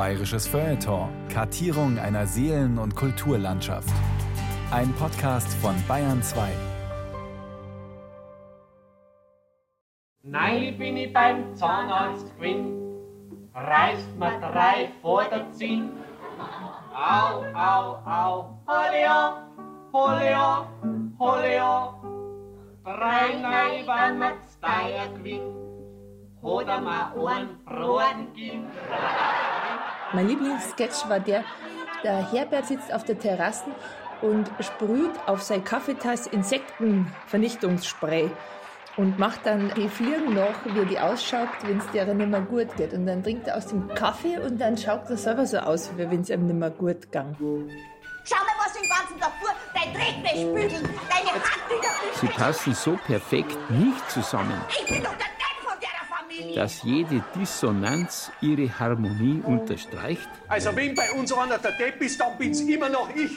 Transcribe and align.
Bayerisches 0.00 0.46
Feuilleton. 0.46 1.10
Kartierung 1.28 1.98
einer 1.98 2.26
Seelen- 2.26 2.78
und 2.78 2.96
Kulturlandschaft. 2.96 3.92
Ein 4.70 4.94
Podcast 4.94 5.52
von 5.60 5.74
Bayern 5.86 6.22
2. 6.22 6.48
Nein, 10.22 10.78
bin 10.78 10.96
ich 10.96 11.12
beim 11.12 11.54
Zahnarzt 11.54 12.34
gewinn, 12.38 12.80
reißt 13.52 14.18
mir 14.18 14.40
drei 14.40 14.88
vor 15.02 15.24
der 15.24 15.52
Zinn. 15.52 15.90
Au, 16.94 17.44
au, 17.52 17.98
au, 18.06 18.58
Holio, 18.66 19.36
Holio, 19.92 20.66
Holio. 21.18 21.94
Drei 22.84 23.38
Nein, 23.38 23.86
wenn 23.86 24.18
mir 24.18 24.32
Steier 24.56 25.08
gewinn, 25.14 25.42
oder 26.40 26.80
mir 26.80 27.12
einen 27.28 27.62
Broten 27.66 28.32
gibt. 28.34 28.64
Mein 30.12 30.26
Lieblingssketch 30.28 31.08
war 31.08 31.20
der, 31.20 31.44
der 32.02 32.32
Herbert 32.32 32.66
sitzt 32.66 32.92
auf 32.92 33.04
der 33.04 33.18
Terrasse 33.18 33.70
und 34.22 34.50
sprüht 34.58 35.12
auf 35.26 35.42
seine 35.42 35.62
Kaffeetasse 35.62 36.30
Insektenvernichtungsspray 36.30 38.28
und 38.96 39.18
macht 39.20 39.46
dann 39.46 39.72
die 39.76 39.88
Fliegen 39.88 40.34
nach, 40.34 40.64
wie 40.64 40.84
die 40.84 40.98
ausschaut, 40.98 41.48
wenn 41.62 41.78
es 41.78 41.86
deren 41.92 42.16
nicht 42.18 42.28
mehr 42.28 42.40
gut 42.40 42.74
geht. 42.76 42.92
Und 42.92 43.06
dann 43.06 43.22
trinkt 43.22 43.46
er 43.46 43.56
aus 43.56 43.66
dem 43.66 43.88
Kaffee 43.94 44.38
und 44.38 44.60
dann 44.60 44.76
schaut 44.76 45.08
er 45.08 45.16
selber 45.16 45.46
so 45.46 45.58
aus, 45.58 45.90
wie 45.96 46.10
wenn 46.10 46.22
es 46.22 46.30
ihm 46.30 46.46
nicht 46.46 46.56
mehr 46.56 46.70
gut 46.70 47.12
ging. 47.12 47.36
Schau 48.24 48.36
mal, 48.36 48.52
was 48.58 48.72
du 48.72 48.80
den 48.80 48.90
ganzen 48.90 49.20
Tag 49.20 49.32
tust. 49.40 49.54
Dein 49.74 49.94
Tretwäschbügeln, 49.94 50.88
deine 51.08 51.30
Handtücher. 51.32 51.92
Sie 52.20 52.26
passen 52.26 52.74
so 52.74 52.98
perfekt 53.06 53.56
nicht 53.70 54.10
zusammen, 54.10 54.60
Ich 54.68 54.86
bin 54.86 55.02
doch 55.02 55.14
der 55.14 55.39
dass 56.54 56.82
jede 56.82 57.22
Dissonanz 57.34 58.30
ihre 58.40 58.78
Harmonie 58.78 59.42
unterstreicht. 59.44 60.28
Also 60.48 60.74
wenn 60.76 60.94
bei 60.94 61.10
uns 61.12 61.32
einer 61.32 61.58
der 61.58 61.72
Depp 61.72 62.00
ist, 62.00 62.20
dann 62.20 62.36
bin's 62.38 62.60
immer 62.60 62.88
noch 62.88 63.08
ich. 63.14 63.32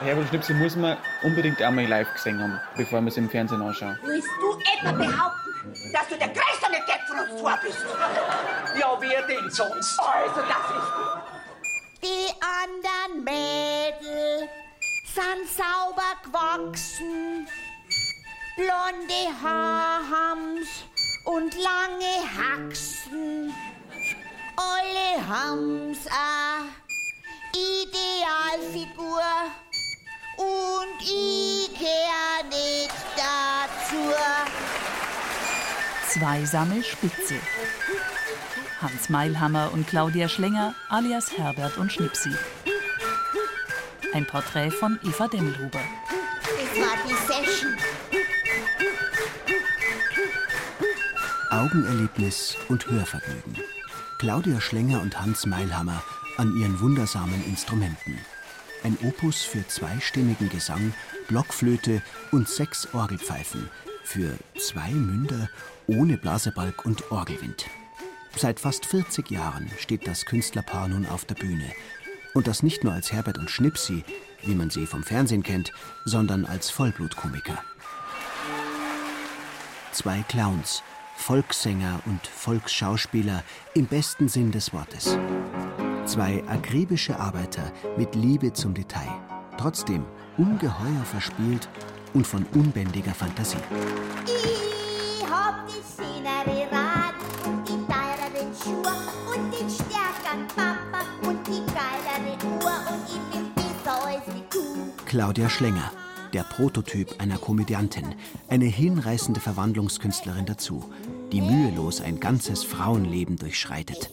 Herbert 0.00 0.28
Schnipsel 0.28 0.56
muss 0.56 0.76
man 0.76 0.96
unbedingt 1.22 1.62
einmal 1.62 1.86
live 1.86 2.12
gesehen 2.12 2.40
haben, 2.40 2.60
bevor 2.76 3.00
man 3.00 3.08
es 3.08 3.16
im 3.16 3.30
Fernsehen 3.30 3.62
anschaut. 3.62 3.96
Willst 4.02 4.28
du 4.40 4.58
etwa 4.78 4.92
behaupten, 4.92 5.92
dass 5.92 6.08
du 6.08 6.16
der 6.16 6.28
größte 6.28 6.66
Depp 6.70 7.06
von 7.06 7.18
uns 7.20 7.40
zwei 7.40 7.56
bist? 7.64 7.86
Ja, 8.78 8.96
wer 9.00 9.22
denn 9.26 9.50
sonst? 9.50 9.98
Also, 10.00 10.40
das 10.40 10.70
ist... 10.76 11.44
Die 12.02 12.28
anderen 12.42 13.24
Mädel 13.24 14.48
sind 15.06 15.48
sauber 15.48 16.12
gewachsen. 16.22 17.46
Blonde 18.56 19.42
Haar 19.42 20.00
haben's 20.10 20.84
und 21.24 21.54
lange 21.54 22.14
Haxen. 22.36 23.52
Alle 24.56 25.26
haben's 25.26 26.06
a 26.08 26.64
Idealfigur. 27.52 29.22
Und 30.36 31.00
ich 31.00 31.70
geh 31.78 32.48
nicht 32.48 32.94
dazu. 33.16 34.12
Zweisame 36.08 36.82
Spitze. 36.82 37.36
Hans 38.80 39.08
Meilhammer 39.08 39.70
und 39.72 39.86
Claudia 39.86 40.28
Schlenger 40.28 40.74
alias 40.88 41.38
Herbert 41.38 41.78
und 41.78 41.92
Schnipsi. 41.92 42.30
Ein 44.12 44.26
Porträt 44.26 44.70
von 44.70 44.98
Eva 45.04 45.26
Demmelhuber. 45.28 45.80
Das 46.42 46.80
war 46.80 46.96
die 47.06 47.14
Session. 47.32 47.76
Augenerlebnis 51.64 52.58
und 52.68 52.90
Hörvergnügen. 52.90 53.56
Claudia 54.18 54.60
Schlenger 54.60 55.00
und 55.00 55.18
Hans 55.18 55.46
Meilhammer 55.46 56.02
an 56.36 56.54
ihren 56.58 56.78
wundersamen 56.78 57.42
Instrumenten. 57.46 58.18
Ein 58.82 58.98
Opus 59.02 59.40
für 59.40 59.66
zweistimmigen 59.66 60.50
Gesang, 60.50 60.92
Blockflöte 61.26 62.02
und 62.32 62.50
sechs 62.50 62.92
Orgelpfeifen 62.92 63.70
für 64.02 64.36
zwei 64.58 64.90
Münder 64.90 65.48
ohne 65.86 66.18
Blasebalg 66.18 66.84
und 66.84 67.10
Orgelwind. 67.10 67.64
Seit 68.36 68.60
fast 68.60 68.84
40 68.84 69.30
Jahren 69.30 69.70
steht 69.78 70.06
das 70.06 70.26
Künstlerpaar 70.26 70.88
nun 70.88 71.06
auf 71.06 71.24
der 71.24 71.36
Bühne. 71.36 71.72
Und 72.34 72.46
das 72.46 72.62
nicht 72.62 72.84
nur 72.84 72.92
als 72.92 73.10
Herbert 73.10 73.38
und 73.38 73.50
Schnipsi, 73.50 74.04
wie 74.42 74.54
man 74.54 74.68
sie 74.68 74.84
vom 74.84 75.02
Fernsehen 75.02 75.42
kennt, 75.42 75.72
sondern 76.04 76.44
als 76.44 76.68
Vollblutkomiker. 76.68 77.64
Zwei 79.92 80.22
Clowns, 80.28 80.82
Volkssänger 81.16 82.00
und 82.06 82.26
Volksschauspieler 82.26 83.42
im 83.74 83.86
besten 83.86 84.28
Sinn 84.28 84.50
des 84.50 84.72
Wortes. 84.72 85.16
Zwei 86.04 86.44
akribische 86.46 87.18
Arbeiter 87.18 87.72
mit 87.96 88.14
Liebe 88.14 88.52
zum 88.52 88.74
Detail, 88.74 89.08
trotzdem 89.56 90.04
ungeheuer 90.36 91.04
verspielt 91.04 91.68
und 92.12 92.26
von 92.26 92.44
unbändiger 92.54 93.14
Fantasie. 93.14 93.56
Ich 94.26 95.24
hab 95.30 95.66
die 95.66 95.82
Szenerie 95.82 96.66
Rad 96.70 97.14
und 97.46 97.66
die 97.66 97.78
teureren 97.86 98.52
Schuhe 98.62 98.92
und 99.34 99.52
den 99.52 99.70
stärkeren 99.70 100.46
Papa 100.48 101.04
und 101.22 101.46
die 101.46 101.64
geilere 101.72 102.44
Uhr 102.62 102.92
und 102.92 103.04
ich 103.08 103.20
bin 103.32 103.54
besser 103.54 104.06
als 104.06 104.24
du. 104.50 104.92
Claudia 105.06 105.48
Schlenger, 105.48 105.90
der 106.34 106.42
Prototyp 106.42 107.14
einer 107.20 107.38
Komödiantin, 107.38 108.14
eine 108.48 108.66
hinreißende 108.66 109.40
Verwandlungskünstlerin 109.40 110.46
dazu, 110.46 110.84
die 111.32 111.40
mühelos 111.40 112.00
ein 112.00 112.20
ganzes 112.20 112.64
Frauenleben 112.64 113.36
durchschreitet. 113.36 114.10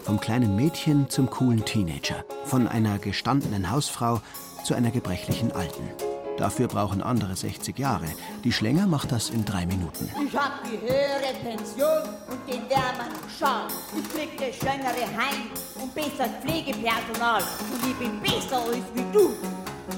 Vom 0.00 0.20
kleinen 0.20 0.54
Mädchen 0.54 1.08
zum 1.08 1.30
coolen 1.30 1.64
Teenager, 1.64 2.24
von 2.44 2.68
einer 2.68 2.98
gestandenen 2.98 3.70
Hausfrau 3.70 4.20
zu 4.64 4.74
einer 4.74 4.90
gebrechlichen 4.90 5.50
Alten. 5.52 5.88
Dafür 6.36 6.68
brauchen 6.68 7.00
andere 7.00 7.36
60 7.36 7.78
Jahre. 7.78 8.06
Die 8.42 8.52
Schlenger 8.52 8.86
macht 8.86 9.12
das 9.12 9.30
in 9.30 9.44
drei 9.44 9.66
Minuten. 9.66 10.10
Ich 10.26 10.36
hab 10.36 10.64
die 10.64 10.78
höhere 10.78 11.32
Pension 11.42 12.02
und 12.28 12.52
den 12.52 12.68
wärmeren 12.68 13.12
Schal. 13.38 13.68
Ich 13.96 14.08
krieg 14.12 14.36
das 14.36 14.56
schönere 14.56 15.06
Heim 15.16 15.50
und 15.80 15.94
besser 15.94 16.28
Pflegepersonal. 16.42 17.40
Und 17.40 17.88
ich 17.88 17.96
bin 17.96 18.20
besser 18.20 18.56
als 18.56 18.84
wie 18.94 19.12
du. 19.12 19.30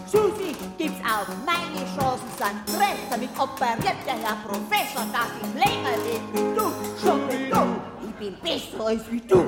Susi, 0.07 0.55
gibt's 0.79 1.01
auch 1.01 1.27
meine 1.45 1.85
Chancen 1.97 2.29
sind 2.39 2.67
größer 2.67 3.19
mit 3.19 3.31
operiert 3.39 3.97
der 4.07 4.15
Herr 4.15 4.37
Professor, 4.47 5.05
dass 5.13 5.31
ich 5.43 5.55
länger 5.55 5.97
lebe 6.05 6.33
wie 6.33 6.57
du. 6.57 6.67
Schon 7.03 7.29
wie 7.29 7.51
du. 7.51 8.07
Ich 8.09 8.15
bin 8.15 8.37
besser 8.41 8.87
als 8.87 9.03
wie 9.11 9.21
du. 9.21 9.47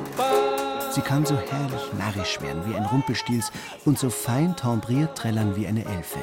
Sie 0.90 1.00
kann 1.00 1.24
so 1.24 1.36
herrlich 1.36 1.92
narrisch 1.96 2.40
werden 2.40 2.62
wie 2.66 2.74
ein 2.74 2.84
Rumpelstilz 2.86 3.52
und 3.84 3.98
so 3.98 4.10
fein 4.10 4.56
timbriert 4.56 5.16
trällern 5.16 5.54
wie 5.54 5.66
eine 5.66 5.84
Elfe. 5.84 6.18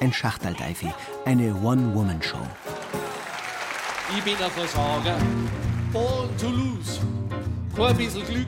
Ein 0.00 0.12
Schachterldeifi, 0.12 0.92
eine 1.24 1.54
One-Woman-Show. 1.62 2.36
Ich 4.16 4.24
bin 4.24 4.34
ein 4.34 4.50
Versager, 4.50 5.16
born 5.92 6.28
to 6.36 6.48
lose. 6.48 7.00
Kein 7.76 7.96
bisschen 7.96 8.26
Glück. 8.26 8.46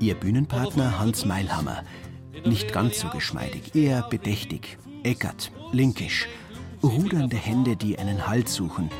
Ihr 0.00 0.14
Bühnenpartner 0.14 0.98
Hans 0.98 1.24
Meilhammer. 1.24 1.84
Nicht 2.44 2.72
ganz 2.72 3.00
so 3.00 3.08
geschmeidig, 3.08 3.74
eher 3.74 4.02
bedächtig, 4.02 4.76
eckert, 5.04 5.52
linkisch. 5.72 6.28
Rudernde 6.82 7.36
Hände, 7.36 7.76
die 7.76 7.98
einen 7.98 8.26
Halt 8.26 8.48
suchen. 8.48 8.90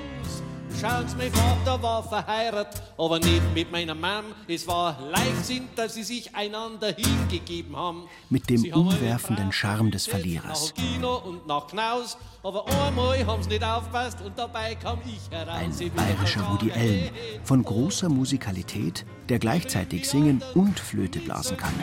Schaut's, 0.81 1.15
mein 1.17 1.33
Vater 1.33 1.83
war 1.83 2.03
verheiratet, 2.03 2.83
aber 2.97 3.19
nicht 3.19 3.43
mit 3.55 3.71
meiner 3.71 3.95
Mom. 3.95 4.25
Es 4.49 4.67
war 4.67 4.99
Leichtsinn, 5.11 5.69
dass 5.77 5.95
sie 5.95 6.03
sich 6.03 6.35
einander 6.35 6.93
hingegeben 6.93 7.77
haben. 7.77 8.05
Mit 8.31 8.49
dem 8.49 8.65
umwerfenden 8.73 9.53
Charme 9.53 9.91
des 9.91 10.07
Verlierers. 10.07 10.73
Nach 10.77 10.83
Kino 10.83 11.17
und 11.17 11.47
nach 11.47 11.67
Knaus, 11.67 12.17
aber 12.43 12.67
einmal 12.87 13.25
haben 13.25 13.43
sie 13.43 13.51
nicht 13.51 13.65
aufgepasst 13.65 14.21
und 14.21 14.37
dabei 14.37 14.75
kam 14.75 14.99
ich 15.07 15.31
heraus. 15.31 15.55
Ein 15.57 15.91
bayerischer 15.95 16.41
Woody. 16.51 16.73
Allen, 16.73 17.11
von 17.45 17.63
großer 17.63 18.09
Musikalität, 18.09 19.05
der 19.29 19.39
gleichzeitig 19.39 20.09
singen 20.09 20.43
und 20.55 20.81
Flöte 20.81 21.21
blasen 21.21 21.57
kann. 21.57 21.75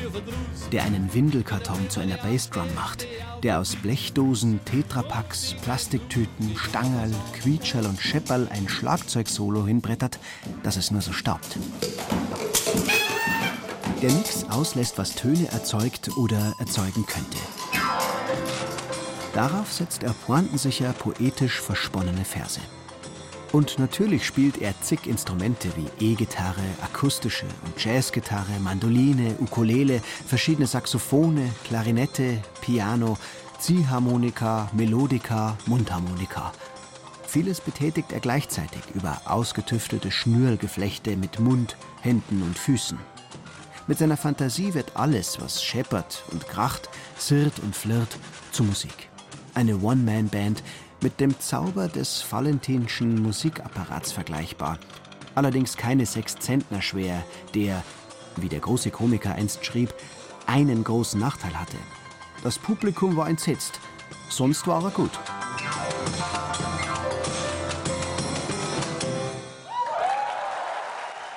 Der 0.71 0.83
einen 0.83 1.13
Windelkarton 1.13 1.89
zu 1.89 2.01
einer 2.01 2.17
Bassdrum 2.17 2.67
macht, 2.75 3.07
der 3.43 3.59
aus 3.59 3.75
Blechdosen, 3.77 4.59
Tetrapacks, 4.65 5.55
Plastiktüten, 5.63 6.55
Stangerl, 6.57 7.11
Quietscherl 7.33 7.85
und 7.85 7.99
Schepperl 7.99 8.47
ein 8.51 8.67
Schlagzeugsolo 8.67 9.65
hinbrettert, 9.65 10.19
dass 10.63 10.75
es 10.75 10.91
nur 10.91 11.01
so 11.01 11.13
staubt. 11.13 11.57
Der 14.01 14.11
nix 14.11 14.45
auslässt, 14.49 14.97
was 14.97 15.15
Töne 15.15 15.47
erzeugt 15.51 16.17
oder 16.17 16.53
erzeugen 16.59 17.05
könnte. 17.05 17.37
Darauf 19.33 19.71
setzt 19.71 20.03
er 20.03 20.13
pointensicher, 20.13 20.91
poetisch 20.93 21.61
versponnene 21.61 22.25
Verse. 22.25 22.61
Und 23.51 23.79
natürlich 23.79 24.25
spielt 24.25 24.59
er 24.59 24.79
zig 24.81 25.07
Instrumente 25.07 25.69
wie 25.75 26.11
E-Gitarre, 26.11 26.61
akustische 26.81 27.47
und 27.65 27.83
Jazzgitarre, 27.83 28.59
Mandoline, 28.59 29.35
Ukulele, 29.39 30.01
verschiedene 30.27 30.67
Saxophone, 30.67 31.51
Klarinette, 31.63 32.41
Piano, 32.61 33.17
Ziehharmonika, 33.59 34.69
Melodika, 34.73 35.57
Mundharmonika. 35.65 36.51
Vieles 37.27 37.61
betätigt 37.61 38.11
er 38.11 38.19
gleichzeitig 38.19 38.81
über 38.93 39.21
ausgetüftelte 39.25 40.11
Schnürlgeflechte 40.11 41.17
mit 41.17 41.39
Mund, 41.39 41.75
Händen 42.01 42.41
und 42.43 42.57
Füßen. 42.57 42.97
Mit 43.87 43.97
seiner 43.97 44.17
Fantasie 44.17 44.75
wird 44.75 44.95
alles, 44.95 45.41
was 45.41 45.63
scheppert 45.63 46.23
und 46.31 46.47
kracht, 46.47 46.89
sirrt 47.17 47.59
und 47.59 47.75
flirrt, 47.75 48.17
zu 48.51 48.63
Musik. 48.63 49.08
Eine 49.59 49.77
One-Man-Band 49.81 50.63
mit 51.01 51.19
dem 51.19 51.37
Zauber 51.37 51.89
des 51.89 52.23
Valentinschen 52.31 53.21
Musikapparats 53.21 54.13
vergleichbar. 54.13 54.79
Allerdings 55.35 55.75
keine 55.75 56.05
sechs 56.05 56.37
Zentner 56.37 56.81
schwer, 56.81 57.25
der, 57.53 57.83
wie 58.37 58.47
der 58.47 58.61
große 58.61 58.89
Komiker 58.89 59.35
einst 59.35 59.65
schrieb, 59.65 59.93
einen 60.47 60.85
großen 60.85 61.19
Nachteil 61.19 61.59
hatte. 61.59 61.75
Das 62.41 62.57
Publikum 62.57 63.17
war 63.17 63.27
entsetzt, 63.27 63.81
sonst 64.29 64.65
war 64.65 64.81
er 64.81 64.91
gut. 64.91 65.11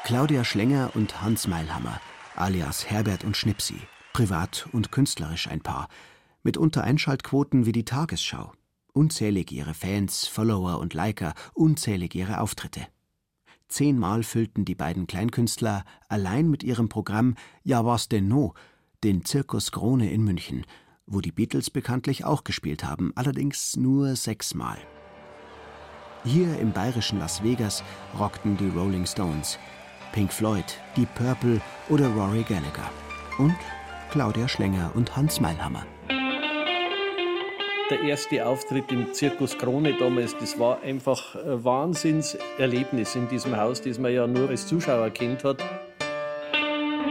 Claudia 0.04 0.44
Schlenger 0.44 0.92
und 0.94 1.22
Hans 1.22 1.48
Meilhammer, 1.48 2.00
alias 2.36 2.88
Herbert 2.88 3.24
und 3.24 3.36
Schnipsi, 3.36 3.80
privat 4.12 4.68
und 4.70 4.92
künstlerisch 4.92 5.48
ein 5.48 5.60
Paar, 5.60 5.88
mit 6.42 6.56
unter 6.56 6.84
Einschaltquoten 6.84 7.66
wie 7.66 7.72
die 7.72 7.84
Tagesschau. 7.84 8.52
Unzählig 8.92 9.52
ihre 9.52 9.74
Fans, 9.74 10.26
Follower 10.26 10.78
und 10.78 10.94
Liker, 10.94 11.34
unzählig 11.54 12.14
ihre 12.14 12.40
Auftritte. 12.40 12.86
Zehnmal 13.68 14.22
füllten 14.22 14.64
die 14.66 14.74
beiden 14.74 15.06
Kleinkünstler 15.06 15.84
allein 16.08 16.50
mit 16.50 16.62
ihrem 16.62 16.88
Programm 16.88 17.36
Ja 17.62 17.84
was 17.86 18.08
denn 18.08 18.28
no 18.28 18.54
den 19.02 19.24
Zirkus 19.24 19.72
Krone 19.72 20.12
in 20.12 20.22
München, 20.22 20.64
wo 21.06 21.20
die 21.20 21.32
Beatles 21.32 21.70
bekanntlich 21.70 22.24
auch 22.24 22.44
gespielt 22.44 22.84
haben, 22.84 23.12
allerdings 23.16 23.76
nur 23.76 24.14
sechsmal. 24.14 24.78
Hier 26.24 26.56
im 26.60 26.72
bayerischen 26.72 27.18
Las 27.18 27.42
Vegas 27.42 27.82
rockten 28.16 28.56
die 28.56 28.68
Rolling 28.68 29.06
Stones, 29.06 29.58
Pink 30.12 30.32
Floyd, 30.32 30.78
Deep 30.96 31.12
Purple 31.16 31.60
oder 31.88 32.08
Rory 32.08 32.44
Gallagher 32.44 32.90
und 33.38 33.56
Claudia 34.10 34.46
Schlenger 34.46 34.92
und 34.94 35.16
Hans 35.16 35.40
Meilhammer. 35.40 35.84
Der 37.92 38.00
erste 38.04 38.46
Auftritt 38.46 38.90
im 38.90 39.12
Zirkus 39.12 39.58
Krone 39.58 39.94
damals, 39.98 40.34
das 40.38 40.58
war 40.58 40.80
einfach 40.80 41.34
ein 41.34 41.62
Wahnsinnserlebnis 41.62 43.14
in 43.16 43.28
diesem 43.28 43.54
Haus, 43.54 43.82
das 43.82 43.98
man 43.98 44.14
ja 44.14 44.26
nur 44.26 44.48
als 44.48 44.66
Zuschauer 44.66 45.10
kennt 45.10 45.44
hat. 45.44 45.62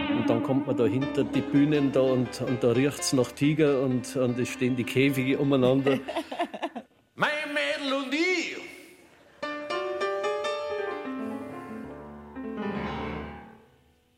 Und 0.09 0.27
dann 0.27 0.41
kommt 0.41 0.65
man 0.65 0.75
da 0.75 0.85
hinter 0.85 1.23
die 1.23 1.41
Bühnen 1.41 1.91
da 1.91 1.99
und, 1.99 2.41
und 2.41 2.63
da 2.63 2.71
riecht 2.71 2.99
es 2.99 3.13
nach 3.13 3.31
Tiger 3.31 3.83
und, 3.83 4.15
und 4.15 4.39
es 4.39 4.49
stehen 4.49 4.75
die 4.75 4.83
Käfige 4.83 5.37
umeinander. 5.37 5.99
mein 7.13 7.29
Mädel 7.53 7.93
und 7.93 8.11
ich. 8.11 8.57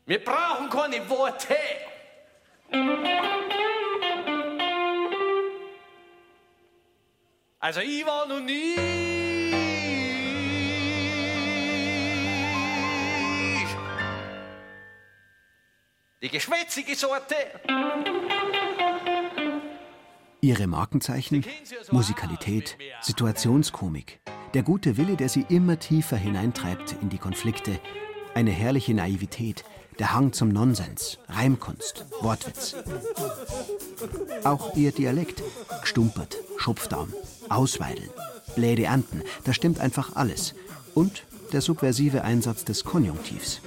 Wir 0.06 0.24
brauchen 0.24 0.70
keine 0.70 1.10
Worte. 1.10 1.56
Also 7.64 7.80
ich 7.80 8.04
war 8.04 8.26
noch 8.26 8.40
nie 8.40 8.76
die 16.20 16.28
geschwätzige 16.28 16.94
Sorte. 16.94 17.36
Ihre 20.42 20.66
Markenzeichen? 20.66 21.42
Musikalität, 21.90 22.76
Situationskomik, 23.00 24.20
der 24.52 24.62
gute 24.62 24.98
Wille, 24.98 25.16
der 25.16 25.30
sie 25.30 25.46
immer 25.48 25.78
tiefer 25.78 26.18
hineintreibt 26.18 26.96
in 27.00 27.08
die 27.08 27.16
Konflikte, 27.16 27.80
eine 28.34 28.50
herrliche 28.50 28.92
Naivität, 28.92 29.64
der 29.98 30.12
Hang 30.12 30.34
zum 30.34 30.50
Nonsens, 30.50 31.18
Reimkunst, 31.28 32.04
Wortwitz. 32.20 32.76
Auch 34.44 34.76
ihr 34.76 34.92
Dialekt, 34.92 35.42
gestumpert, 35.80 36.36
Schupfdarm, 36.58 37.10
Ausweideln, 37.48 38.10
Bläde 38.54 38.84
ernten, 38.84 39.22
da 39.44 39.52
stimmt 39.52 39.80
einfach 39.80 40.16
alles. 40.16 40.54
Und 40.94 41.24
der 41.52 41.60
subversive 41.60 42.22
Einsatz 42.22 42.64
des 42.64 42.84
Konjunktivs. 42.84 43.60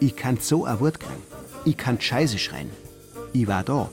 Ich 0.00 0.16
kann 0.16 0.38
so 0.40 0.64
ein 0.64 0.80
Wort 0.80 1.00
kriegen. 1.00 1.22
Ich 1.64 1.76
kann 1.76 2.00
Scheiße 2.00 2.38
schreien. 2.38 2.70
Ich 3.32 3.46
war 3.46 3.62
da. 3.62 3.88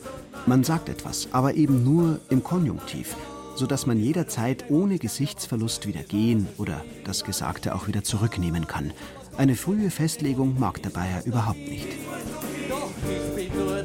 Man 0.46 0.64
sagt 0.64 0.88
etwas, 0.88 1.28
aber 1.32 1.54
eben 1.54 1.84
nur 1.84 2.18
im 2.30 2.42
Konjunktiv, 2.42 3.14
sodass 3.54 3.86
man 3.86 3.98
jederzeit 3.98 4.64
ohne 4.70 4.98
Gesichtsverlust 4.98 5.86
wieder 5.86 6.02
gehen 6.02 6.48
oder 6.56 6.84
das 7.04 7.24
Gesagte 7.24 7.74
auch 7.74 7.86
wieder 7.86 8.02
zurücknehmen 8.02 8.66
kann. 8.66 8.92
Eine 9.36 9.54
frühe 9.54 9.90
Festlegung 9.90 10.58
mag 10.58 10.82
der 10.82 10.90
Bayer 10.90 11.24
überhaupt 11.24 11.58
nicht. 11.58 11.88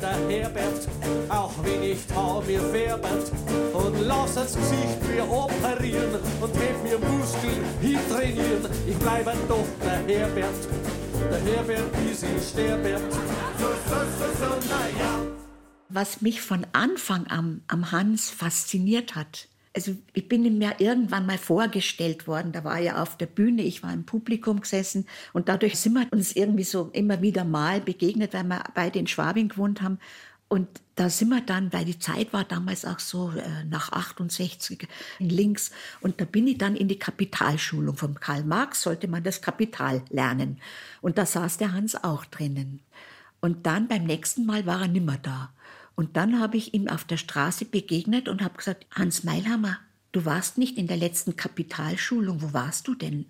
Der 0.01 0.17
Herbert, 0.27 0.87
auch 1.29 1.53
wenn 1.63 1.81
ich 1.81 2.05
Tau 2.07 2.41
mir 2.41 2.59
färbert. 2.59 3.31
Und 3.73 4.01
lass 4.01 4.35
das 4.35 4.53
Gesicht 4.55 5.01
mir 5.09 5.23
operieren 5.23 6.19
und 6.41 6.53
heb 6.55 6.83
mir 6.83 6.99
Muskeln 6.99 7.63
hintrainieren. 7.81 8.69
Ich 8.87 8.97
bleibe 8.97 9.33
doch 9.47 9.65
der 9.81 10.05
Herbert, 10.05 10.53
der 11.31 11.39
Herbert 11.39 11.91
bis 12.03 12.23
ich 12.23 12.49
sterbert. 12.49 13.13
So, 13.57 13.67
so, 13.67 13.95
so, 14.19 14.27
so, 14.39 14.69
naja. 14.69 15.21
Was 15.87 16.21
mich 16.21 16.41
von 16.41 16.67
Anfang 16.73 17.27
an 17.27 17.61
am 17.67 17.91
Hans 17.91 18.29
fasziniert 18.29 19.15
hat, 19.15 19.47
also 19.75 19.95
ich 20.13 20.29
bin 20.29 20.61
ja 20.61 20.73
irgendwann 20.77 21.25
mal 21.25 21.37
vorgestellt 21.37 22.27
worden, 22.27 22.53
da 22.53 22.63
war 22.63 22.79
er 22.79 23.01
auf 23.01 23.17
der 23.17 23.25
Bühne, 23.25 23.61
ich 23.61 23.83
war 23.83 23.93
im 23.93 24.05
Publikum 24.05 24.61
gesessen 24.61 25.05
und 25.33 25.49
dadurch 25.49 25.77
sind 25.77 25.93
wir 25.93 26.07
uns 26.11 26.35
irgendwie 26.35 26.63
so 26.63 26.89
immer 26.93 27.21
wieder 27.21 27.43
mal 27.43 27.81
begegnet, 27.81 28.33
weil 28.33 28.45
wir 28.45 28.63
beide 28.73 28.99
in 28.99 29.07
Schwabing 29.07 29.49
gewohnt 29.49 29.81
haben. 29.81 29.99
Und 30.47 30.67
da 30.95 31.09
sind 31.09 31.29
wir 31.29 31.41
dann, 31.41 31.73
weil 31.73 31.85
die 31.85 31.97
Zeit 31.97 32.31
war 32.31 32.43
damals 32.43 32.85
auch 32.85 32.99
so 32.99 33.31
äh, 33.31 33.65
nach 33.65 33.91
68 33.91 34.87
links. 35.19 35.71
Und 36.01 36.21
da 36.21 36.25
bin 36.25 36.47
ich 36.47 36.59
dann 36.59 36.75
in 36.75 36.87
die 36.87 36.99
Kapitalschulung 36.99 37.97
von 37.97 38.13
Karl 38.13 38.43
Marx, 38.43 38.83
sollte 38.83 39.07
man 39.07 39.23
das 39.23 39.41
Kapital 39.41 40.03
lernen. 40.09 40.61
Und 41.01 41.17
da 41.17 41.25
saß 41.25 41.57
der 41.57 41.73
Hans 41.73 42.01
auch 42.01 42.25
drinnen. 42.25 42.79
Und 43.41 43.65
dann 43.65 43.87
beim 43.87 44.03
nächsten 44.03 44.45
Mal 44.45 44.65
war 44.67 44.83
er 44.83 44.87
nimmer 44.87 45.17
da. 45.17 45.51
Und 45.95 46.17
dann 46.17 46.39
habe 46.39 46.57
ich 46.57 46.73
ihm 46.73 46.87
auf 46.87 47.05
der 47.05 47.17
Straße 47.17 47.65
begegnet 47.65 48.27
und 48.27 48.41
habe 48.41 48.57
gesagt, 48.57 48.85
Hans 48.91 49.23
Meilhammer, 49.23 49.79
du 50.11 50.25
warst 50.25 50.57
nicht 50.57 50.77
in 50.77 50.87
der 50.87 50.97
letzten 50.97 51.35
Kapitalschulung, 51.35 52.41
wo 52.41 52.53
warst 52.53 52.87
du 52.87 52.95
denn? 52.95 53.25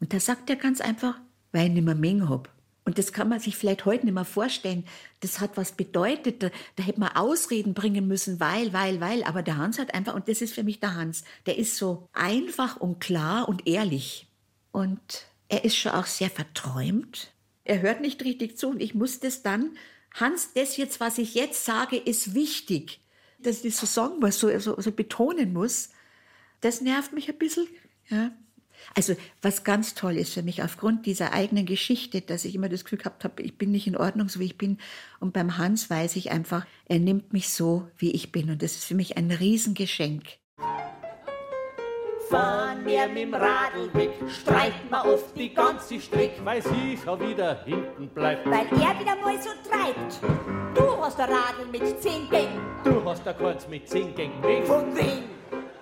Und 0.00 0.12
da 0.12 0.20
sagt 0.20 0.50
er 0.50 0.56
ganz 0.56 0.80
einfach, 0.80 1.18
weil 1.52 1.68
ich 1.68 1.72
nicht 1.74 1.84
mehr 1.84 1.94
Menge 1.94 2.28
hab. 2.28 2.52
Und 2.84 2.96
das 2.96 3.12
kann 3.12 3.28
man 3.28 3.38
sich 3.38 3.54
vielleicht 3.54 3.84
heute 3.84 4.06
nicht 4.06 4.14
mehr 4.14 4.24
vorstellen. 4.24 4.86
Das 5.20 5.40
hat 5.40 5.58
was 5.58 5.72
bedeutet. 5.72 6.42
Da, 6.42 6.50
da 6.76 6.82
hätte 6.82 7.00
man 7.00 7.10
Ausreden 7.10 7.74
bringen 7.74 8.08
müssen, 8.08 8.40
weil, 8.40 8.72
weil, 8.72 8.98
weil. 8.98 9.24
Aber 9.24 9.42
der 9.42 9.58
Hans 9.58 9.78
hat 9.78 9.92
einfach, 9.92 10.14
und 10.14 10.26
das 10.26 10.40
ist 10.40 10.54
für 10.54 10.62
mich 10.62 10.80
der 10.80 10.94
Hans, 10.94 11.22
der 11.44 11.58
ist 11.58 11.76
so 11.76 12.08
einfach 12.14 12.78
und 12.78 12.98
klar 12.98 13.46
und 13.46 13.66
ehrlich. 13.66 14.26
Und 14.72 15.26
er 15.50 15.66
ist 15.66 15.76
schon 15.76 15.92
auch 15.92 16.06
sehr 16.06 16.30
verträumt. 16.30 17.30
Er 17.64 17.82
hört 17.82 18.00
nicht 18.00 18.24
richtig 18.24 18.56
zu 18.56 18.70
und 18.70 18.80
ich 18.80 18.94
muss 18.94 19.20
das 19.20 19.42
dann 19.42 19.76
Hans, 20.14 20.52
das 20.54 20.76
jetzt, 20.76 21.00
was 21.00 21.18
ich 21.18 21.34
jetzt 21.34 21.64
sage, 21.64 21.96
ist 21.96 22.34
wichtig. 22.34 23.00
Dass 23.38 23.64
ich 23.64 23.74
das 23.74 23.80
so 23.80 23.86
sagen 23.86 24.20
muss, 24.20 24.38
so, 24.38 24.56
so, 24.58 24.80
so 24.80 24.90
betonen 24.90 25.52
muss, 25.52 25.90
das 26.60 26.80
nervt 26.80 27.12
mich 27.12 27.28
ein 27.28 27.38
bisschen. 27.38 27.68
Ja. 28.08 28.32
Also 28.94 29.16
was 29.42 29.64
ganz 29.64 29.94
toll 29.94 30.16
ist 30.16 30.34
für 30.34 30.42
mich 30.42 30.62
aufgrund 30.62 31.06
dieser 31.06 31.32
eigenen 31.32 31.66
Geschichte, 31.66 32.20
dass 32.20 32.44
ich 32.44 32.54
immer 32.54 32.68
das 32.68 32.84
Gefühl 32.84 32.98
gehabt 32.98 33.24
habe, 33.24 33.42
ich 33.42 33.58
bin 33.58 33.70
nicht 33.70 33.86
in 33.86 33.96
Ordnung, 33.96 34.28
so 34.28 34.40
wie 34.40 34.46
ich 34.46 34.58
bin. 34.58 34.78
Und 35.20 35.32
beim 35.32 35.58
Hans 35.58 35.90
weiß 35.90 36.16
ich 36.16 36.30
einfach, 36.30 36.66
er 36.86 36.98
nimmt 36.98 37.32
mich 37.32 37.48
so, 37.50 37.88
wie 37.96 38.12
ich 38.12 38.32
bin. 38.32 38.50
Und 38.50 38.62
das 38.62 38.72
ist 38.72 38.84
für 38.84 38.94
mich 38.94 39.16
ein 39.16 39.30
Riesengeschenk. 39.30 40.24
Fahren 42.30 42.84
wir 42.84 43.08
mit 43.08 43.22
dem 43.22 43.34
Radl 43.34 43.88
weg, 43.94 44.10
streiten 44.28 44.90
wir 44.90 45.04
oft 45.14 45.34
die 45.34 45.54
ganze 45.54 45.98
Strecke, 45.98 46.44
weil 46.44 46.60
sie 46.60 46.98
schon 47.02 47.20
wieder 47.20 47.64
hinten 47.64 48.08
bleibt. 48.08 48.44
Weil 48.44 48.66
er 48.66 49.00
wieder 49.00 49.16
mal 49.16 49.40
so 49.40 49.50
treibt. 49.68 50.20
Du 50.74 51.02
hast 51.02 51.18
ein 51.18 51.30
Radl 51.30 51.66
mit 51.72 52.02
zehn 52.02 52.28
Gängen. 52.28 52.60
Du 52.84 53.02
hast 53.04 53.26
da 53.26 53.32
keins 53.32 53.66
mit 53.68 53.88
zehn 53.88 54.14
Gängen 54.14 54.42
weg. 54.42 54.66
Von 54.66 54.94
wem? 54.94 55.24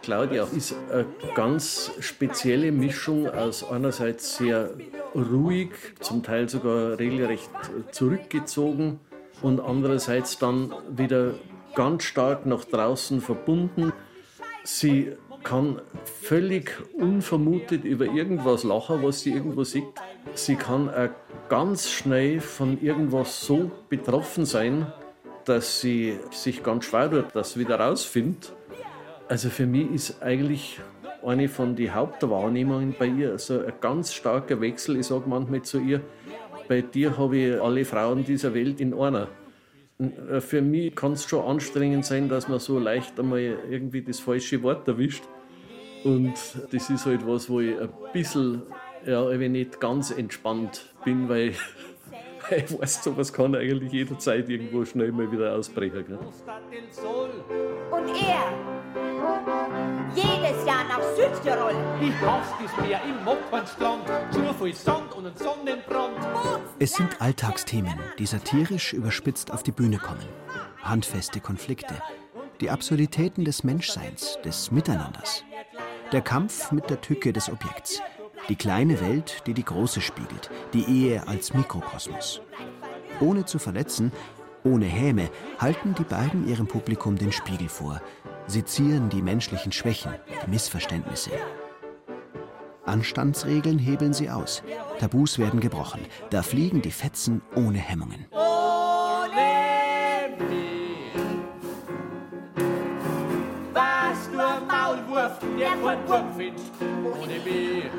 Claudia 0.03 0.47
ist 0.55 0.77
eine 0.89 1.07
ganz 1.35 1.91
spezielle 1.99 2.71
Mischung 2.71 3.29
aus 3.29 3.69
einerseits 3.69 4.37
sehr 4.37 4.71
ruhig, 5.17 5.71
zum 5.99 6.23
Teil 6.23 6.49
sogar 6.49 6.97
regelrecht 6.97 7.51
zurückgezogen 7.91 9.01
und 9.43 9.59
andererseits 9.59 10.39
dann 10.39 10.73
wieder 10.91 11.35
ganz 11.75 12.05
stark 12.05 12.47
nach 12.47 12.65
draußen 12.65 13.21
verbunden. 13.21 13.93
Sie 14.63 15.13
kann 15.43 15.81
völlig 16.05 16.73
unvermutet 16.95 17.85
über 17.85 18.07
irgendwas 18.07 18.65
lachen, 18.65 19.03
was 19.03 19.21
sie 19.21 19.33
irgendwo 19.33 19.65
sieht. 19.65 19.85
Sie 20.35 20.57
kann 20.57 20.89
auch 20.89 21.11
ganz 21.49 21.91
schnell 21.91 22.41
von 22.41 22.81
irgendwas 22.83 23.45
so 23.45 23.71
betroffen 23.89 24.45
sein, 24.45 24.93
dass 25.45 25.81
sie 25.81 26.19
sich 26.31 26.63
ganz 26.63 26.87
schwer 26.87 27.11
tut, 27.11 27.27
das 27.35 27.59
wieder 27.59 27.79
rausfindet. 27.79 28.53
Also 29.29 29.49
für 29.49 29.67
mich 29.67 29.91
ist 29.93 30.23
eigentlich 30.23 30.81
eine 31.25 31.49
von 31.49 31.75
den 31.75 31.95
Hauptwahrnehmungen 31.95 32.95
bei 32.99 33.07
ihr 33.07 33.39
so 33.39 33.59
ein 33.59 33.73
ganz 33.81 34.13
starker 34.13 34.61
Wechsel. 34.61 34.99
Ich 34.99 35.07
sage 35.07 35.25
manchmal 35.27 35.63
zu 35.63 35.81
ihr, 35.81 36.01
bei 36.69 36.83
dir 36.83 37.17
habe 37.17 37.37
ich 37.37 37.61
alle 37.61 37.85
Frauen 37.85 38.25
dieser 38.25 38.55
Welt 38.55 38.81
in 38.81 38.95
einer. 38.95 39.29
Äh, 39.99 40.41
für 40.41 40.63
mich 40.63 40.95
kann 40.95 41.13
es 41.13 41.25
schon 41.25 41.45
anstrengend 41.45 42.05
sein, 42.05 42.29
dass 42.29 42.49
man 42.49 42.59
so 42.59 42.79
leicht 42.79 43.19
einmal 43.19 43.41
irgendwie 43.41 44.03
das 44.03 44.21
falsche 44.21 44.63
Wort 44.63 44.87
erwischt. 44.89 45.25
Und 46.05 46.35
das 46.71 46.91
ist 46.91 47.07
halt 47.07 47.27
was, 47.27 47.49
wo 47.51 47.61
ich 47.61 47.79
ein 47.81 47.89
bisschen, 48.13 48.63
ja, 49.05 49.29
wenn 49.29 49.53
nicht 49.53 49.81
ganz 49.81 50.11
entspannt 50.11 50.95
bin, 51.05 51.29
weil 51.29 51.49
ich 52.57 52.79
weiß, 52.79 53.03
sowas 53.05 53.33
kann 53.33 53.55
eigentlich 53.55 53.93
jederzeit 53.93 54.49
irgendwo 54.49 54.85
schnell 54.85 55.11
mal 55.13 55.31
wieder 55.33 55.55
ausbrechen. 55.55 56.05
Gell? 56.07 56.19
Und 57.91 58.09
er, 58.09 59.66
jedes 60.17 60.65
Jahr 60.67 60.85
nach 60.85 61.03
Südtirol. 61.15 61.75
Ich 62.01 62.21
hasse 62.21 62.55
das 62.63 62.87
Meer 62.87 63.01
im 63.05 63.23
Moppernstrand, 63.25 64.05
zu 64.31 64.55
viel 64.55 64.75
Sand 64.75 65.15
und 65.15 65.27
ein 65.27 65.37
Sonnenbrand. 65.37 66.17
Es 66.79 66.95
sind 66.95 67.21
Alltagsthemen, 67.21 67.99
die 68.19 68.27
satirisch 68.27 68.93
überspitzt 68.93 69.53
auf 69.53 69.63
die 69.63 69.73
Bühne 69.73 69.99
kommen. 69.99 70.27
Handfeste 70.83 71.41
Konflikte, 71.41 71.95
die 72.61 72.71
Absurditäten 72.71 73.45
des 73.45 73.65
Menschseins, 73.65 74.39
des 74.45 74.71
Miteinanders. 74.71 75.45
Der 76.13 76.23
Kampf 76.23 76.73
mit 76.73 76.89
der 76.89 77.01
Tücke 77.01 77.33
des 77.33 77.51
Objekts. 77.51 78.01
Die 78.49 78.57
kleine 78.57 79.01
Welt, 79.01 79.43
die 79.47 79.55
die 79.55 79.65
große 79.65 80.01
spiegelt, 80.01 80.51
die 80.73 80.85
Ehe 80.85 81.27
als 81.27 81.53
Mikrokosmos. 81.53 82.41
Ohne 83.21 83.45
zu 83.45 83.59
verletzen, 83.59 84.13
ohne 84.63 84.87
Häme, 84.87 85.31
halten 85.59 85.95
die 85.95 86.05
beiden 86.05 86.49
ihrem 86.49 86.67
Publikum 86.67 87.17
den 87.17 87.33
Spiegel 87.33 87.69
vor, 87.69 88.01
Sie 88.47 88.65
zieren 88.65 89.09
die 89.09 89.23
menschlichen 89.23 89.73
Schwächen, 89.73 90.15
die 90.45 90.51
Missverständnisse. 90.51 91.33
Anstandsregeln 92.85 93.79
hebeln 93.79 94.13
sie 94.13 94.31
aus. 94.31 94.63
Tabus 95.01 95.39
werden 95.39 95.61
gebrochen. 95.61 96.01
Da 96.31 96.43
fliegen 96.43 96.83
die 96.83 96.93
Fetzen 96.93 97.43
ohne 97.55 97.79
Hemmungen. 97.79 98.27
Der 105.59 105.69
kein 105.69 106.09
Wurm 106.09 106.27
findest, 106.37 106.73
ohne 106.81 107.39
mich. 107.41 107.91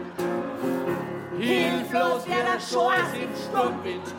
Hilflos 1.39 2.25
wie 2.25 2.31
der 2.31 2.59
Schoß 2.59 3.13
im 3.13 3.29
Sturmwind, 3.35 4.13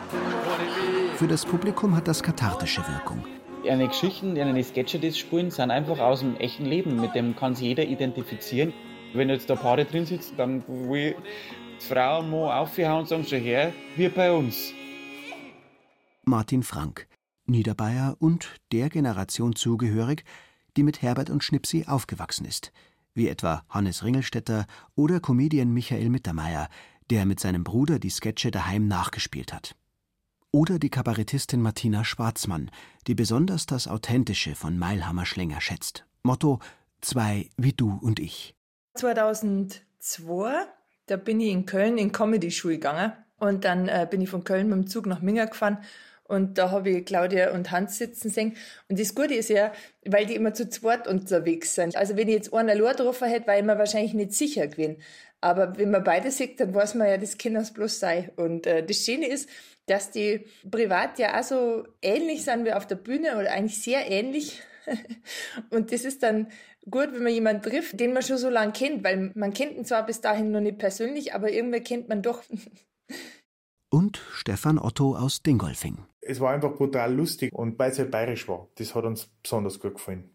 ohne 0.45 1.07
mich. 1.07 1.17
Für 1.17 1.27
das 1.27 1.45
Publikum 1.45 1.95
hat 1.95 2.07
das 2.07 2.21
kathartische 2.21 2.81
Wirkung. 2.87 3.23
Eine 3.67 3.89
Geschichten, 3.89 4.37
eine 4.39 4.63
Sketche, 4.63 4.99
die 4.99 5.11
spielen, 5.11 5.51
sind 5.51 5.69
einfach 5.69 5.99
aus 5.99 6.21
dem 6.21 6.37
echten 6.37 6.65
Leben. 6.65 6.99
Mit 6.99 7.13
dem 7.13 7.35
kann 7.35 7.55
sich 7.55 7.67
jeder 7.67 7.83
identifizieren. 7.83 8.73
Wenn 9.13 9.29
jetzt 9.29 9.49
da 9.49 9.55
Paare 9.55 9.85
drin 9.85 10.05
sitzen, 10.05 10.37
dann 10.37 10.63
will 10.67 11.15
die 11.79 11.85
Frau 11.85 12.21
Mann 12.21 12.51
aufhauen 12.51 12.99
und 12.99 13.07
sagen, 13.07 13.25
schon 13.25 13.39
her, 13.41 13.73
wie 13.95 14.07
bei 14.07 14.31
uns. 14.31 14.73
Martin 16.23 16.63
Frank, 16.63 17.07
Niederbayer 17.47 18.15
und 18.19 18.55
der 18.71 18.89
Generation 18.89 19.55
zugehörig, 19.55 20.23
die 20.77 20.83
mit 20.83 21.01
Herbert 21.01 21.29
und 21.29 21.43
Schnipsi 21.43 21.85
aufgewachsen 21.85 22.45
ist, 22.45 22.71
wie 23.13 23.27
etwa 23.27 23.63
Hannes 23.67 24.03
Ringelstetter 24.03 24.67
oder 24.95 25.19
Comedian 25.19 25.73
Michael 25.73 26.09
Mittermeier, 26.09 26.69
der 27.09 27.25
mit 27.25 27.39
seinem 27.39 27.63
Bruder 27.63 27.99
die 27.99 28.11
Sketche 28.11 28.51
daheim 28.51 28.87
nachgespielt 28.87 29.51
hat. 29.51 29.75
Oder 30.51 30.79
die 30.79 30.89
Kabarettistin 30.89 31.61
Martina 31.61 32.03
Schwarzmann, 32.03 32.71
die 33.05 33.13
besonders 33.13 33.67
das 33.67 33.87
Authentische 33.87 34.55
von 34.55 34.79
Meilhammer 34.79 35.27
Schlenger 35.27 35.61
schätzt. 35.61 36.05
Motto: 36.23 36.59
Zwei 37.01 37.51
wie 37.55 37.73
du 37.73 37.99
und 38.01 38.19
ich. 38.19 38.55
2002, 38.95 40.65
da 41.05 41.17
bin 41.17 41.39
ich 41.39 41.51
in 41.51 41.67
Köln 41.67 41.99
in 41.99 42.11
Comedy-Schule 42.11 42.75
gegangen. 42.75 43.13
Und 43.37 43.63
dann 43.63 43.87
äh, 43.87 44.07
bin 44.09 44.21
ich 44.21 44.29
von 44.29 44.43
Köln 44.43 44.69
mit 44.69 44.77
dem 44.77 44.87
Zug 44.87 45.05
nach 45.05 45.21
Minga 45.21 45.45
gefahren. 45.45 45.77
Und 46.23 46.57
da 46.57 46.71
habe 46.71 46.89
ich 46.89 47.05
Claudia 47.05 47.53
und 47.53 47.71
Hans 47.71 47.97
sitzen 47.97 48.29
sehen. 48.29 48.55
Und 48.87 48.99
das 48.99 49.15
Gute 49.15 49.33
ist 49.33 49.49
ja, 49.49 49.71
weil 50.05 50.25
die 50.25 50.35
immer 50.35 50.53
zu 50.53 50.69
zweit 50.69 51.07
unterwegs 51.07 51.73
sind. 51.75 51.95
Also 51.95 52.17
wenn 52.17 52.27
ich 52.27 52.35
jetzt 52.35 52.53
einen 52.53 52.69
allein 52.69 52.95
getroffen 52.95 53.27
hätte, 53.27 53.47
war 53.47 53.57
ich 53.57 53.63
mir 53.63 53.77
wahrscheinlich 53.77 54.13
nicht 54.13 54.33
sicher 54.33 54.67
gewesen. 54.67 54.97
Aber 55.41 55.77
wenn 55.77 55.91
man 55.91 56.03
beide 56.03 56.31
sieht, 56.31 56.59
dann 56.59 56.73
weiß 56.73 56.95
man 56.95 57.07
ja, 57.07 57.17
das 57.17 57.37
kann 57.37 57.55
es 57.55 57.71
bloß 57.71 57.99
sein. 57.99 58.31
Und 58.35 58.67
äh, 58.67 58.85
das 58.85 58.97
Schöne 58.97 59.27
ist, 59.27 59.49
dass 59.85 60.11
die 60.11 60.45
privat 60.69 61.17
ja 61.17 61.39
auch 61.39 61.43
so 61.43 61.83
ähnlich 62.01 62.43
sind 62.43 62.65
wie 62.65 62.73
auf 62.73 62.85
der 62.85 62.95
Bühne 62.95 63.37
oder 63.37 63.51
eigentlich 63.51 63.81
sehr 63.81 64.09
ähnlich. 64.09 64.61
Und 65.69 65.91
das 65.91 66.03
ist 66.03 66.23
dann 66.23 66.47
gut, 66.89 67.13
wenn 67.13 67.23
man 67.23 67.33
jemanden 67.33 67.63
trifft, 67.63 67.99
den 67.99 68.13
man 68.13 68.23
schon 68.23 68.37
so 68.37 68.49
lange 68.49 68.71
kennt, 68.71 69.03
weil 69.03 69.31
man 69.35 69.53
kennt 69.53 69.75
ihn 69.75 69.85
zwar 69.85 70.05
bis 70.05 70.21
dahin 70.21 70.51
noch 70.51 70.61
nicht 70.61 70.77
persönlich, 70.77 71.33
aber 71.33 71.51
irgendwie 71.51 71.81
kennt 71.81 72.09
man 72.09 72.21
doch. 72.21 72.43
Und 73.91 74.21
Stefan 74.33 74.77
Otto 74.77 75.15
aus 75.15 75.41
Dingolfing. 75.41 75.97
Es 76.21 76.39
war 76.39 76.51
einfach 76.51 76.75
brutal 76.75 77.15
lustig 77.15 77.51
und 77.53 77.79
weil 77.79 77.89
es 77.91 77.97
halt 77.97 78.11
bayerisch 78.11 78.47
war. 78.47 78.67
Das 78.75 78.93
hat 78.93 79.03
uns 79.03 79.31
besonders 79.41 79.79
gut 79.79 79.95
gefallen. 79.95 80.29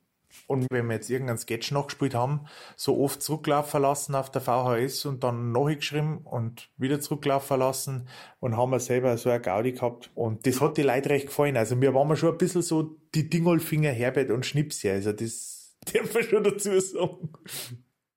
Und 0.47 0.67
wenn 0.71 0.87
wir 0.87 0.97
jetzt 0.97 1.11
irgendeinen 1.11 1.39
Sketch 1.39 1.71
nachgespielt 1.71 2.15
haben, 2.15 2.47
so 2.77 3.01
oft 3.01 3.23
zurücklaufen 3.23 3.83
lassen 3.83 4.15
auf 4.15 4.31
der 4.31 4.43
VHS 4.43 5.07
und 5.07 5.25
dann 5.25 5.53
nachgeschrieben 5.53 6.19
und 6.19 6.71
wieder 6.77 7.01
zurücklaufen 7.01 7.59
lassen 7.59 8.09
und 8.41 8.57
haben 8.57 8.71
wir 8.71 8.81
selber 8.81 9.17
so 9.17 9.31
eine 9.31 9.41
Gaudi 9.41 9.73
gehabt. 9.73 10.11
Und 10.15 10.47
das 10.47 10.61
hat 10.61 10.77
die 10.77 10.83
Leute 10.83 11.11
recht 11.11 11.27
gefallen. 11.29 11.57
Also 11.57 11.81
wir 11.81 11.95
waren 11.95 12.17
schon 12.17 12.33
ein 12.33 12.39
bisschen 12.39 12.63
so 12.63 12.97
die 13.15 13.29
Dingolfinger 13.31 13.91
Herbert 13.91 14.31
und 14.31 14.45
Schnipsi. 14.45 14.91
Also 14.91 15.13
das 15.13 15.77
darf 15.93 16.13
man 16.13 16.23
schon 16.23 16.45
dazu 16.45 16.79
sagen. 16.81 17.31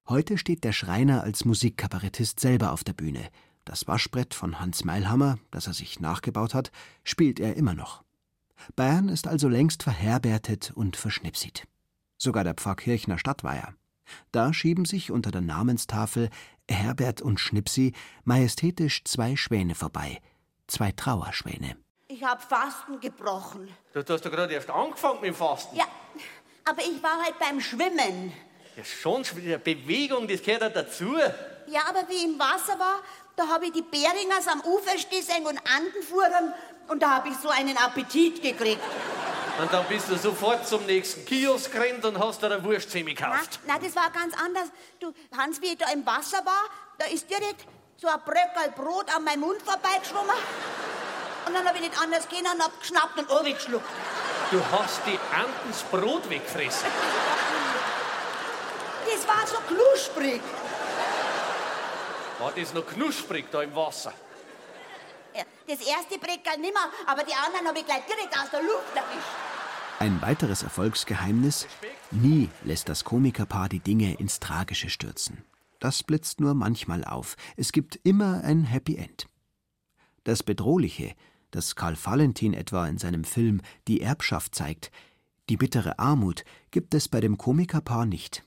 Heute 0.08 0.38
steht 0.38 0.64
der 0.64 0.72
Schreiner 0.72 1.24
als 1.24 1.44
Musikkabarettist 1.44 2.40
selber 2.40 2.72
auf 2.72 2.84
der 2.84 2.94
Bühne. 2.94 3.30
Das 3.66 3.88
Waschbrett 3.88 4.34
von 4.34 4.62
Hans 4.62 4.86
Meilhammer, 4.86 5.38
das 5.52 5.68
er 5.68 5.74
sich 5.74 6.00
nachgebaut 6.00 6.54
hat, 6.54 6.72
spielt 7.04 7.42
er 7.42 7.58
immer 7.58 7.74
noch. 7.74 8.04
Bayern 8.76 9.10
ist 9.10 9.28
also 9.28 9.50
längst 9.50 9.84
verherbertet 9.84 10.72
und 10.74 10.96
verschnipsit. 10.96 11.68
Sogar 12.18 12.44
der 12.44 12.56
Pfarrkirchner 12.56 13.20
Stadtweiher. 13.20 13.74
Da 14.32 14.54
schieben 14.54 14.86
sich 14.86 15.12
unter 15.12 15.32
der 15.32 15.42
Namenstafel 15.42 16.30
Herbert 16.70 17.22
und 17.22 17.40
Schnipsi 17.40 17.94
majestätisch 18.24 19.04
zwei 19.04 19.36
Schwäne 19.36 19.76
vorbei. 19.76 20.20
Zwei 20.68 20.92
Trauerschwäne. 20.92 21.78
Ich 22.10 22.24
hab 22.24 22.42
Fasten 22.42 23.00
gebrochen. 23.00 23.70
Du 23.94 24.00
hast 24.00 24.26
doch 24.26 24.32
gerade 24.32 24.54
erst 24.54 24.70
angefangen 24.70 25.22
mit 25.22 25.30
dem 25.30 25.36
Fasten. 25.36 25.76
Ja, 25.76 25.86
aber 26.66 26.82
ich 26.82 27.02
war 27.04 27.22
halt 27.24 27.38
beim 27.40 27.60
Schwimmen. 27.60 28.34
Ja, 28.76 28.84
schon 28.84 29.24
wieder 29.36 29.58
Bewegung, 29.58 30.28
das 30.28 30.42
gehört 30.42 30.62
ja 30.62 30.70
dazu. 30.70 31.16
Ja, 31.68 31.82
aber 31.90 32.08
wie 32.10 32.14
ich 32.14 32.26
im 32.26 32.40
Wasser 32.40 32.80
war, 32.80 33.02
da 33.36 33.48
habe 33.48 33.66
ich 33.66 33.72
die 33.74 33.82
Beringers 33.82 34.48
am 34.48 34.62
Ufer 34.62 34.98
stehen 34.98 35.46
und 35.46 35.58
Anden 35.58 36.04
fuhren 36.04 36.54
und 36.88 37.02
da 37.02 37.18
habe 37.18 37.30
ich 37.30 37.36
so 37.38 37.50
einen 37.50 37.78
Appetit 37.78 38.42
gekriegt. 38.42 38.82
Und 39.60 39.74
dann 39.74 39.86
bist 39.88 40.10
du 40.10 40.16
sofort 40.18 40.68
zum 40.68 40.86
nächsten 40.86 41.26
Kiosk 41.26 41.72
gerannt 41.72 42.06
und 42.06 42.20
hast 42.20 42.42
dir 42.42 42.52
eine 42.52 42.64
Wurstzimmer 42.64 43.10
gekauft. 43.10 43.60
Nein, 43.66 43.80
das 43.84 43.96
war 43.96 44.10
ganz 44.12 44.36
anders. 44.40 44.70
Du, 45.00 45.14
Hans, 45.36 45.60
wie 45.62 45.68
ich 45.68 45.78
da 45.78 45.90
im 45.92 46.06
Wasser 46.06 46.46
war, 46.46 46.66
da 47.00 47.06
ist 47.06 47.28
direkt 47.30 47.66
so 47.98 48.08
ein 48.08 48.20
Bröckel 48.24 48.72
Brot 48.76 49.14
an 49.16 49.24
meinem 49.24 49.40
Mund 49.40 49.62
vorbeigeschwommen. 49.64 50.36
Und 51.48 51.54
dann 51.54 51.66
habe 51.66 51.78
ich 51.78 51.90
nicht 51.90 52.00
anders 52.00 52.28
gehen 52.30 52.46
und 52.46 52.62
hab 52.62 52.80
geschnappt 52.80 53.18
und 53.18 53.28
geschluckt. 53.46 53.90
Du 54.52 54.62
hast 54.72 55.02
die 55.08 55.20
Antens 55.36 55.82
Brot 55.92 56.30
weggefressen. 56.30 56.88
Das 59.06 59.28
war 59.28 59.48
so 59.48 59.58
knusprig. 59.74 60.42
War 62.40 62.52
das 62.56 62.74
noch 62.74 62.86
knusprig 62.86 63.46
da 63.52 63.64
im 63.64 63.76
Wasser? 63.76 64.14
Das 65.68 65.80
erste 65.80 66.18
Breckerl 66.20 66.60
nimmer, 66.60 66.92
aber 67.06 67.24
die 67.24 67.34
anderen 67.34 67.68
habe 67.68 67.80
ich 67.80 67.86
gleich 67.86 68.06
direkt 68.06 68.38
aus 68.38 68.50
der 68.52 68.62
Luft 68.62 68.96
erwischt. 68.96 69.28
Ein 70.00 70.22
weiteres 70.22 70.64
Erfolgsgeheimnis: 70.64 71.68
Nie 72.12 72.50
lässt 72.64 72.88
das 72.90 73.04
Komikerpaar 73.04 73.70
die 73.70 73.80
Dinge 73.80 74.14
ins 74.16 74.40
Tragische 74.40 74.90
stürzen. 74.90 75.44
Das 75.80 76.04
blitzt 76.04 76.40
nur 76.40 76.54
manchmal 76.54 77.04
auf. 77.04 77.36
Es 77.56 77.72
gibt 77.72 78.00
immer 78.04 78.44
ein 78.44 78.64
Happy 78.64 78.96
End. 78.96 79.28
Das 80.24 80.44
Bedrohliche, 80.44 81.16
das 81.52 81.76
Karl 81.76 81.98
Valentin 82.02 82.54
etwa 82.54 82.88
in 82.88 82.98
seinem 82.98 83.24
Film 83.24 83.62
Die 83.88 84.02
Erbschaft 84.02 84.56
zeigt, 84.56 84.92
die 85.50 85.58
bittere 85.58 85.98
Armut, 85.98 86.44
gibt 86.72 86.94
es 86.94 87.08
bei 87.08 87.22
dem 87.22 87.38
Komikerpaar 87.38 88.06
nicht. 88.06 88.44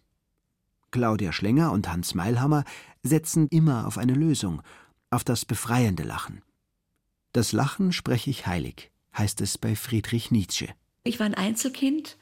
Claudia 0.90 1.32
Schlenger 1.32 1.72
und 1.72 1.90
Hans 1.90 2.14
Meilhammer 2.14 2.64
setzen 3.02 3.48
immer 3.48 3.86
auf 3.86 3.96
eine 3.96 4.14
Lösung, 4.14 4.62
auf 5.10 5.24
das 5.24 5.44
befreiende 5.44 6.02
Lachen. 6.02 6.42
Das 7.32 7.52
Lachen 7.52 7.92
spreche 7.92 8.30
ich 8.30 8.46
heilig, 8.46 8.90
heißt 9.16 9.40
es 9.40 9.56
bei 9.56 9.76
Friedrich 9.76 10.30
Nietzsche. 10.30 10.68
Ich 11.04 11.20
war 11.20 11.26
ein 11.26 11.34
Einzelkind 11.34 12.16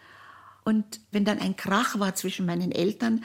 und 0.64 1.00
wenn 1.10 1.24
dann 1.24 1.38
ein 1.38 1.56
Krach 1.56 1.98
war 1.98 2.14
zwischen 2.14 2.44
meinen 2.44 2.72
Eltern, 2.72 3.24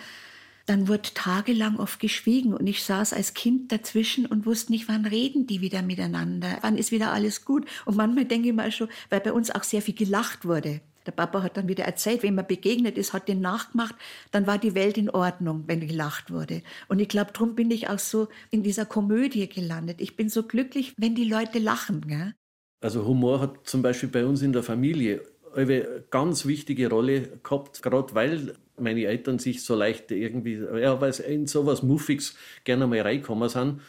dann 0.66 0.88
wurde 0.88 1.14
tagelang 1.14 1.78
oft 1.78 2.00
geschwiegen 2.00 2.54
und 2.54 2.66
ich 2.68 2.84
saß 2.84 3.12
als 3.12 3.34
Kind 3.34 3.72
dazwischen 3.72 4.26
und 4.26 4.46
wusste 4.46 4.72
nicht, 4.72 4.88
wann 4.88 5.06
reden 5.06 5.46
die 5.46 5.60
wieder 5.60 5.82
miteinander, 5.82 6.58
wann 6.62 6.78
ist 6.78 6.92
wieder 6.92 7.12
alles 7.12 7.44
gut. 7.44 7.68
Und 7.84 7.98
manchmal 7.98 8.24
denke 8.26 8.48
ich 8.48 8.54
mal 8.54 8.72
schon, 8.72 8.88
weil 9.10 9.20
bei 9.20 9.34
uns 9.34 9.52
auch 9.52 9.64
sehr 9.64 9.82
viel 9.82 9.94
gelacht 9.94 10.46
wurde. 10.46 10.80
Der 11.06 11.12
Papa 11.12 11.44
hat 11.44 11.58
dann 11.58 11.68
wieder 11.68 11.84
erzählt, 11.84 12.24
wenn 12.24 12.36
man 12.36 12.48
begegnet 12.48 12.98
ist, 12.98 13.14
hat 13.14 13.28
den 13.28 13.42
nachgemacht, 13.42 13.96
dann 14.32 14.48
war 14.48 14.58
die 14.58 14.76
Welt 14.76 14.98
in 14.98 15.10
Ordnung, 15.10 15.64
wenn 15.68 15.86
gelacht 15.88 16.32
wurde. 16.32 16.62
Und 16.88 17.00
ich 17.00 17.10
glaube, 17.10 17.32
darum 17.34 17.56
bin 17.56 17.72
ich 17.72 17.90
auch 17.90 18.00
so 18.00 18.28
in 18.52 18.64
dieser 18.64 18.86
Komödie 18.86 19.48
gelandet. 19.48 20.02
Ich 20.02 20.16
bin 20.16 20.30
so 20.30 20.44
glücklich, 20.44 20.94
wenn 20.98 21.16
die 21.16 21.26
Leute 21.26 21.60
lachen. 21.60 22.08
Gell? 22.08 22.34
Also 22.82 23.06
Humor 23.06 23.40
hat 23.40 23.68
zum 23.68 23.82
Beispiel 23.82 24.10
bei 24.10 24.26
uns 24.26 24.42
in 24.42 24.54
der 24.54 24.64
Familie 24.64 25.22
eine 25.56 26.04
ganz 26.10 26.46
wichtige 26.46 26.90
Rolle 26.90 27.40
gehabt, 27.44 27.82
gerade 27.82 28.14
weil 28.16 28.56
meine 28.78 29.06
Eltern 29.06 29.40
sich 29.40 29.64
so 29.64 29.76
leicht 29.76 30.12
irgendwie, 30.12 30.56
ja, 30.56 31.00
weil 31.00 31.14
sie 31.14 31.24
in 31.24 31.48
sowas 31.48 31.84
Muffigs 31.84 32.36
gerne 32.64 32.88
mal 32.88 33.02
reinkommen 33.02 33.50
sind. 33.50 33.82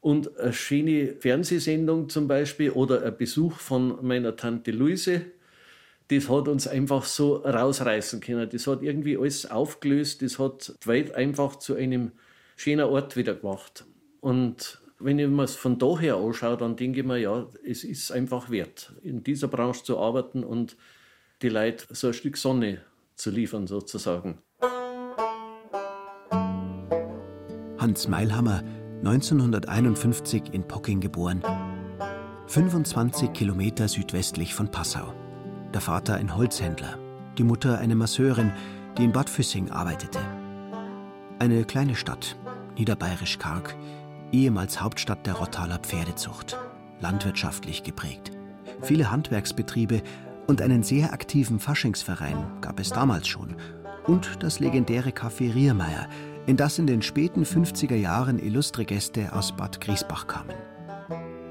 Und 0.00 0.38
eine 0.38 0.52
schöne 0.52 1.14
Fernsehsendung 1.18 2.08
zum 2.08 2.28
Beispiel 2.28 2.70
oder 2.70 3.02
ein 3.04 3.16
Besuch 3.16 3.54
von 3.54 4.04
meiner 4.06 4.36
Tante 4.36 4.70
Luise, 4.70 5.22
das 6.08 6.28
hat 6.28 6.48
uns 6.48 6.66
einfach 6.66 7.04
so 7.04 7.36
rausreißen 7.36 8.20
können. 8.20 8.48
Das 8.50 8.66
hat 8.66 8.82
irgendwie 8.82 9.16
alles 9.16 9.50
aufgelöst, 9.50 10.22
das 10.22 10.38
hat 10.38 10.74
die 10.82 10.86
Welt 10.86 11.14
einfach 11.14 11.56
zu 11.56 11.74
einem 11.74 12.12
schönen 12.56 12.84
Ort 12.84 13.16
wieder 13.16 13.34
gemacht. 13.34 13.84
Und 14.20 14.80
wenn 14.98 15.18
ich 15.18 15.28
mir 15.28 15.42
es 15.42 15.56
von 15.56 15.78
daher 15.78 16.16
anschaue, 16.16 16.56
dann 16.56 16.76
denke 16.76 17.00
ich 17.00 17.06
mir, 17.06 17.18
ja, 17.18 17.46
es 17.64 17.84
ist 17.84 18.12
einfach 18.12 18.50
wert, 18.50 18.92
in 19.02 19.22
dieser 19.22 19.48
Branche 19.48 19.82
zu 19.82 19.98
arbeiten 19.98 20.44
und 20.44 20.76
die 21.42 21.48
Leute 21.48 21.86
so 21.90 22.08
ein 22.08 22.14
Stück 22.14 22.36
Sonne 22.36 22.80
zu 23.14 23.30
liefern, 23.30 23.66
sozusagen. 23.66 24.38
Hans 27.78 28.08
Meilhammer 28.08 28.62
1951 29.00 30.44
in 30.52 30.66
Pocking 30.66 31.00
geboren. 31.00 31.42
25 32.46 33.32
Kilometer 33.32 33.88
südwestlich 33.88 34.54
von 34.54 34.70
Passau. 34.70 35.23
Der 35.74 35.80
Vater 35.80 36.14
ein 36.14 36.36
Holzhändler, 36.36 36.96
die 37.36 37.42
Mutter 37.42 37.78
eine 37.78 37.96
Masseurin, 37.96 38.52
die 38.96 39.02
in 39.02 39.10
Bad 39.10 39.28
Füssing 39.28 39.72
arbeitete. 39.72 40.20
Eine 41.40 41.64
kleine 41.64 41.96
Stadt, 41.96 42.36
niederbayerisch 42.78 43.40
karg, 43.40 43.74
ehemals 44.30 44.80
Hauptstadt 44.80 45.26
der 45.26 45.34
Rottaler 45.34 45.80
Pferdezucht, 45.80 46.56
landwirtschaftlich 47.00 47.82
geprägt. 47.82 48.30
Viele 48.82 49.10
Handwerksbetriebe 49.10 50.02
und 50.46 50.62
einen 50.62 50.84
sehr 50.84 51.12
aktiven 51.12 51.58
Faschingsverein 51.58 52.46
gab 52.60 52.78
es 52.78 52.90
damals 52.90 53.26
schon. 53.26 53.56
Und 54.06 54.44
das 54.44 54.60
legendäre 54.60 55.10
Café 55.10 55.52
Riermeier, 55.52 56.06
in 56.46 56.56
das 56.56 56.78
in 56.78 56.86
den 56.86 57.02
späten 57.02 57.42
50er 57.42 57.96
Jahren 57.96 58.38
illustre 58.38 58.84
Gäste 58.84 59.32
aus 59.32 59.50
Bad 59.50 59.80
Griesbach 59.80 60.28
kamen. 60.28 60.54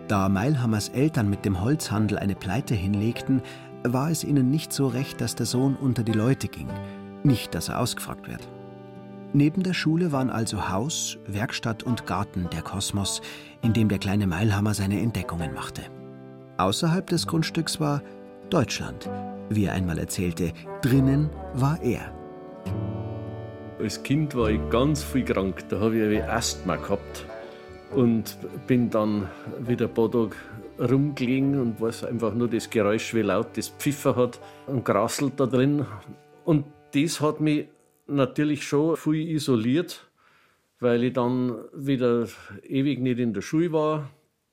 Da 0.07 0.29
Meilhammers 0.29 0.89
Eltern 0.89 1.29
mit 1.29 1.43
dem 1.43 1.61
Holzhandel 1.61 2.19
eine 2.19 2.35
Pleite 2.35 2.75
hinlegten, 2.75 3.41
war 3.83 4.09
es 4.09 4.23
ihnen 4.23 4.49
nicht 4.49 4.73
so 4.73 4.87
recht, 4.87 5.21
dass 5.21 5.35
der 5.35 5.45
Sohn 5.45 5.75
unter 5.75 6.03
die 6.03 6.13
Leute 6.13 6.47
ging, 6.47 6.67
nicht, 7.23 7.53
dass 7.55 7.69
er 7.69 7.79
ausgefragt 7.79 8.27
wird. 8.27 8.47
Neben 9.33 9.63
der 9.63 9.73
Schule 9.73 10.11
waren 10.11 10.29
also 10.29 10.69
Haus, 10.69 11.17
Werkstatt 11.25 11.83
und 11.83 12.05
Garten 12.05 12.49
der 12.51 12.61
Kosmos, 12.61 13.21
in 13.61 13.73
dem 13.73 13.89
der 13.89 13.97
kleine 13.97 14.27
Meilhammer 14.27 14.73
seine 14.73 14.99
Entdeckungen 14.99 15.53
machte. 15.53 15.81
Außerhalb 16.57 17.07
des 17.07 17.25
Grundstücks 17.25 17.79
war 17.79 18.03
Deutschland. 18.51 19.09
Wie 19.49 19.65
er 19.65 19.73
einmal 19.73 19.97
erzählte, 19.97 20.53
drinnen 20.81 21.29
war 21.55 21.81
er. 21.81 22.13
Als 23.79 24.03
Kind 24.03 24.35
war 24.35 24.49
ich 24.49 24.61
ganz 24.69 25.03
viel 25.03 25.25
krank. 25.25 25.67
Da 25.69 25.79
habe 25.79 25.97
ich 25.97 26.23
Asthma 26.23 26.75
gehabt. 26.75 27.25
Und 27.95 28.37
bin 28.67 28.89
dann 28.89 29.27
wieder 29.59 29.87
ein 29.87 29.93
paar 29.93 30.11
Tage 30.11 30.35
rumgelegen 30.79 31.59
und 31.59 31.79
weiß 31.79 32.03
einfach 32.05 32.33
nur 32.33 32.47
das 32.47 32.69
Geräusch, 32.69 33.13
wie 33.13 33.21
laut 33.21 33.55
das 33.55 33.69
Pfiffer 33.69 34.15
hat 34.15 34.39
und 34.67 34.83
graselt 34.83 35.39
da 35.39 35.45
drin. 35.45 35.85
Und 36.45 36.65
das 36.93 37.21
hat 37.21 37.39
mich 37.39 37.67
natürlich 38.07 38.63
schon 38.63 38.97
viel 38.97 39.29
isoliert, 39.29 40.09
weil 40.79 41.03
ich 41.03 41.13
dann 41.13 41.55
wieder 41.73 42.27
ewig 42.63 42.99
nicht 42.99 43.19
in 43.19 43.33
der 43.33 43.41
Schule 43.41 43.71
war. 43.71 44.09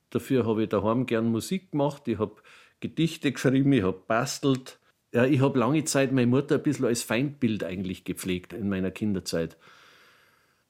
Dafür 0.09 0.45
habe 0.45 0.63
ich 0.63 0.69
daheim 0.69 1.05
gern 1.05 1.27
Musik 1.27 1.71
gemacht. 1.71 2.07
Ich 2.07 2.19
habe 2.19 2.35
Gedichte 2.79 3.31
geschrieben, 3.31 3.71
ich 3.73 3.83
habe 3.83 4.01
bastelt. 4.07 4.79
Ja, 5.13 5.25
ich 5.25 5.41
habe 5.41 5.59
lange 5.59 5.83
Zeit 5.83 6.11
meine 6.11 6.27
Mutter 6.27 6.55
ein 6.55 6.63
bisschen 6.63 6.85
als 6.85 7.03
Feindbild 7.03 7.63
eigentlich 7.63 8.05
gepflegt 8.05 8.53
in 8.53 8.69
meiner 8.69 8.91
Kinderzeit. 8.91 9.57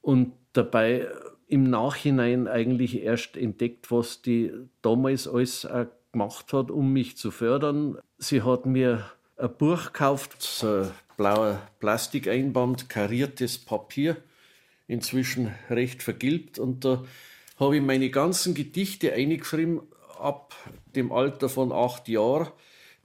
Und 0.00 0.32
dabei 0.52 1.08
im 1.48 1.64
Nachhinein 1.64 2.48
eigentlich 2.48 3.02
erst 3.02 3.36
entdeckt, 3.36 3.90
was 3.90 4.22
die 4.22 4.52
damals 4.80 5.28
alles 5.28 5.66
gemacht 6.12 6.52
hat, 6.52 6.70
um 6.70 6.92
mich 6.92 7.16
zu 7.16 7.30
fördern. 7.30 7.98
Sie 8.18 8.42
hat 8.42 8.66
mir 8.66 9.04
ein 9.36 9.56
Buch 9.56 9.86
gekauft, 9.86 10.40
so 10.40 10.68
ein 10.68 10.90
blauer 11.16 11.60
Plastikeinband, 11.80 12.88
kariertes 12.88 13.58
Papier, 13.58 14.16
inzwischen 14.86 15.52
recht 15.70 16.02
vergilbt. 16.02 16.58
Und 16.58 16.84
da 16.84 17.04
habe 17.58 17.76
ich 17.76 17.82
meine 17.82 18.10
ganzen 18.10 18.54
Gedichte 18.54 19.12
eingeschrieben, 19.12 19.80
ab 20.18 20.54
dem 20.94 21.12
Alter 21.12 21.48
von 21.48 21.72
acht 21.72 22.08
Jahren 22.08 22.48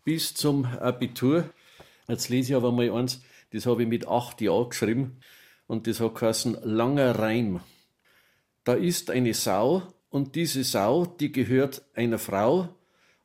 bis 0.03 0.33
zum 0.33 0.65
Abitur. 0.65 1.49
Jetzt 2.07 2.29
lese 2.29 2.53
ich 2.53 2.55
aber 2.55 2.71
mal 2.71 2.91
eins, 2.91 3.21
das 3.51 3.65
habe 3.65 3.83
ich 3.83 3.89
mit 3.89 4.07
acht 4.07 4.39
Jahren 4.41 4.69
geschrieben 4.69 5.17
und 5.67 5.87
das 5.87 5.99
hat 5.99 6.15
geheißen 6.15 6.57
Langer 6.63 7.17
Reim. 7.17 7.61
Da 8.67 8.73
ist 8.73 9.09
eine 9.11 9.33
Sau 9.33 9.81
und 10.09 10.35
diese 10.35 10.65
Sau, 10.65 11.05
die 11.05 11.31
gehört 11.31 11.85
einer 11.93 12.19
Frau 12.19 12.67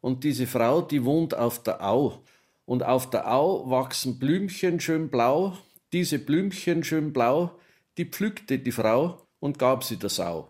und 0.00 0.22
diese 0.22 0.46
Frau, 0.46 0.82
die 0.82 1.04
wohnt 1.04 1.34
auf 1.36 1.60
der 1.64 1.84
Au 1.84 2.22
und 2.64 2.84
auf 2.84 3.10
der 3.10 3.28
Au 3.28 3.68
wachsen 3.68 4.20
Blümchen 4.20 4.78
schön 4.78 5.10
blau, 5.10 5.58
diese 5.92 6.20
Blümchen 6.20 6.84
schön 6.84 7.12
blau, 7.12 7.58
die 7.98 8.04
pflückte 8.04 8.60
die 8.60 8.70
Frau 8.70 9.26
und 9.40 9.58
gab 9.58 9.82
sie 9.82 9.96
der 9.96 10.10
Sau. 10.10 10.48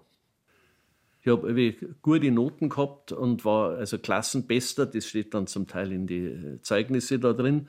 Ich 1.22 1.28
habe 1.28 1.74
gute 2.02 2.30
Noten 2.30 2.68
gehabt 2.68 3.12
und 3.12 3.46
war 3.46 3.78
also 3.78 3.96
Klassenbester. 3.96 4.84
Das 4.84 5.06
steht 5.06 5.32
dann 5.32 5.46
zum 5.46 5.66
Teil 5.66 5.90
in 5.90 6.06
die 6.06 6.58
Zeugnisse 6.60 7.18
da 7.18 7.32
drin. 7.32 7.68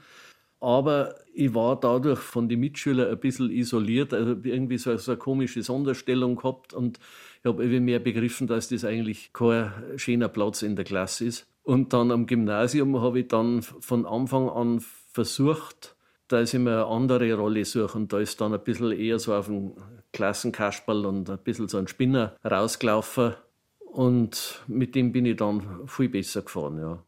Aber 0.64 1.16
ich 1.34 1.54
war 1.54 1.78
dadurch 1.78 2.20
von 2.20 2.48
den 2.48 2.62
Mitschülern 2.62 3.12
ein 3.12 3.20
bisschen 3.20 3.52
isoliert, 3.52 4.14
also 4.14 4.38
irgendwie 4.44 4.78
so, 4.78 4.96
so 4.96 5.12
eine 5.12 5.20
komische 5.20 5.62
Sonderstellung 5.62 6.38
gehabt 6.38 6.74
und 6.74 7.00
ich 7.42 7.50
habe 7.50 7.64
irgendwie 7.64 7.82
mehr 7.82 8.00
begriffen, 8.00 8.48
dass 8.48 8.70
das 8.70 8.86
eigentlich 8.86 9.34
kein 9.34 9.74
schöner 9.98 10.30
Platz 10.30 10.62
in 10.62 10.78
der 10.78 10.86
Klasse 10.86 11.26
ist. 11.26 11.48
Und 11.64 11.92
dann 11.92 12.12
am 12.12 12.28
Gymnasium 12.28 13.02
habe 13.02 13.20
ich 13.20 13.28
dann 13.28 13.62
von 13.62 14.06
Anfang 14.06 14.48
an 14.48 14.82
versucht, 15.12 15.98
dass 16.30 16.54
ich 16.54 16.60
mir 16.62 16.72
eine 16.72 16.86
andere 16.86 17.34
Rolle 17.34 17.66
suche. 17.66 17.98
Und 17.98 18.14
da 18.14 18.20
ist 18.20 18.40
dann 18.40 18.54
ein 18.54 18.64
bisschen 18.64 18.94
eher 18.94 19.20
so 19.20 19.36
auf 19.36 19.48
dem 19.48 19.74
Klassenkasperl 20.14 21.06
und 21.06 21.30
ein 21.30 21.40
bisschen 21.40 21.68
so 21.68 21.78
ein 21.78 21.90
Spinner 21.90 22.38
rausgelaufen. 22.50 23.34
Und 23.80 24.64
mit 24.68 24.96
dem 24.96 25.12
bin 25.12 25.26
ich 25.26 25.36
dann 25.36 25.86
viel 25.88 26.08
besser 26.08 26.42
gefahren, 26.42 26.80
ja. 26.80 27.04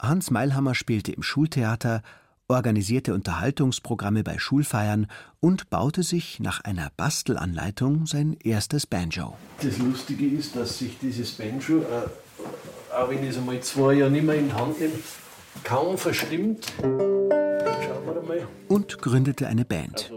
Hans 0.00 0.30
Meilhammer 0.30 0.76
spielte 0.76 1.10
im 1.10 1.24
Schultheater, 1.24 2.02
organisierte 2.52 3.14
Unterhaltungsprogramme 3.14 4.22
bei 4.22 4.38
Schulfeiern 4.38 5.06
und 5.40 5.70
baute 5.70 6.02
sich 6.02 6.38
nach 6.40 6.62
einer 6.62 6.90
Bastelanleitung 6.96 8.06
sein 8.06 8.36
erstes 8.44 8.86
Banjo. 8.86 9.36
Das 9.62 9.78
Lustige 9.78 10.26
ist, 10.26 10.54
dass 10.54 10.78
sich 10.78 10.98
dieses 11.00 11.32
Banjo, 11.32 11.78
äh, 11.78 12.94
auch 12.94 13.10
wenn 13.10 13.24
ich 13.24 13.30
es 13.30 13.38
einmal 13.38 13.60
zwei 13.60 13.94
Jahre 13.94 14.10
nicht 14.10 14.24
mehr 14.24 14.36
in 14.36 14.48
die 14.48 14.54
Hand 14.54 14.80
nehme, 14.80 14.94
kaum 15.64 15.98
verstimmt. 15.98 16.72
Schauen 16.78 17.28
wir 17.28 18.22
mal. 18.26 18.46
Und 18.68 18.98
gründete 18.98 19.48
eine 19.48 19.64
Band. 19.64 20.12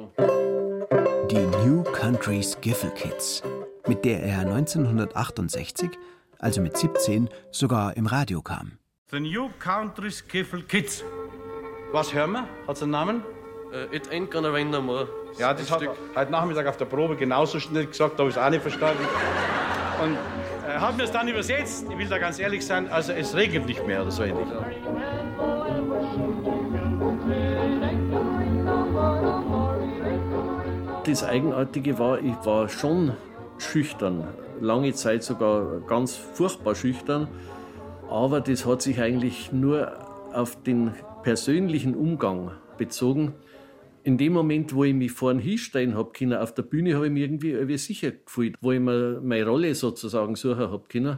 Die 1.31 1.65
New 1.65 1.83
Countries 1.83 2.57
Giffel 2.61 2.91
Kids 2.91 3.41
mit 3.87 4.05
der 4.05 4.23
er 4.23 4.39
1968, 4.39 5.91
also 6.39 6.61
mit 6.61 6.77
17, 6.77 7.29
sogar 7.51 7.95
im 7.97 8.07
Radio 8.07 8.41
kam. 8.41 8.73
The 9.11 9.19
New 9.19 9.49
Country 9.59 10.11
Skiffle 10.11 10.63
Kids. 10.63 11.03
Was 11.95 12.13
hören 12.13 12.33
wir? 12.33 12.45
Hat's 12.67 12.83
einen 12.83 12.91
Namen? 12.91 13.23
Uh, 13.71 13.95
it 13.95 14.09
ain't 14.11 14.29
gonna 14.29 14.49
rain 14.49 14.69
no 14.69 14.81
more. 14.81 15.07
Ja, 15.37 15.53
das 15.53 15.71
hat 15.71 15.81
er 15.81 15.95
heute 16.13 16.29
Nachmittag 16.29 16.67
auf 16.67 16.75
der 16.75 16.83
Probe 16.83 17.15
genauso 17.15 17.57
schnell 17.57 17.85
gesagt, 17.85 18.15
da 18.15 18.23
habe 18.23 18.29
ich 18.29 18.35
es 18.35 18.41
auch 18.41 18.49
nicht 18.49 18.63
verstanden. 18.63 19.01
Und 20.03 20.17
er 20.67 20.81
hat 20.81 20.97
mir 20.97 21.03
es 21.03 21.11
dann 21.13 21.29
übersetzt, 21.29 21.85
ich 21.89 21.97
will 21.97 22.09
da 22.09 22.17
ganz 22.17 22.37
ehrlich 22.37 22.65
sein, 22.65 22.89
also 22.89 23.13
es 23.13 23.33
regnet 23.33 23.65
nicht 23.65 23.87
mehr 23.87 24.01
oder 24.01 24.11
so 24.11 24.23
ähnlich. 24.23 24.45
Das 31.05 31.23
Eigenartige 31.23 31.97
war, 31.97 32.19
ich 32.19 32.35
war 32.43 32.67
schon 32.67 33.13
schüchtern, 33.57 34.27
lange 34.59 34.93
Zeit 34.95 35.23
sogar 35.23 35.79
ganz 35.87 36.13
furchtbar 36.13 36.75
schüchtern. 36.75 37.29
Aber 38.09 38.41
das 38.41 38.65
hat 38.65 38.81
sich 38.81 38.99
eigentlich 38.99 39.53
nur 39.53 39.93
auf 40.33 40.61
den 40.61 40.91
persönlichen 41.25 41.95
Umgang 41.95 42.51
bezogen. 42.77 43.33
In 44.03 44.19
dem 44.19 44.33
Moment, 44.33 44.75
wo 44.75 44.83
ich 44.83 44.93
mich 44.93 45.11
vorn 45.11 45.39
hinstellen 45.39 45.95
habe 45.95 46.11
können, 46.11 46.37
auf 46.37 46.53
der 46.53 46.61
Bühne, 46.61 46.93
habe 46.93 47.07
ich 47.07 47.11
mich 47.11 47.23
irgendwie, 47.23 47.49
irgendwie 47.49 47.79
sicher 47.79 48.11
gefühlt, 48.11 48.55
wo 48.61 48.71
ich 48.71 48.79
mir 48.79 49.21
meine 49.23 49.47
Rolle 49.47 49.73
sozusagen 49.73 50.35
suchen 50.35 50.69
habe 50.69 50.83
können. 50.87 51.17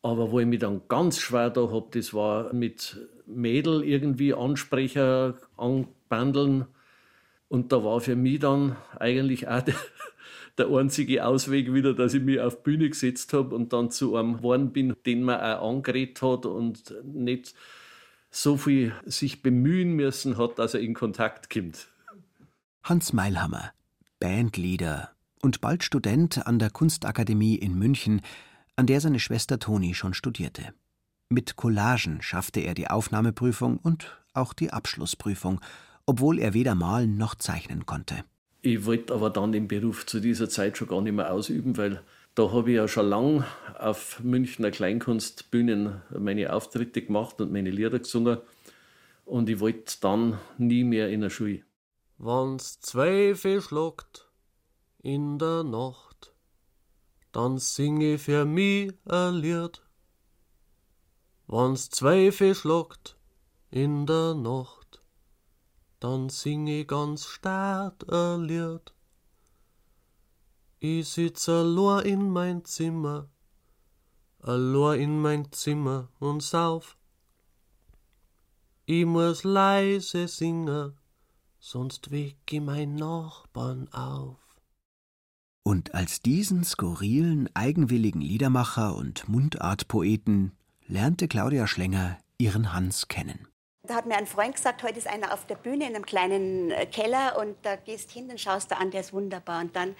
Aber 0.00 0.32
wo 0.32 0.40
ich 0.40 0.46
mich 0.46 0.60
dann 0.60 0.80
ganz 0.88 1.20
schwer 1.20 1.50
da 1.50 1.70
habe, 1.70 1.88
das 1.90 2.14
war 2.14 2.54
mit 2.54 2.96
Mädel 3.26 3.84
irgendwie 3.84 4.32
Ansprecher 4.32 5.36
anbandeln. 5.58 6.64
Und 7.48 7.72
da 7.72 7.84
war 7.84 8.00
für 8.00 8.16
mich 8.16 8.38
dann 8.38 8.76
eigentlich 8.98 9.48
auch 9.48 9.60
der, 9.66 9.74
der 10.56 10.68
einzige 10.68 11.26
Ausweg 11.26 11.74
wieder, 11.74 11.92
dass 11.92 12.14
ich 12.14 12.22
mich 12.22 12.40
auf 12.40 12.56
die 12.56 12.62
Bühne 12.70 12.88
gesetzt 12.88 13.34
habe 13.34 13.54
und 13.54 13.74
dann 13.74 13.90
zu 13.90 14.16
einem 14.16 14.38
geworden 14.38 14.72
bin, 14.72 14.94
den 15.04 15.22
man 15.24 15.42
auch 15.42 15.68
angeredet 15.68 16.22
hat 16.22 16.46
und 16.46 16.94
nicht 17.04 17.54
so 18.32 18.56
viel 18.56 18.94
sich 19.04 19.42
bemühen 19.42 19.92
müssen 19.92 20.38
hat, 20.38 20.58
dass 20.58 20.74
er 20.74 20.80
in 20.80 20.94
Kontakt 20.94 21.50
kommt. 21.50 21.88
Hans 22.82 23.12
Meilhammer, 23.12 23.72
Bandleader 24.18 25.10
und 25.42 25.60
bald 25.60 25.84
Student 25.84 26.46
an 26.46 26.58
der 26.58 26.70
Kunstakademie 26.70 27.56
in 27.56 27.78
München, 27.78 28.22
an 28.74 28.86
der 28.86 29.00
seine 29.00 29.20
Schwester 29.20 29.58
Toni 29.58 29.94
schon 29.94 30.14
studierte. 30.14 30.72
Mit 31.28 31.56
Collagen 31.56 32.22
schaffte 32.22 32.60
er 32.60 32.74
die 32.74 32.88
Aufnahmeprüfung 32.88 33.76
und 33.76 34.18
auch 34.32 34.54
die 34.54 34.72
Abschlussprüfung, 34.72 35.60
obwohl 36.06 36.38
er 36.38 36.54
weder 36.54 36.74
malen 36.74 37.16
noch 37.18 37.34
zeichnen 37.34 37.86
konnte. 37.86 38.24
Ich 38.62 38.84
wollte 38.86 39.12
aber 39.12 39.28
dann 39.30 39.52
den 39.52 39.68
Beruf 39.68 40.06
zu 40.06 40.20
dieser 40.20 40.48
Zeit 40.48 40.78
schon 40.78 40.88
gar 40.88 41.02
nicht 41.02 41.14
mehr 41.14 41.32
ausüben, 41.32 41.76
weil 41.76 42.02
da 42.34 42.50
habe 42.50 42.70
ich 42.70 42.76
ja 42.76 42.88
schon 42.88 43.08
lange 43.08 43.46
auf 43.78 44.20
Münchner 44.20 44.70
Kleinkunstbühnen 44.70 46.02
meine 46.18 46.52
Auftritte 46.52 47.02
gemacht 47.02 47.40
und 47.40 47.52
meine 47.52 47.70
Lieder 47.70 47.98
gesungen. 47.98 48.38
Und 49.24 49.48
ich 49.48 49.60
wollte 49.60 49.94
dann 50.00 50.38
nie 50.58 50.84
mehr 50.84 51.10
in 51.10 51.20
der 51.20 51.30
Schule. 51.30 51.62
Wann's 52.18 52.80
Zweifel 52.80 53.60
schlagt 53.60 54.28
in 55.02 55.38
der 55.38 55.64
Nacht, 55.64 56.32
dann 57.32 57.58
singe 57.58 58.18
für 58.18 58.44
mich 58.44 58.92
ein 59.06 59.34
Lied. 59.34 59.82
Wann's 61.46 61.90
Zweifel 61.90 62.54
schlagt 62.54 63.16
in 63.70 64.06
der 64.06 64.34
Nacht, 64.34 65.02
dann 65.98 66.28
singe 66.28 66.84
ganz 66.84 67.26
stark 67.26 68.04
ein 68.08 68.44
Lied. 68.44 68.92
Ich 70.84 71.10
sitz 71.10 71.48
allein 71.48 72.04
in 72.06 72.30
mein 72.30 72.64
Zimmer, 72.64 73.30
allein 74.40 75.00
in 75.00 75.22
mein 75.22 75.52
Zimmer 75.52 76.08
und 76.18 76.42
sauf. 76.42 76.98
Ich 78.86 79.06
muss 79.06 79.44
leise 79.44 80.26
singen, 80.26 80.98
sonst 81.60 82.10
weck 82.10 82.38
ich 82.50 82.60
mein 82.60 82.96
Nachbarn 82.96 83.92
auf. 83.92 84.40
Und 85.62 85.94
als 85.94 86.20
diesen 86.20 86.64
skurrilen, 86.64 87.48
eigenwilligen 87.54 88.20
Liedermacher 88.20 88.96
und 88.96 89.28
Mundartpoeten 89.28 90.50
lernte 90.88 91.28
Claudia 91.28 91.68
Schlenger 91.68 92.18
ihren 92.38 92.72
Hans 92.72 93.06
kennen. 93.06 93.46
Hat 93.94 94.06
mir 94.06 94.16
ein 94.16 94.26
Freund 94.26 94.54
gesagt, 94.54 94.82
heute 94.82 94.98
ist 94.98 95.06
einer 95.06 95.34
auf 95.34 95.46
der 95.46 95.54
Bühne 95.54 95.86
in 95.86 95.94
einem 95.94 96.06
kleinen 96.06 96.70
äh, 96.70 96.86
Keller 96.86 97.36
und 97.38 97.56
da 97.62 97.76
gehst 97.76 98.10
hin 98.10 98.30
und 98.30 98.40
schaust 98.40 98.70
da 98.70 98.76
an, 98.76 98.90
der 98.90 99.00
ist 99.00 99.12
wunderbar. 99.12 99.60
Und 99.60 99.76
dann 99.76 99.94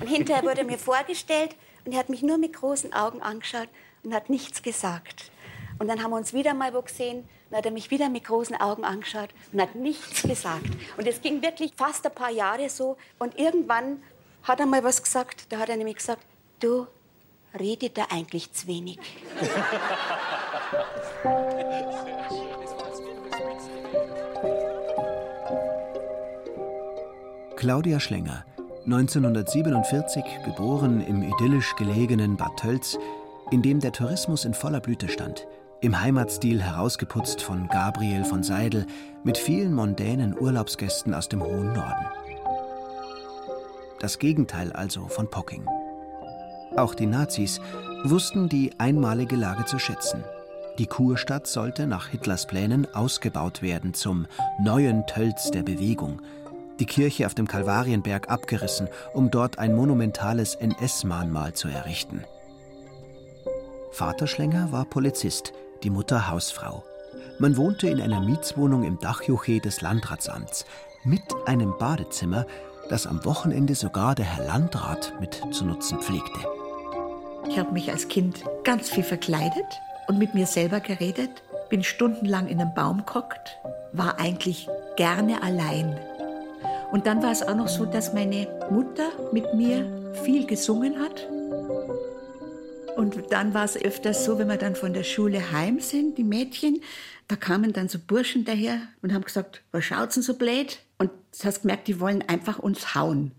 und 0.00 0.08
hinterher 0.08 0.42
wurde 0.42 0.64
mir 0.64 0.78
vorgestellt 0.78 1.56
und 1.84 1.92
er 1.92 1.98
hat 1.98 2.08
mich 2.08 2.22
nur 2.22 2.38
mit 2.38 2.52
großen 2.52 2.92
Augen 2.92 3.22
angeschaut 3.22 3.68
und 4.02 4.14
hat 4.14 4.30
nichts 4.30 4.62
gesagt. 4.62 5.30
Und 5.78 5.88
dann 5.88 6.02
haben 6.02 6.10
wir 6.10 6.16
uns 6.16 6.34
wieder 6.34 6.52
mal 6.52 6.74
wo 6.74 6.82
gesehen 6.82 7.26
und 7.48 7.56
hat 7.56 7.64
er 7.64 7.72
mich 7.72 7.90
wieder 7.90 8.10
mit 8.10 8.24
großen 8.24 8.60
Augen 8.60 8.84
angeschaut 8.84 9.30
und 9.52 9.60
hat 9.60 9.74
nichts 9.74 10.22
gesagt. 10.22 10.68
Und 10.96 11.08
es 11.08 11.22
ging 11.22 11.42
wirklich 11.42 11.72
fast 11.74 12.06
ein 12.06 12.14
paar 12.14 12.30
Jahre 12.30 12.68
so. 12.68 12.96
Und 13.18 13.38
irgendwann 13.38 14.02
hat 14.42 14.60
er 14.60 14.66
mal 14.66 14.84
was 14.84 15.02
gesagt. 15.02 15.50
Da 15.50 15.58
hat 15.58 15.70
er 15.70 15.76
nämlich 15.76 15.96
gesagt, 15.96 16.22
du 16.60 16.86
redet 17.58 17.96
da 17.96 18.06
eigentlich 18.10 18.52
zu 18.52 18.66
wenig. 18.66 18.98
Claudia 27.60 28.00
Schlenger, 28.00 28.46
1947 28.86 30.24
geboren 30.46 31.02
im 31.02 31.22
idyllisch 31.22 31.76
gelegenen 31.76 32.38
Bad 32.38 32.56
Tölz, 32.56 32.96
in 33.50 33.60
dem 33.60 33.80
der 33.80 33.92
Tourismus 33.92 34.46
in 34.46 34.54
voller 34.54 34.80
Blüte 34.80 35.10
stand, 35.10 35.46
im 35.82 36.00
Heimatstil 36.00 36.62
herausgeputzt 36.62 37.42
von 37.42 37.68
Gabriel 37.68 38.24
von 38.24 38.42
Seidel 38.42 38.86
mit 39.24 39.36
vielen 39.36 39.74
mondänen 39.74 40.34
Urlaubsgästen 40.40 41.12
aus 41.12 41.28
dem 41.28 41.42
hohen 41.42 41.74
Norden. 41.74 42.06
Das 43.98 44.18
Gegenteil 44.18 44.72
also 44.72 45.08
von 45.08 45.28
Pocking. 45.28 45.66
Auch 46.78 46.94
die 46.94 47.04
Nazis 47.04 47.60
wussten 48.04 48.48
die 48.48 48.72
einmalige 48.78 49.36
Lage 49.36 49.66
zu 49.66 49.78
schätzen. 49.78 50.24
Die 50.78 50.86
Kurstadt 50.86 51.46
sollte 51.46 51.86
nach 51.86 52.08
Hitlers 52.08 52.46
Plänen 52.46 52.86
ausgebaut 52.94 53.60
werden 53.60 53.92
zum 53.92 54.26
neuen 54.58 55.06
Tölz 55.06 55.50
der 55.50 55.62
Bewegung– 55.62 56.22
die 56.80 56.86
Kirche 56.86 57.26
auf 57.26 57.34
dem 57.34 57.46
Kalvarienberg 57.46 58.28
abgerissen, 58.30 58.88
um 59.14 59.30
dort 59.30 59.58
ein 59.58 59.74
monumentales 59.74 60.54
NS-Mahnmal 60.54 61.52
zu 61.52 61.68
errichten. 61.68 62.24
Vater 63.92 64.26
Schlenger 64.26 64.72
war 64.72 64.86
Polizist, 64.86 65.52
die 65.82 65.90
Mutter 65.90 66.30
Hausfrau. 66.30 66.82
Man 67.38 67.56
wohnte 67.56 67.88
in 67.88 68.00
einer 68.00 68.20
Mietswohnung 68.20 68.84
im 68.84 68.98
Dachjuche 68.98 69.60
des 69.60 69.80
Landratsamts 69.80 70.64
mit 71.04 71.22
einem 71.46 71.76
Badezimmer, 71.78 72.46
das 72.88 73.06
am 73.06 73.24
Wochenende 73.24 73.74
sogar 73.74 74.14
der 74.14 74.26
Herr 74.26 74.46
Landrat 74.46 75.14
mit 75.20 75.42
zu 75.50 75.64
nutzen 75.64 76.00
pflegte. 76.00 76.40
Ich 77.48 77.58
habe 77.58 77.72
mich 77.72 77.90
als 77.90 78.08
Kind 78.08 78.44
ganz 78.64 78.90
viel 78.90 79.04
verkleidet 79.04 79.80
und 80.08 80.18
mit 80.18 80.34
mir 80.34 80.46
selber 80.46 80.80
geredet, 80.80 81.30
bin 81.68 81.82
stundenlang 81.82 82.48
in 82.48 82.60
einem 82.60 82.74
Baum 82.74 83.04
gehockt, 83.06 83.58
war 83.92 84.18
eigentlich 84.18 84.68
gerne 84.96 85.42
allein 85.42 85.98
und 86.92 87.06
dann 87.06 87.22
war 87.22 87.30
es 87.30 87.42
auch 87.42 87.54
noch 87.54 87.68
so, 87.68 87.86
dass 87.86 88.12
meine 88.12 88.48
Mutter 88.70 89.10
mit 89.32 89.54
mir 89.54 90.12
viel 90.24 90.46
gesungen 90.46 90.98
hat. 90.98 91.28
Und 92.96 93.32
dann 93.32 93.54
war 93.54 93.64
es 93.64 93.76
öfters 93.76 94.24
so, 94.24 94.38
wenn 94.38 94.48
wir 94.48 94.56
dann 94.56 94.74
von 94.74 94.92
der 94.92 95.04
Schule 95.04 95.52
heim 95.52 95.80
sind, 95.80 96.18
die 96.18 96.24
Mädchen, 96.24 96.80
da 97.28 97.36
kamen 97.36 97.72
dann 97.72 97.88
so 97.88 97.98
Burschen 97.98 98.44
daher 98.44 98.80
und 99.02 99.14
haben 99.14 99.24
gesagt, 99.24 99.62
was 99.70 99.84
schaut's 99.84 100.14
denn 100.14 100.22
so 100.24 100.34
blöd? 100.34 100.80
Und 100.98 101.10
du 101.10 101.44
hast 101.44 101.62
gemerkt, 101.62 101.86
die 101.86 102.00
wollen 102.00 102.22
einfach 102.28 102.58
uns 102.58 102.94
hauen. 102.94 103.32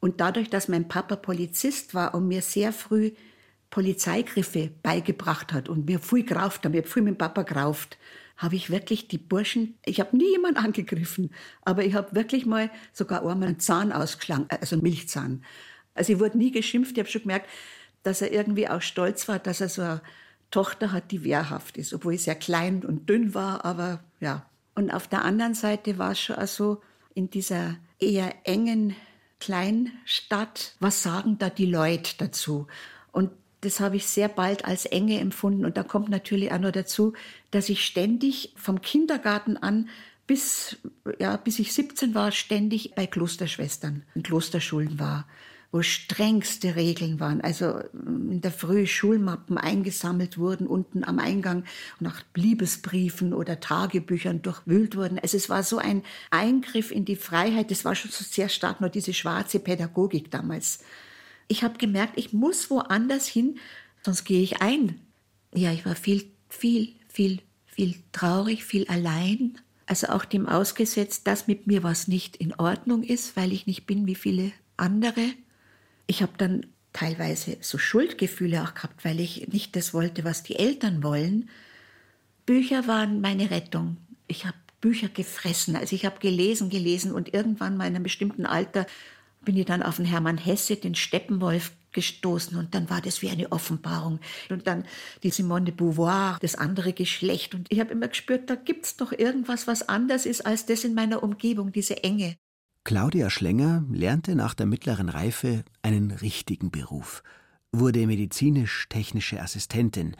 Und 0.00 0.20
dadurch, 0.20 0.50
dass 0.50 0.68
mein 0.68 0.86
Papa 0.86 1.16
Polizist 1.16 1.94
war 1.94 2.14
und 2.14 2.28
mir 2.28 2.42
sehr 2.42 2.72
früh 2.72 3.12
Polizeigriffe 3.70 4.70
beigebracht 4.82 5.52
hat 5.52 5.68
und 5.68 5.86
mir 5.86 5.98
viel 5.98 6.24
gerauft 6.24 6.64
hat, 6.64 6.72
mir 6.72 6.84
viel 6.84 7.02
mit 7.02 7.14
dem 7.14 7.18
Papa 7.18 7.42
gerauft, 7.42 7.98
habe 8.38 8.56
ich 8.56 8.70
wirklich 8.70 9.08
die 9.08 9.18
Burschen, 9.18 9.76
ich 9.84 10.00
habe 10.00 10.16
nie 10.16 10.30
jemand 10.30 10.56
angegriffen, 10.64 11.30
aber 11.62 11.84
ich 11.84 11.94
habe 11.94 12.14
wirklich 12.14 12.46
mal 12.46 12.70
sogar 12.92 13.20
einmal 13.20 13.48
einen 13.48 13.60
Zahn 13.60 13.92
ausgeschlagen, 13.92 14.46
also 14.48 14.76
einen 14.76 14.84
Milchzahn. 14.84 15.44
Also 15.94 16.14
ich 16.14 16.20
wurde 16.20 16.38
nie 16.38 16.52
geschimpft, 16.52 16.92
ich 16.92 17.00
habe 17.00 17.10
schon 17.10 17.22
gemerkt, 17.22 17.50
dass 18.04 18.22
er 18.22 18.32
irgendwie 18.32 18.68
auch 18.68 18.80
stolz 18.80 19.28
war, 19.28 19.38
dass 19.38 19.60
er 19.60 19.68
so 19.68 19.82
eine 19.82 20.00
Tochter 20.50 20.92
hat, 20.92 21.10
die 21.10 21.24
wehrhaft 21.24 21.76
ist, 21.76 21.92
obwohl 21.92 22.14
ich 22.14 22.22
sehr 22.22 22.36
klein 22.36 22.84
und 22.84 23.08
dünn 23.10 23.34
war, 23.34 23.64
aber 23.64 24.00
ja. 24.20 24.46
Und 24.74 24.92
auf 24.92 25.08
der 25.08 25.24
anderen 25.24 25.54
Seite 25.54 25.98
war 25.98 26.12
es 26.12 26.20
schon 26.20 26.36
also 26.36 26.80
in 27.14 27.28
dieser 27.28 27.76
eher 27.98 28.32
engen 28.44 28.94
Kleinstadt, 29.40 30.76
was 30.78 31.02
sagen 31.02 31.38
da 31.38 31.50
die 31.50 31.66
Leute 31.66 32.12
dazu? 32.18 32.68
Und 33.10 33.30
das 33.60 33.80
habe 33.80 33.96
ich 33.96 34.06
sehr 34.06 34.28
bald 34.28 34.64
als 34.64 34.84
Enge 34.84 35.18
empfunden. 35.18 35.64
Und 35.64 35.76
da 35.76 35.82
kommt 35.82 36.08
natürlich 36.08 36.52
auch 36.52 36.60
noch 36.60 36.72
dazu, 36.72 37.12
dass 37.50 37.68
ich 37.68 37.84
ständig 37.84 38.52
vom 38.56 38.80
Kindergarten 38.80 39.56
an 39.56 39.88
bis, 40.26 40.76
ja, 41.18 41.36
bis 41.36 41.58
ich 41.58 41.72
17 41.72 42.14
war, 42.14 42.30
ständig 42.30 42.94
bei 42.94 43.06
Klosterschwestern 43.06 44.04
in 44.14 44.22
Klosterschulen 44.22 44.98
war, 44.98 45.26
wo 45.72 45.80
strengste 45.80 46.76
Regeln 46.76 47.18
waren. 47.18 47.40
Also 47.40 47.80
mm, 47.92 48.32
in 48.32 48.40
der 48.42 48.52
Früh 48.52 48.86
Schulmappen 48.86 49.56
eingesammelt 49.56 50.36
wurden, 50.36 50.66
unten 50.66 51.02
am 51.02 51.18
Eingang 51.18 51.64
nach 51.98 52.22
Liebesbriefen 52.34 53.32
oder 53.32 53.58
Tagebüchern 53.58 54.42
durchwühlt 54.42 54.96
wurden. 54.96 55.18
Also 55.18 55.36
es 55.36 55.48
war 55.48 55.62
so 55.62 55.78
ein 55.78 56.02
Eingriff 56.30 56.90
in 56.90 57.06
die 57.06 57.16
Freiheit. 57.16 57.70
Das 57.70 57.86
war 57.86 57.94
schon 57.94 58.10
so 58.10 58.22
sehr 58.22 58.50
stark, 58.50 58.82
nur 58.82 58.90
diese 58.90 59.14
schwarze 59.14 59.58
Pädagogik 59.58 60.30
damals 60.30 60.80
ich 61.48 61.64
habe 61.64 61.78
gemerkt, 61.78 62.14
ich 62.16 62.32
muss 62.32 62.70
woanders 62.70 63.26
hin, 63.26 63.58
sonst 64.02 64.24
gehe 64.24 64.42
ich 64.42 64.60
ein. 64.60 65.00
Ja, 65.54 65.72
ich 65.72 65.84
war 65.84 65.96
viel, 65.96 66.30
viel, 66.48 66.92
viel, 67.08 67.40
viel 67.66 67.94
traurig, 68.12 68.64
viel 68.64 68.86
allein. 68.88 69.58
Also 69.86 70.08
auch 70.08 70.26
dem 70.26 70.46
ausgesetzt, 70.46 71.26
dass 71.26 71.46
mit 71.46 71.66
mir 71.66 71.82
was 71.82 72.08
nicht 72.08 72.36
in 72.36 72.54
Ordnung 72.54 73.02
ist, 73.02 73.36
weil 73.36 73.52
ich 73.52 73.66
nicht 73.66 73.86
bin 73.86 74.06
wie 74.06 74.14
viele 74.14 74.52
andere. 74.76 75.24
Ich 76.06 76.20
habe 76.20 76.32
dann 76.36 76.66
teilweise 76.92 77.56
so 77.60 77.78
Schuldgefühle 77.78 78.62
auch 78.62 78.74
gehabt, 78.74 79.04
weil 79.04 79.18
ich 79.18 79.48
nicht 79.48 79.76
das 79.76 79.94
wollte, 79.94 80.24
was 80.24 80.42
die 80.42 80.56
Eltern 80.56 81.02
wollen. 81.02 81.48
Bücher 82.44 82.86
waren 82.86 83.20
meine 83.22 83.50
Rettung. 83.50 83.96
Ich 84.26 84.44
habe 84.44 84.56
Bücher 84.80 85.08
gefressen. 85.08 85.76
Also 85.76 85.96
ich 85.96 86.04
habe 86.04 86.18
gelesen, 86.20 86.70
gelesen 86.70 87.12
und 87.12 87.32
irgendwann 87.32 87.76
mal 87.76 87.86
in 87.86 87.96
einem 87.96 88.02
bestimmten 88.02 88.46
Alter 88.46 88.86
bin 89.48 89.56
ich 89.56 89.64
dann 89.64 89.82
auf 89.82 89.96
den 89.96 90.04
Hermann 90.04 90.36
Hesse, 90.36 90.76
den 90.76 90.94
Steppenwolf, 90.94 91.72
gestoßen 91.92 92.58
und 92.58 92.74
dann 92.74 92.90
war 92.90 93.00
das 93.00 93.22
wie 93.22 93.30
eine 93.30 93.50
Offenbarung. 93.50 94.20
Und 94.50 94.66
dann 94.66 94.84
die 95.22 95.30
Simone 95.30 95.64
de 95.64 95.74
Beauvoir, 95.74 96.36
das 96.42 96.54
andere 96.54 96.92
Geschlecht. 96.92 97.54
Und 97.54 97.66
ich 97.70 97.80
habe 97.80 97.92
immer 97.92 98.08
gespürt, 98.08 98.50
da 98.50 98.56
gibt 98.56 98.84
es 98.84 98.98
doch 98.98 99.10
irgendwas, 99.10 99.66
was 99.66 99.88
anders 99.88 100.26
ist 100.26 100.44
als 100.44 100.66
das 100.66 100.84
in 100.84 100.92
meiner 100.92 101.22
Umgebung, 101.22 101.72
diese 101.72 102.04
Enge. 102.04 102.36
Claudia 102.84 103.30
Schlenger 103.30 103.86
lernte 103.90 104.34
nach 104.34 104.52
der 104.52 104.66
mittleren 104.66 105.08
Reife 105.08 105.64
einen 105.80 106.10
richtigen 106.10 106.70
Beruf, 106.70 107.22
wurde 107.72 108.06
medizinisch-technische 108.06 109.40
Assistentin, 109.40 110.14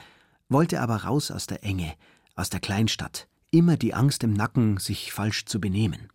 wollte 0.49 0.81
aber 0.81 1.05
raus 1.05 1.31
aus 1.31 1.47
der 1.47 1.63
Enge, 1.65 1.93
aus 2.35 2.49
der 2.49 2.61
Kleinstadt, 2.61 3.29
immer 3.51 3.77
die 3.77 3.93
Angst 3.93 4.25
im 4.25 4.33
Nacken, 4.33 4.79
sich 4.79 5.13
falsch 5.13 5.45
zu 5.45 5.61
benehmen. 5.61 6.09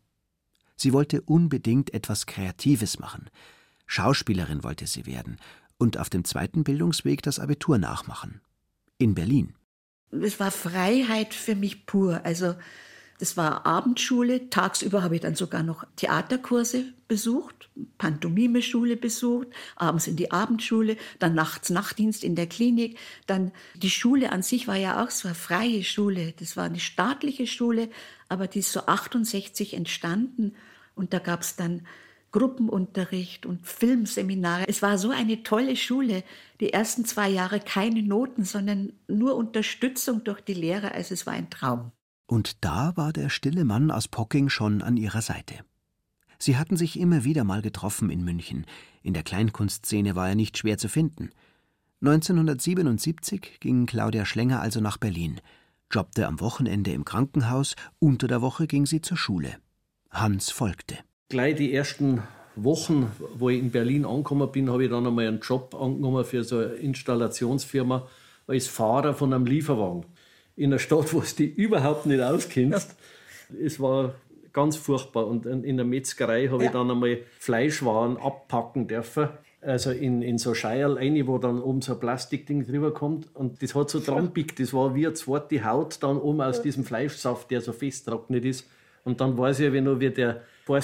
Sie 0.75 0.93
wollte 0.93 1.21
unbedingt 1.21 1.93
etwas 1.93 2.25
Kreatives 2.25 2.99
machen. 2.99 3.29
Schauspielerin 3.85 4.63
wollte 4.63 4.87
sie 4.87 5.05
werden 5.05 5.37
und 5.77 5.97
auf 5.97 6.09
dem 6.09 6.23
zweiten 6.23 6.63
Bildungsweg 6.63 7.21
das 7.21 7.39
Abitur 7.39 7.77
nachmachen. 7.77 8.41
In 8.97 9.15
Berlin. 9.15 9.55
Es 10.11 10.39
war 10.39 10.51
Freiheit 10.51 11.33
für 11.33 11.55
mich 11.55 11.85
pur. 11.85 12.21
Also 12.23 12.55
das 13.23 13.37
war 13.37 13.65
Abendschule. 13.65 14.49
Tagsüber 14.49 15.01
habe 15.01 15.15
ich 15.15 15.21
dann 15.21 15.35
sogar 15.35 15.63
noch 15.63 15.85
Theaterkurse 15.95 16.83
besucht, 17.07 17.69
Pantomime-Schule 17.97 18.97
besucht, 18.97 19.47
abends 19.77 20.07
in 20.07 20.17
die 20.17 20.31
Abendschule, 20.31 20.97
dann 21.19 21.33
nachts 21.33 21.69
Nachtdienst 21.69 22.25
in 22.25 22.35
der 22.35 22.47
Klinik. 22.47 22.97
Dann 23.25 23.53
die 23.75 23.89
Schule 23.89 24.33
an 24.33 24.41
sich 24.41 24.67
war 24.67 24.75
ja 24.75 25.01
auch 25.01 25.09
so 25.09 25.29
eine 25.29 25.35
freie 25.35 25.85
Schule. 25.85 26.33
Das 26.37 26.57
war 26.57 26.65
eine 26.65 26.81
staatliche 26.81 27.47
Schule, 27.47 27.87
aber 28.27 28.47
die 28.47 28.59
ist 28.59 28.73
so 28.73 28.87
68 28.87 29.73
entstanden. 29.73 30.53
Und 30.93 31.13
da 31.13 31.19
gab 31.19 31.43
es 31.43 31.55
dann 31.55 31.87
Gruppenunterricht 32.33 33.45
und 33.45 33.65
Filmseminare. 33.65 34.65
Es 34.67 34.81
war 34.81 34.97
so 34.97 35.11
eine 35.11 35.43
tolle 35.43 35.77
Schule. 35.77 36.25
Die 36.59 36.73
ersten 36.73 37.05
zwei 37.05 37.29
Jahre 37.29 37.61
keine 37.61 38.03
Noten, 38.03 38.43
sondern 38.43 38.91
nur 39.07 39.37
Unterstützung 39.37 40.25
durch 40.25 40.41
die 40.41 40.55
Lehrer. 40.55 40.91
Also 40.91 41.13
es 41.13 41.25
war 41.25 41.31
ein 41.31 41.49
Traum. 41.49 41.93
Und 42.25 42.63
da 42.63 42.95
war 42.95 43.13
der 43.13 43.29
stille 43.29 43.65
Mann 43.65 43.91
aus 43.91 44.07
Pocking 44.07 44.49
schon 44.49 44.81
an 44.81 44.97
ihrer 44.97 45.21
Seite. 45.21 45.55
Sie 46.39 46.57
hatten 46.57 46.75
sich 46.75 46.99
immer 46.99 47.23
wieder 47.23 47.43
mal 47.43 47.61
getroffen 47.61 48.09
in 48.09 48.23
München. 48.23 48.65
In 49.01 49.13
der 49.13 49.23
Kleinkunstszene 49.23 50.15
war 50.15 50.29
er 50.29 50.35
nicht 50.35 50.57
schwer 50.57 50.77
zu 50.77 50.89
finden. 50.89 51.29
1977 52.01 53.59
ging 53.61 53.85
Claudia 53.85 54.25
Schlenger 54.25 54.59
also 54.59 54.81
nach 54.81 54.97
Berlin, 54.97 55.39
jobbte 55.89 56.27
am 56.27 56.41
Wochenende 56.41 56.91
im 56.91 57.05
Krankenhaus, 57.05 57.75
unter 57.99 58.27
der 58.27 58.41
Woche 58.41 58.67
ging 58.67 58.85
sie 58.85 58.99
zur 58.99 59.15
Schule. 59.15 59.55
Hans 60.11 60.51
folgte. 60.51 60.97
Gleich 61.29 61.55
die 61.55 61.73
ersten 61.73 62.21
Wochen, 62.55 63.09
wo 63.35 63.49
ich 63.49 63.59
in 63.59 63.71
Berlin 63.71 64.05
angekommen 64.05 64.51
bin, 64.51 64.69
habe 64.69 64.83
ich 64.83 64.89
dann 64.89 65.07
einmal 65.07 65.27
einen 65.27 65.39
Job 65.39 65.73
angenommen 65.73 66.25
für 66.25 66.43
so 66.43 66.57
eine 66.57 66.73
Installationsfirma 66.73 68.05
als 68.47 68.67
Fahrer 68.67 69.13
von 69.13 69.33
einem 69.33 69.45
Lieferwagen 69.45 70.05
in 70.55 70.71
einer 70.71 70.79
Stadt, 70.79 71.13
wo 71.13 71.21
du 71.21 71.25
dich 71.25 71.57
überhaupt 71.57 72.05
nicht 72.05 72.21
auskennst. 72.21 72.95
Es 73.63 73.79
war 73.79 74.15
ganz 74.53 74.77
furchtbar. 74.77 75.27
Und 75.27 75.45
in 75.45 75.77
der 75.77 75.85
Metzgerei 75.85 76.47
habe 76.47 76.63
ja. 76.63 76.69
ich 76.69 76.73
dann 76.73 76.89
einmal 76.89 77.19
Fleischwaren 77.39 78.17
abpacken 78.17 78.87
dürfen. 78.87 79.29
Also 79.61 79.91
in, 79.91 80.21
in 80.21 80.37
so 80.37 80.53
Scheierl 80.53 80.97
rein, 80.97 81.25
wo 81.25 81.37
dann 81.37 81.61
oben 81.61 81.81
so 81.81 81.93
ein 81.93 81.99
Plastikding 81.99 82.65
drüber 82.65 82.93
kommt. 82.93 83.33
Und 83.35 83.63
das 83.63 83.73
hat 83.75 83.89
so 83.89 83.99
trampig, 83.99 84.55
das 84.57 84.73
war 84.73 84.93
wie 84.93 85.05
eine 85.05 85.13
zweite 85.13 85.63
Haut 85.63 86.03
dann 86.03 86.17
oben 86.17 86.41
aus 86.41 86.61
diesem 86.61 86.83
Fleischsaft, 86.83 87.49
der 87.49 87.61
so 87.61 87.71
festtrocknet 87.71 88.43
ist. 88.43 88.67
Und 89.05 89.21
dann 89.21 89.37
weiß 89.37 89.59
ich 89.59 89.65
ja, 89.65 89.73
wenn, 89.73 89.99
wie 89.99 90.09
der 90.09 90.41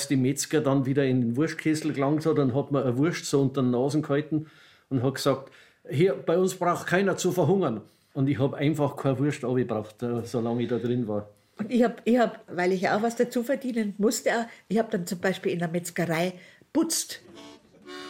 die 0.09 0.15
Metzger 0.15 0.61
dann 0.61 0.85
wieder 0.85 1.05
in 1.05 1.21
den 1.21 1.37
Wurstkessel 1.37 1.93
gelangt 1.93 2.25
hat, 2.25 2.37
dann 2.37 2.53
hat 2.53 2.71
man 2.71 2.83
eine 2.83 2.97
Wurst 2.97 3.25
so 3.25 3.41
unter 3.41 3.61
den 3.61 3.71
Nasen 3.71 4.01
gehalten 4.01 4.47
und 4.89 5.03
hat 5.03 5.15
gesagt, 5.15 5.51
hier, 5.89 6.13
bei 6.13 6.37
uns 6.37 6.55
braucht 6.55 6.87
keiner 6.87 7.17
zu 7.17 7.31
verhungern. 7.31 7.81
Und 8.13 8.27
ich 8.27 8.39
habe 8.39 8.57
einfach 8.57 8.95
keine 8.95 9.19
Wurst 9.19 9.43
abgebracht, 9.43 10.01
äh, 10.03 10.25
solange 10.25 10.63
ich 10.63 10.69
da 10.69 10.77
drin 10.77 11.07
war. 11.07 11.29
Und 11.57 11.71
ich 11.71 11.83
habe, 11.83 11.95
ich 12.05 12.17
hab, 12.17 12.43
weil 12.47 12.71
ich 12.71 12.81
ja 12.81 12.97
auch 12.97 13.01
was 13.01 13.15
dazu 13.15 13.43
verdienen 13.43 13.93
musste, 13.97 14.47
ich 14.67 14.79
habe 14.79 14.89
dann 14.91 15.05
zum 15.05 15.19
Beispiel 15.19 15.51
in 15.51 15.59
der 15.59 15.67
Metzgerei 15.67 16.33
putzt. 16.71 17.21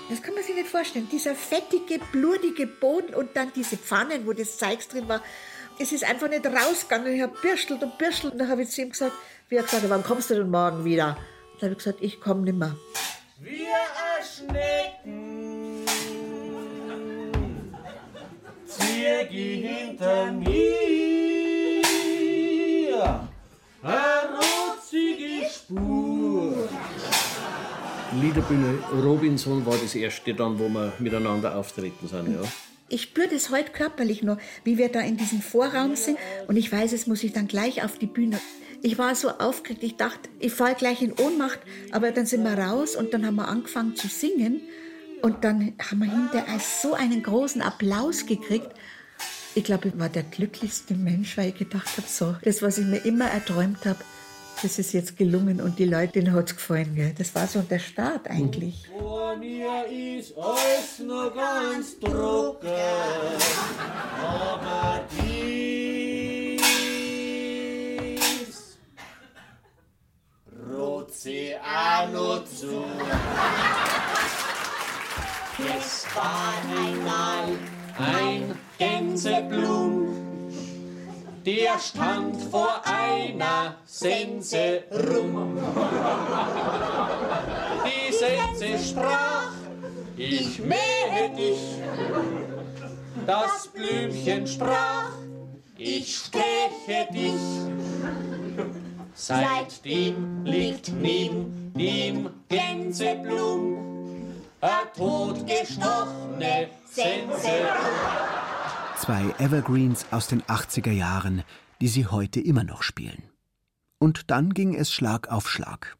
Das 0.09 0.21
kann 0.21 0.33
man 0.33 0.43
sich 0.43 0.55
nicht 0.55 0.67
vorstellen. 0.67 1.07
Dieser 1.11 1.35
fettige, 1.35 1.99
blutige 2.11 2.67
Boden 2.67 3.13
und 3.13 3.29
dann 3.35 3.51
diese 3.55 3.77
Pfannen, 3.77 4.25
wo 4.25 4.33
das 4.33 4.57
Zeugs 4.57 4.87
drin 4.87 5.07
war. 5.07 5.21
Es 5.79 5.91
ist 5.91 6.03
einfach 6.03 6.29
nicht 6.29 6.45
rausgegangen. 6.45 7.13
Ich 7.13 7.21
habe 7.21 7.35
bürstelt 7.41 7.81
und 7.83 7.97
bürstelt. 7.97 8.33
Und 8.33 8.39
dann 8.39 8.49
habe 8.49 8.63
ich 8.63 8.69
zu 8.69 8.81
ihm 8.81 8.89
gesagt, 8.89 9.13
wie 9.49 9.55
er 9.55 9.63
gesagt 9.63 9.87
wann 9.87 10.03
kommst 10.03 10.29
du 10.29 10.35
denn 10.35 10.49
morgen 10.49 10.83
wieder? 10.83 11.17
Dann 11.59 11.69
habe 11.69 11.71
ich 11.73 11.77
gesagt, 11.77 11.99
ich 12.01 12.19
komme 12.19 12.41
nimmer. 12.41 12.75
Wir 13.39 13.67
Schnecken 18.99 19.29
Zirgi 19.29 19.67
hinter 19.67 20.31
mir. 20.31 20.59
Eine 23.81 24.37
rutzige 24.37 25.49
Spur. 25.49 26.67
Liederbühne 28.19 28.79
Robinson 29.03 29.65
war 29.65 29.77
das 29.77 29.95
erste 29.95 30.33
dann, 30.33 30.59
wo 30.59 30.67
wir 30.67 30.91
miteinander 30.99 31.55
auftreten 31.55 32.07
sind, 32.07 32.33
ja. 32.33 32.41
Ich 32.89 33.03
spüre 33.03 33.27
das 33.27 33.51
heute 33.51 33.71
körperlich 33.71 34.23
noch, 34.23 34.39
wie 34.63 34.79
wir 34.79 34.89
da 34.89 34.99
in 35.01 35.15
diesem 35.15 35.41
Vorraum 35.41 35.95
sind. 35.95 36.17
Und 36.47 36.57
ich 36.57 36.71
weiß, 36.71 36.91
es 36.91 37.05
muss 37.05 37.23
ich 37.23 37.33
dann 37.33 37.47
gleich 37.47 37.83
auf 37.83 37.99
die 37.99 38.07
Bühne. 38.07 38.41
Ich 38.81 38.97
war 38.97 39.13
so 39.13 39.29
aufgeregt, 39.29 39.83
ich 39.83 39.95
dachte, 39.95 40.27
ich 40.39 40.51
falle 40.53 40.73
gleich 40.73 41.03
in 41.03 41.13
Ohnmacht. 41.13 41.59
Aber 41.91 42.11
dann 42.11 42.25
sind 42.25 42.43
wir 42.43 42.57
raus 42.57 42.95
und 42.95 43.13
dann 43.13 43.27
haben 43.27 43.35
wir 43.35 43.47
angefangen 43.47 43.95
zu 43.95 44.07
singen. 44.07 44.61
Und 45.21 45.43
dann 45.43 45.73
haben 45.79 45.99
wir 45.99 46.11
hinterher 46.11 46.59
so 46.59 46.93
einen 46.93 47.21
großen 47.23 47.61
Applaus 47.61 48.25
gekriegt. 48.25 48.69
Ich 49.55 49.63
glaube, 49.63 49.89
ich 49.89 49.99
war 49.99 50.09
der 50.09 50.23
glücklichste 50.23 50.93
Mensch, 50.93 51.37
weil 51.37 51.49
ich 51.49 51.55
gedacht 51.55 51.97
habe, 51.97 52.07
so, 52.07 52.35
das, 52.43 52.61
was 52.61 52.77
ich 52.77 52.85
mir 52.85 53.03
immer 53.05 53.25
erträumt 53.25 53.85
habe, 53.85 53.99
das 54.61 54.77
ist 54.77 54.93
jetzt 54.93 55.17
gelungen 55.17 55.61
und 55.61 55.79
die 55.79 55.85
Leute, 55.85 56.13
denen 56.13 56.33
hat 56.33 56.49
es 56.49 56.55
gefallen. 56.55 56.93
Gell? 56.95 57.13
Das 57.17 57.33
war 57.33 57.47
so 57.47 57.61
der 57.61 57.79
Start 57.79 58.27
eigentlich. 58.27 58.87
Vor 58.87 59.37
mir 59.37 59.85
ist 59.87 60.37
alles 60.37 60.99
nur 60.99 61.33
ganz 61.33 61.97
trocken, 61.99 62.67
aber 64.21 65.01
dies 65.17 66.61
rotze 70.77 71.55
auch 71.63 72.09
noch 72.11 72.43
zu. 72.45 72.83
Es 75.61 76.05
war 76.15 76.53
einmal 76.77 77.57
ein 77.97 78.57
Gänseblum, 78.77 80.07
der 81.45 81.77
stand 81.79 82.41
vor 82.43 82.81
einer 82.85 83.75
Sense 83.85 84.83
rum. 84.89 85.57
Die 87.85 88.13
Sense 88.13 88.89
sprach, 88.89 89.51
ich 90.15 90.59
mähe 90.59 91.29
dich. 91.35 91.59
Das 93.27 93.67
Blümchen 93.67 94.47
sprach, 94.47 95.11
ich 95.77 96.15
steche 96.15 97.11
dich. 97.11 97.33
Seitdem 99.13 100.45
liegt 100.45 100.89
neben 100.93 101.73
dem 101.75 102.29
Gänseblum 102.47 103.98
a 104.61 104.85
totgestochene 104.95 106.69
Sense. 106.85 107.49
Zwei 108.97 109.33
Evergreens 109.39 110.05
aus 110.11 110.27
den 110.27 110.41
80er 110.43 110.91
Jahren, 110.91 111.43
die 111.81 111.87
sie 111.87 112.07
heute 112.07 112.41
immer 112.41 112.63
noch 112.63 112.83
spielen. 112.83 113.23
Und 113.99 114.31
dann 114.31 114.53
ging 114.53 114.75
es 114.75 114.91
Schlag 114.91 115.29
auf 115.29 115.49
Schlag. 115.49 115.97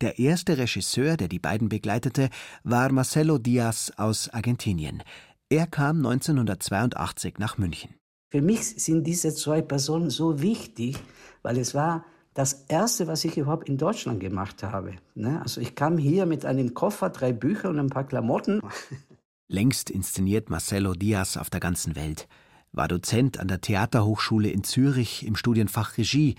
Der 0.00 0.18
erste 0.18 0.58
Regisseur, 0.58 1.16
der 1.16 1.28
die 1.28 1.38
beiden 1.38 1.68
begleitete, 1.68 2.28
war 2.62 2.90
Marcelo 2.92 3.38
Diaz 3.38 3.92
aus 3.96 4.28
Argentinien. 4.28 5.02
Er 5.48 5.66
kam 5.66 5.98
1982 5.98 7.38
nach 7.38 7.58
München. 7.58 7.94
Für 8.30 8.42
mich 8.42 8.64
sind 8.82 9.04
diese 9.04 9.34
zwei 9.34 9.62
Personen 9.62 10.10
so 10.10 10.40
wichtig, 10.40 10.96
weil 11.42 11.58
es 11.58 11.74
war 11.74 12.04
das 12.34 12.64
Erste, 12.68 13.06
was 13.06 13.24
ich 13.24 13.38
überhaupt 13.38 13.68
in 13.68 13.78
Deutschland 13.78 14.20
gemacht 14.20 14.62
habe. 14.62 14.96
Ne? 15.14 15.40
Also 15.40 15.60
ich 15.60 15.74
kam 15.74 15.98
hier 15.98 16.26
mit 16.26 16.44
einem 16.44 16.74
Koffer, 16.74 17.10
drei 17.10 17.32
Bücher 17.32 17.70
und 17.70 17.78
ein 17.78 17.90
paar 17.90 18.04
Klamotten. 18.04 18.60
Längst 19.48 19.88
inszeniert 19.88 20.50
Marcelo 20.50 20.94
Diaz 20.94 21.36
auf 21.36 21.48
der 21.48 21.60
ganzen 21.60 21.94
Welt, 21.94 22.28
war 22.72 22.88
Dozent 22.88 23.38
an 23.38 23.46
der 23.46 23.60
Theaterhochschule 23.60 24.48
in 24.48 24.64
Zürich 24.64 25.24
im 25.24 25.36
Studienfach 25.36 25.96
Regie. 25.96 26.34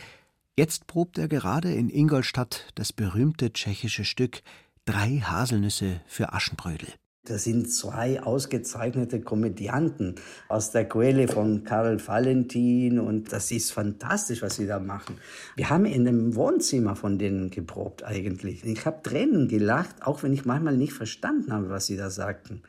Jetzt 0.57 0.87
probt 0.87 1.17
er 1.17 1.27
gerade 1.27 1.73
in 1.73 1.89
Ingolstadt 1.89 2.67
das 2.75 2.91
berühmte 2.91 3.53
tschechische 3.53 4.05
Stück 4.05 4.41
Drei 4.85 5.19
Haselnüsse 5.19 6.01
für 6.05 6.33
Aschenbrödel. 6.33 6.89
Das 7.25 7.43
sind 7.43 7.73
zwei 7.73 8.21
ausgezeichnete 8.21 9.19
Komödianten 9.19 10.15
aus 10.47 10.69
der 10.69 10.87
Quelle 10.87 11.27
von 11.27 11.63
Karl 11.63 11.99
Valentin 12.05 12.99
und 12.99 13.33
das 13.33 13.49
ist 13.51 13.71
fantastisch, 13.71 14.43
was 14.43 14.57
sie 14.57 14.67
da 14.67 14.79
machen. 14.79 15.17
Wir 15.55 15.71
haben 15.71 15.85
in 15.85 16.05
dem 16.05 16.35
Wohnzimmer 16.35 16.95
von 16.95 17.17
denen 17.17 17.49
geprobt 17.49 18.03
eigentlich. 18.03 18.63
Ich 18.63 18.85
habe 18.85 19.01
Tränen 19.01 19.47
gelacht, 19.47 19.95
auch 20.01 20.21
wenn 20.21 20.33
ich 20.33 20.45
manchmal 20.45 20.77
nicht 20.77 20.93
verstanden 20.93 21.51
habe, 21.51 21.69
was 21.69 21.87
sie 21.87 21.97
da 21.97 22.11
sagten. 22.11 22.61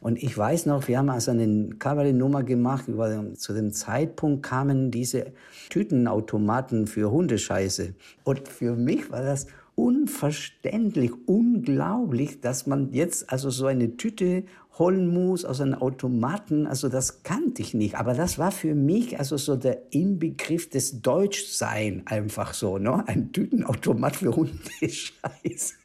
Und 0.00 0.22
ich 0.22 0.36
weiß 0.36 0.66
noch, 0.66 0.86
wir 0.86 0.98
haben 0.98 1.10
also 1.10 1.32
eine 1.32 1.70
Kabarettnummer 1.78 2.44
gemacht. 2.44 2.86
Über, 2.86 3.34
zu 3.34 3.54
dem 3.54 3.72
Zeitpunkt 3.72 4.44
kamen 4.44 4.90
diese 4.90 5.32
Tütenautomaten 5.70 6.86
für 6.86 7.10
Hundescheiße. 7.10 7.94
Und 8.22 8.46
für 8.46 8.76
mich 8.76 9.10
war 9.10 9.22
das 9.22 9.46
unverständlich, 9.76 11.12
unglaublich, 11.26 12.40
dass 12.40 12.66
man 12.66 12.92
jetzt 12.92 13.30
also 13.30 13.50
so 13.50 13.66
eine 13.66 13.96
Tüte 13.96 14.44
holen 14.78 15.06
muss 15.06 15.44
aus 15.44 15.60
einem 15.60 15.74
Automaten. 15.74 16.66
Also 16.66 16.88
das 16.88 17.22
kannte 17.22 17.62
ich 17.62 17.74
nicht. 17.74 17.94
Aber 17.94 18.14
das 18.14 18.38
war 18.38 18.50
für 18.52 18.74
mich 18.74 19.18
also 19.18 19.36
so 19.36 19.54
der 19.54 19.92
Inbegriff 19.92 20.68
des 20.68 21.02
Deutschsein 21.02 22.02
einfach 22.06 22.54
so, 22.54 22.78
ne? 22.78 23.04
Ein 23.06 23.32
Tütenautomat 23.32 24.16
für 24.16 24.34
Hundescheiße. 24.34 25.74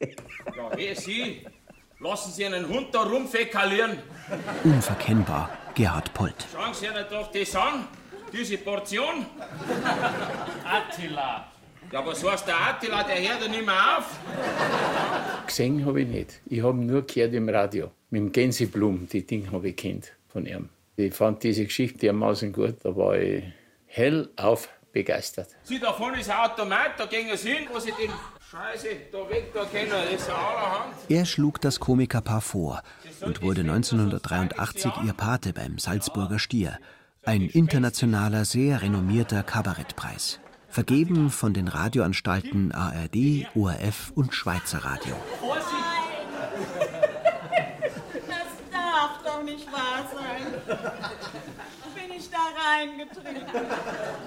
Ja, 0.56 0.70
wer 0.74 0.96
Sie? 0.96 1.46
Lassen 2.00 2.32
Sie 2.32 2.44
einen 2.44 2.68
Hund 2.68 2.88
da 2.92 3.02
rumfäkalieren. 3.02 3.92
Unverkennbar 4.64 5.50
Gerhard 5.74 6.12
Polt. 6.12 6.34
Schauen 6.52 6.74
Sie 6.74 6.86
Ihnen 6.86 7.04
doch 7.08 7.30
das 7.30 7.54
an, 7.54 7.86
diese 8.32 8.58
Portion. 8.58 9.24
Attila. 10.64 11.51
Ja, 11.92 12.06
was 12.06 12.24
heißt 12.24 12.46
der 12.48 12.58
Attila, 12.58 13.02
der 13.02 13.16
hört 13.16 13.42
ja 13.42 13.48
nicht 13.48 13.66
mehr 13.66 13.98
auf. 13.98 14.18
Gesehen 15.46 15.84
habe 15.84 16.00
ich 16.00 16.08
nicht. 16.08 16.40
Ich 16.46 16.62
habe 16.62 16.78
nur 16.78 17.06
gehört 17.06 17.34
im 17.34 17.50
Radio. 17.50 17.90
Mit 18.08 18.22
dem 18.22 18.32
Gänseblum, 18.32 19.06
die 19.12 19.26
Dinge 19.26 19.52
habe 19.52 19.68
ich 19.68 19.76
kennt 19.76 20.12
von 20.28 20.46
ihm. 20.46 20.70
Ich 20.96 21.12
fand 21.12 21.42
diese 21.42 21.64
Geschichte 21.64 21.98
dermaßen 21.98 22.50
gut, 22.52 22.76
da 22.82 22.96
war 22.96 23.18
ich 23.18 23.44
hellauf 23.86 24.70
begeistert. 24.90 25.48
Sieh, 25.64 25.78
da 25.78 25.92
vorne 25.92 26.20
ist 26.20 26.30
ein 26.30 26.38
Automat, 26.38 26.92
da 26.96 27.04
gehen 27.04 27.36
Sie 27.36 27.50
hin, 27.50 27.68
wo 27.70 27.78
Sie 27.78 27.92
den 27.92 28.10
Scheiße 28.50 28.88
da 29.12 29.28
weg 29.28 29.52
da 29.52 29.64
können. 29.66 29.90
Das 29.90 30.12
ist 30.14 30.30
allerhand. 30.30 30.94
Er 31.10 31.26
schlug 31.26 31.60
das 31.60 31.78
Komikerpaar 31.78 32.40
vor 32.40 32.82
und 33.20 33.42
wurde 33.42 33.60
1983 33.62 34.92
ihr 35.04 35.12
Pate 35.12 35.52
beim 35.52 35.78
Salzburger 35.78 36.38
Stier, 36.38 36.78
ein 37.22 37.42
internationaler, 37.42 38.46
sehr 38.46 38.80
renommierter 38.80 39.42
Kabarettpreis. 39.42 40.40
Vergeben 40.72 41.28
von 41.28 41.52
den 41.52 41.68
Radioanstalten 41.68 42.72
ARD, 42.72 43.46
ORF 43.54 44.10
und 44.14 44.34
Schweizer 44.34 44.78
Radio. 44.78 45.14
Das 48.26 48.48
darf 48.70 49.22
doch 49.22 49.44
nicht 49.44 49.70
wahr 49.70 50.08
sein. 50.14 50.78
Bin 51.94 52.16
ich 52.16 52.30
da 52.30 52.38
reingetreten? 52.56 53.66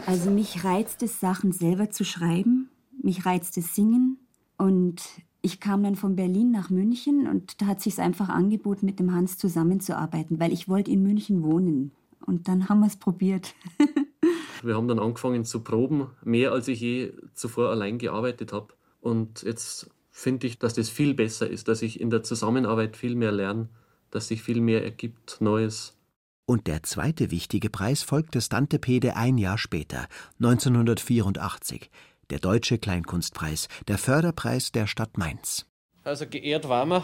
Also 0.06 0.30
mich 0.30 0.64
reizt 0.64 1.02
es, 1.02 1.20
Sachen 1.20 1.52
selber 1.52 1.90
zu 1.90 2.06
schreiben. 2.06 2.70
Mich 3.02 3.26
reizt 3.26 3.58
es, 3.58 3.74
Singen. 3.74 4.20
Und 4.60 5.02
ich 5.42 5.60
kam 5.60 5.82
dann 5.82 5.96
von 5.96 6.16
Berlin 6.16 6.52
nach 6.52 6.70
München 6.70 7.28
und 7.28 7.60
da 7.60 7.66
hat 7.66 7.82
sich 7.82 8.00
einfach 8.00 8.30
angeboten, 8.30 8.86
mit 8.86 9.00
dem 9.00 9.16
Hans 9.16 9.40
zusammenzuarbeiten, 9.40 10.40
weil 10.40 10.54
ich 10.54 10.70
wollte 10.70 10.92
in 10.92 11.02
München 11.02 11.42
wohnen. 11.42 11.92
Und 12.24 12.48
dann 12.48 12.70
haben 12.70 12.82
wir 12.82 12.88
es 12.88 12.98
probiert. 12.98 13.56
Wir 14.64 14.76
haben 14.76 14.88
dann 14.88 15.00
angefangen 15.00 15.46
zu 15.46 15.62
proben, 15.62 16.08
mehr 16.24 16.52
als 16.52 16.68
ich 16.68 16.80
je 16.80 17.14
zuvor 17.34 17.70
allein 17.70 17.98
gearbeitet 17.98 18.54
habe. 18.54 18.74
Und 19.02 19.44
jetzt 19.44 19.90
finde 20.12 20.48
ich, 20.48 20.60
dass 20.60 20.74
das 20.74 20.90
viel 20.90 21.14
besser 21.14 21.50
ist, 21.50 21.68
dass 21.68 21.82
ich 21.82 22.00
in 22.00 22.10
der 22.10 22.24
Zusammenarbeit 22.24 22.98
viel 22.98 23.16
mehr 23.16 23.32
lerne, 23.32 23.70
dass 24.12 24.30
sich 24.30 24.42
viel 24.42 24.62
mehr 24.62 24.84
ergibt, 24.84 25.38
Neues. 25.42 25.98
Und 26.46 26.68
der 26.68 26.84
zweite 26.84 27.32
wichtige 27.32 27.70
Preis 27.70 28.04
folgte 28.04 28.40
Stantepede 28.40 29.16
ein 29.16 29.38
Jahr 29.38 29.58
später, 29.58 30.08
1984. 30.40 31.90
Der 32.30 32.40
Deutsche 32.40 32.78
Kleinkunstpreis, 32.78 33.68
der 33.88 33.98
Förderpreis 33.98 34.72
der 34.72 34.88
Stadt 34.88 35.18
Mainz. 35.18 35.66
Also 36.04 36.28
geehrt 36.28 36.70
waren 36.70 36.90
wir. 36.90 37.04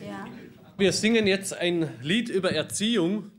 Ja. 0.00 0.26
Wir 0.78 0.92
singen 0.92 1.26
jetzt 1.26 1.54
ein 1.54 1.88
Lied 2.02 2.28
über 2.28 2.52
Erziehung. 2.52 3.30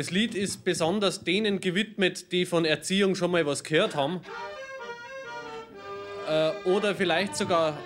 Das 0.00 0.10
Lied 0.10 0.34
ist 0.34 0.64
besonders 0.64 1.24
denen 1.24 1.60
gewidmet, 1.60 2.32
die 2.32 2.46
von 2.46 2.64
Erziehung 2.64 3.14
schon 3.14 3.32
mal 3.32 3.44
was 3.44 3.62
gehört 3.62 3.94
haben. 3.94 4.22
Äh, 6.26 6.52
oder 6.64 6.94
vielleicht 6.94 7.36
sogar 7.36 7.76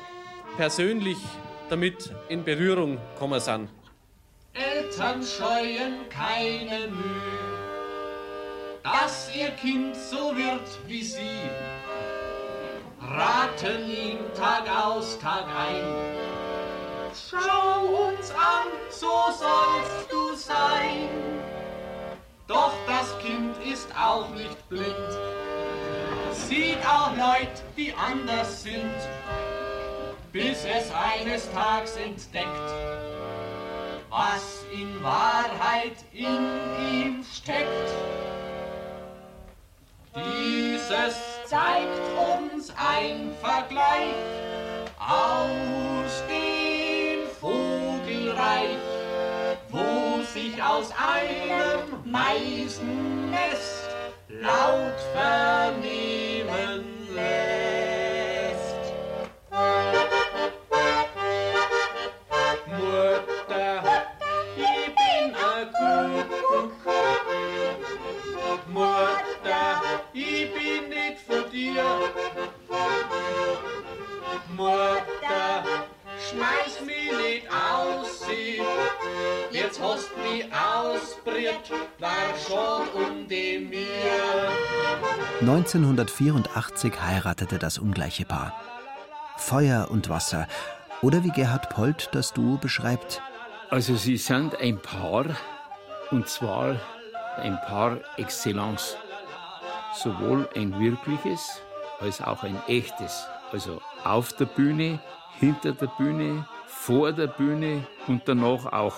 persönlich 0.56 1.16
damit 1.68 2.12
in 2.28 2.44
Berührung 2.44 3.00
gekommen 3.14 3.40
sind. 3.40 3.68
Eltern 4.52 5.24
scheuen 5.24 6.08
keine 6.08 6.86
Mühe, 6.86 7.58
dass 8.84 9.34
ihr 9.34 9.48
Kind 9.48 9.96
so 9.96 10.36
wird 10.36 10.68
wie 10.86 11.02
sie. 11.02 11.40
Raten 13.00 13.90
ihm 13.90 14.18
Tag 14.36 14.70
aus, 14.70 15.18
Tag 15.18 15.46
ein. 15.48 15.82
Schau 17.28 18.06
uns 18.06 18.30
an, 18.30 18.68
so 18.88 19.10
sollst 19.36 20.12
du 20.12 20.36
sein. 20.36 21.53
Doch 22.46 22.72
das 22.86 23.18
Kind 23.20 23.56
ist 23.64 23.88
auch 23.98 24.28
nicht 24.30 24.68
blind, 24.68 24.94
sieht 26.32 26.78
auch 26.86 27.10
Leute, 27.16 27.62
die 27.74 27.94
anders 27.94 28.62
sind, 28.62 28.94
bis 30.30 30.64
es 30.64 30.92
eines 30.92 31.50
Tages 31.52 31.96
entdeckt, 31.96 32.48
was 34.10 34.66
in 34.72 35.02
Wahrheit 35.02 35.96
in 36.12 36.26
ihm 36.92 37.24
steckt. 37.24 37.90
Dieses 40.14 41.16
zeigt 41.46 41.98
uns 42.52 42.70
ein 42.76 43.34
Vergleich 43.40 44.14
aus 44.98 46.22
dem 46.28 46.43
sich 50.34 50.60
aus 50.60 50.90
einem 50.90 52.10
Meisennest 52.10 53.88
laut 54.28 55.00
vernehmen 55.12 56.84
lässt. 57.14 58.74
Mutter, 62.66 63.84
ich 64.56 64.86
bin 64.86 65.34
ein 65.36 65.70
Kuckuck. 66.50 66.82
Mutter, 68.66 69.82
ich 70.12 70.52
bin 70.52 70.88
nicht 70.88 71.20
von 71.28 71.48
dir. 71.52 71.84
Mutter, 74.56 75.93
schmeiß 76.18 76.80
mich 76.84 77.12
nicht 77.16 77.48
aus, 77.50 78.20
sie. 78.20 78.60
Jetzt 79.50 79.80
hast 79.80 80.10
mich 80.18 80.46
ausbriert, 80.52 81.70
war 81.98 82.10
schon 82.46 83.02
um 83.02 83.28
die 83.28 83.58
mir. 83.58 84.50
1984 85.40 87.00
heiratete 87.00 87.58
das 87.58 87.78
ungleiche 87.78 88.24
Paar. 88.24 88.52
Feuer 89.36 89.88
und 89.90 90.08
Wasser. 90.08 90.46
Oder 91.02 91.22
wie 91.24 91.30
Gerhard 91.30 91.68
Polt 91.70 92.08
das 92.12 92.32
Duo 92.32 92.56
beschreibt. 92.56 93.20
Also 93.68 93.96
sie 93.96 94.16
sind 94.16 94.58
ein 94.60 94.80
Paar 94.80 95.26
und 96.10 96.28
zwar 96.28 96.80
ein 97.36 97.58
Paar 97.66 97.98
Excellence. 98.16 98.96
Sowohl 99.94 100.48
ein 100.54 100.78
wirkliches 100.80 101.60
als 102.00 102.20
auch 102.20 102.42
ein 102.42 102.58
echtes. 102.68 103.26
Also 103.52 103.80
auf 104.04 104.32
der 104.32 104.46
Bühne, 104.46 105.00
hinter 105.44 105.72
der 105.72 105.88
Bühne, 105.98 106.48
vor 106.66 107.12
der 107.12 107.26
Bühne 107.26 107.86
und 108.06 108.22
danach 108.24 108.64
auch. 108.72 108.96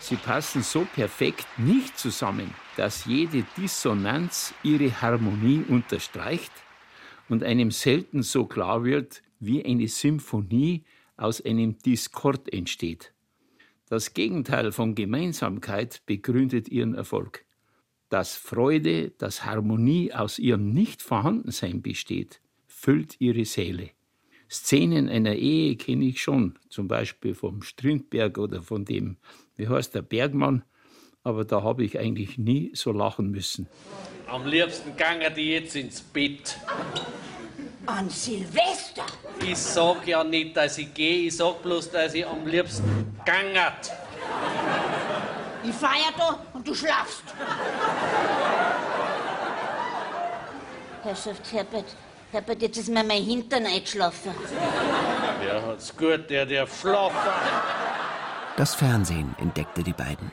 Sie 0.00 0.16
passen 0.16 0.62
so 0.62 0.84
perfekt 0.92 1.46
nicht 1.56 1.96
zusammen, 1.96 2.52
dass 2.76 3.04
jede 3.04 3.44
Dissonanz 3.56 4.52
ihre 4.64 4.90
Harmonie 5.00 5.64
unterstreicht 5.68 6.50
und 7.28 7.44
einem 7.44 7.70
selten 7.70 8.22
so 8.22 8.46
klar 8.46 8.82
wird, 8.82 9.22
wie 9.38 9.64
eine 9.64 9.86
Symphonie 9.86 10.82
aus 11.16 11.40
einem 11.44 11.78
Diskord 11.78 12.52
entsteht. 12.52 13.12
Das 13.88 14.14
Gegenteil 14.14 14.72
von 14.72 14.96
Gemeinsamkeit 14.96 16.02
begründet 16.06 16.68
ihren 16.68 16.96
Erfolg. 16.96 17.44
Dass 18.08 18.34
Freude, 18.34 19.12
dass 19.12 19.44
Harmonie 19.44 20.12
aus 20.12 20.40
ihrem 20.40 20.72
Nichtvorhandensein 20.72 21.82
besteht, 21.82 22.40
füllt 22.80 23.20
ihre 23.20 23.44
Seele. 23.44 23.90
Szenen 24.50 25.08
einer 25.10 25.34
Ehe 25.34 25.76
kenne 25.76 26.06
ich 26.06 26.22
schon, 26.22 26.58
zum 26.70 26.88
Beispiel 26.88 27.34
vom 27.34 27.62
Strindberg 27.62 28.38
oder 28.38 28.62
von 28.62 28.86
dem, 28.86 29.18
wie 29.56 29.68
heißt 29.68 29.94
der 29.94 30.02
Bergmann, 30.02 30.64
aber 31.22 31.44
da 31.44 31.62
habe 31.62 31.84
ich 31.84 31.98
eigentlich 31.98 32.38
nie 32.38 32.70
so 32.74 32.90
lachen 32.92 33.30
müssen. 33.30 33.68
Am 34.26 34.46
liebsten 34.46 34.96
gangen 34.96 35.32
die 35.34 35.50
jetzt 35.52 35.76
ins 35.76 36.00
Bett. 36.00 36.58
An 37.84 38.08
Silvester? 38.08 39.04
Ich 39.46 39.58
sag 39.58 40.06
ja 40.06 40.24
nicht, 40.24 40.56
dass 40.56 40.78
ich 40.78 40.94
gehe, 40.94 41.26
ich 41.26 41.36
sag 41.36 41.62
bloß, 41.62 41.90
dass 41.90 42.14
ich 42.14 42.26
am 42.26 42.46
liebsten 42.46 43.14
gangert. 43.26 43.92
Ich 45.62 45.74
feier 45.74 46.12
da 46.16 46.46
und 46.54 46.66
du 46.66 46.74
schlafst. 46.74 47.24
Herrschaft 51.02 51.52
Herbert, 51.52 51.96
Herbert, 52.32 52.62
jetzt 52.62 52.78
ist 52.78 52.88
mir 52.88 53.02
mein 53.02 53.24
Hintern 53.24 53.66
eingeschlafen. 53.66 54.30
Der 55.44 55.66
hat's 55.66 55.96
gut, 55.96 56.30
der, 56.30 56.46
der 56.46 56.64
Flaffer. 56.64 57.34
Das 58.56 58.76
Fernsehen 58.76 59.34
entdeckte 59.38 59.82
die 59.82 59.92
beiden. 59.92 60.30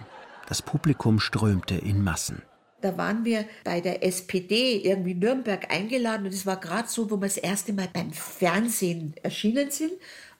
Das 0.48 0.62
Publikum 0.62 1.20
strömte 1.20 1.74
in 1.74 2.04
Massen. 2.04 2.44
Da 2.82 2.96
waren 2.98 3.26
wir 3.26 3.46
bei 3.64 3.82
der 3.82 4.06
SPD 4.06 4.78
irgendwie 4.78 5.16
Nürnberg 5.16 5.74
eingeladen 5.74 6.28
und 6.28 6.34
es 6.34 6.46
war 6.46 6.58
gerade 6.58 6.88
so, 6.88 7.10
wo 7.10 7.16
wir 7.16 7.26
das 7.26 7.38
erste 7.38 7.74
Mal 7.74 7.90
beim 7.92 8.12
Fernsehen 8.12 9.16
erschienen 9.24 9.72
sind. 9.72 9.94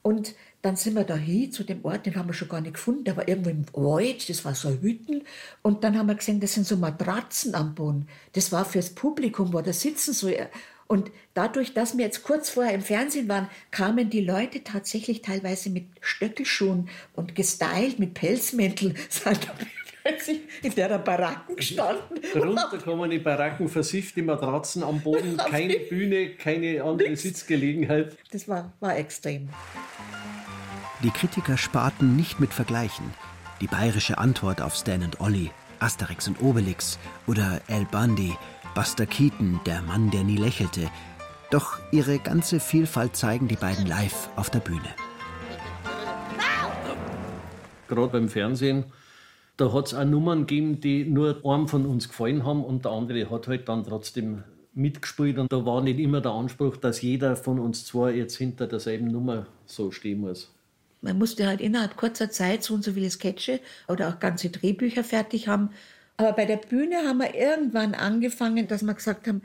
Und 0.04 0.36
dann 0.62 0.76
sind 0.76 0.94
wir 0.94 1.06
da 1.06 1.16
hin 1.16 1.52
zu 1.52 1.64
dem 1.64 1.84
Ort, 1.84 2.06
den 2.06 2.16
haben 2.16 2.28
wir 2.28 2.34
schon 2.34 2.50
gar 2.50 2.62
nicht 2.62 2.76
gefunden. 2.76 3.04
Der 3.04 3.18
war 3.18 3.28
irgendwo 3.28 3.50
im 3.50 3.66
Wald, 3.74 4.30
das 4.30 4.46
war 4.46 4.54
so 4.54 4.70
Hütten. 4.70 5.24
Und 5.64 5.84
dann 5.84 5.98
haben 5.98 6.08
wir 6.08 6.16
gesehen, 6.16 6.40
das 6.40 6.54
sind 6.54 6.68
so 6.68 6.78
Matratzen 6.78 7.56
am 7.56 7.74
Boden. 7.74 8.08
Das 8.34 8.52
war 8.52 8.64
fürs 8.64 8.92
Publikum, 8.94 9.54
wo 9.54 9.62
da 9.62 9.74
sitzen 9.74 10.14
so. 10.14 10.30
Und 10.88 11.12
dadurch, 11.34 11.74
dass 11.74 11.98
wir 11.98 12.06
jetzt 12.06 12.24
kurz 12.24 12.50
vorher 12.50 12.74
im 12.74 12.82
Fernsehen 12.82 13.28
waren, 13.28 13.50
kamen 13.72 14.10
die 14.10 14.22
Leute 14.22 14.64
tatsächlich 14.64 15.22
teilweise 15.22 15.70
mit 15.70 15.86
Stöckelschuhen 16.00 16.90
und 17.14 17.36
gestylt 17.36 18.00
mit 18.00 18.14
Pelzmänteln, 18.14 18.96
sind 19.10 19.48
plötzlich 20.04 20.42
in 20.64 20.74
der 20.76 20.98
Baracken 21.00 21.56
gestanden. 21.56 22.20
Darunter 22.34 22.78
kommen 22.78 23.10
die 23.10 23.20
Baracken, 23.20 23.68
versiffte 23.68 24.24
Matratzen 24.24 24.84
am 24.84 25.02
Boden, 25.02 25.38
keine 25.50 25.78
Bühne, 25.80 26.36
keine 26.36 26.84
andere 26.84 27.16
Sitzgelegenheit. 27.16 28.18
Das 28.32 28.48
war, 28.48 28.72
war 28.80 28.98
extrem. 28.98 29.50
Die 31.04 31.12
Kritiker 31.12 31.58
sparten 31.58 32.16
nicht 32.16 32.40
mit 32.40 32.54
Vergleichen. 32.54 33.14
Die 33.62 33.68
bayerische 33.68 34.18
Antwort 34.18 34.62
auf 34.62 34.76
Stan 34.76 35.04
und 35.04 35.20
Olli, 35.20 35.52
Asterix 35.80 36.28
und 36.28 36.42
Obelix 36.42 36.98
oder 37.28 37.62
El 37.68 37.86
Bundy, 37.86 38.36
Buster 38.78 39.08
Keaton, 39.08 39.60
der 39.66 39.82
Mann, 39.82 40.12
der 40.12 40.24
nie 40.24 40.38
lächelte. 40.38 40.92
Doch 41.50 41.80
ihre 41.92 42.20
ganze 42.20 42.60
Vielfalt 42.60 43.16
zeigen 43.16 43.48
die 43.48 43.56
beiden 43.56 43.88
live 43.88 44.30
auf 44.36 44.52
der 44.52 44.60
Bühne. 44.60 44.94
Gerade 47.88 48.10
beim 48.10 48.30
Fernsehen, 48.30 48.84
da 49.58 49.74
hat 49.74 49.88
es 49.88 49.96
auch 49.96 50.06
Nummern 50.06 50.46
gegeben, 50.46 50.80
die 50.80 51.06
nur 51.06 51.44
einem 51.44 51.68
von 51.68 51.88
uns 51.88 52.08
gefallen 52.08 52.46
haben 52.46 52.64
und 52.64 52.86
der 52.86 52.92
andere 52.92 53.32
hat 53.32 53.48
halt 53.48 53.68
dann 53.68 53.84
trotzdem 53.84 54.44
mitgespielt. 54.76 55.40
Und 55.40 55.52
da 55.52 55.66
war 55.66 55.82
nicht 55.82 55.98
immer 55.98 56.22
der 56.22 56.34
Anspruch, 56.34 56.78
dass 56.78 57.02
jeder 57.02 57.36
von 57.36 57.58
uns 57.58 57.84
zwei 57.84 58.12
jetzt 58.12 58.38
hinter 58.38 58.68
derselben 58.68 59.08
Nummer 59.08 59.48
so 59.66 59.90
stehen 59.90 60.20
muss. 60.20 60.54
Man 61.02 61.18
musste 61.18 61.48
halt 61.48 61.62
innerhalb 61.62 61.98
kurzer 61.98 62.30
Zeit 62.30 62.62
so 62.62 62.76
und 62.76 62.84
so 62.84 62.92
viele 62.92 63.10
Sketche 63.10 63.60
oder 63.88 64.10
auch 64.10 64.20
ganze 64.20 64.52
Drehbücher 64.52 65.04
fertig 65.04 65.48
haben. 65.48 65.72
Aber 66.18 66.34
bei 66.34 66.46
der 66.46 66.58
Bühne 66.58 66.98
haben 67.08 67.20
wir 67.20 67.36
irgendwann 67.36 67.94
angefangen, 67.94 68.68
dass 68.68 68.82
wir 68.84 68.94
gesagt 68.96 69.28
haben, 69.28 69.44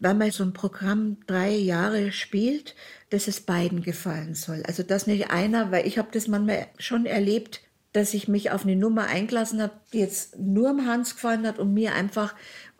weil 0.00 0.14
man 0.14 0.30
so 0.30 0.44
ein 0.44 0.52
Programm 0.52 1.16
drei 1.26 1.50
Jahre 1.50 2.12
spielt, 2.12 2.74
dass 3.10 3.26
es 3.26 3.40
beiden 3.40 3.82
gefallen 3.82 4.34
soll. 4.34 4.62
Also 4.66 4.82
dass 4.82 5.06
nicht 5.06 5.30
einer, 5.30 5.70
weil 5.72 5.86
ich 5.86 5.98
habe 5.98 6.08
das 6.12 6.28
manchmal 6.28 6.66
schon 6.78 7.06
erlebt, 7.06 7.62
dass 7.92 8.12
ich 8.12 8.28
mich 8.28 8.50
auf 8.50 8.64
eine 8.64 8.76
Nummer 8.76 9.06
eingelassen 9.06 9.62
habe, 9.62 9.72
die 9.92 10.00
jetzt 10.00 10.38
nur 10.38 10.70
am 10.70 10.86
Hans 10.86 11.14
gefallen 11.14 11.46
hat 11.46 11.58
und 11.58 11.72
mir 11.72 11.94
einfach, 11.94 12.34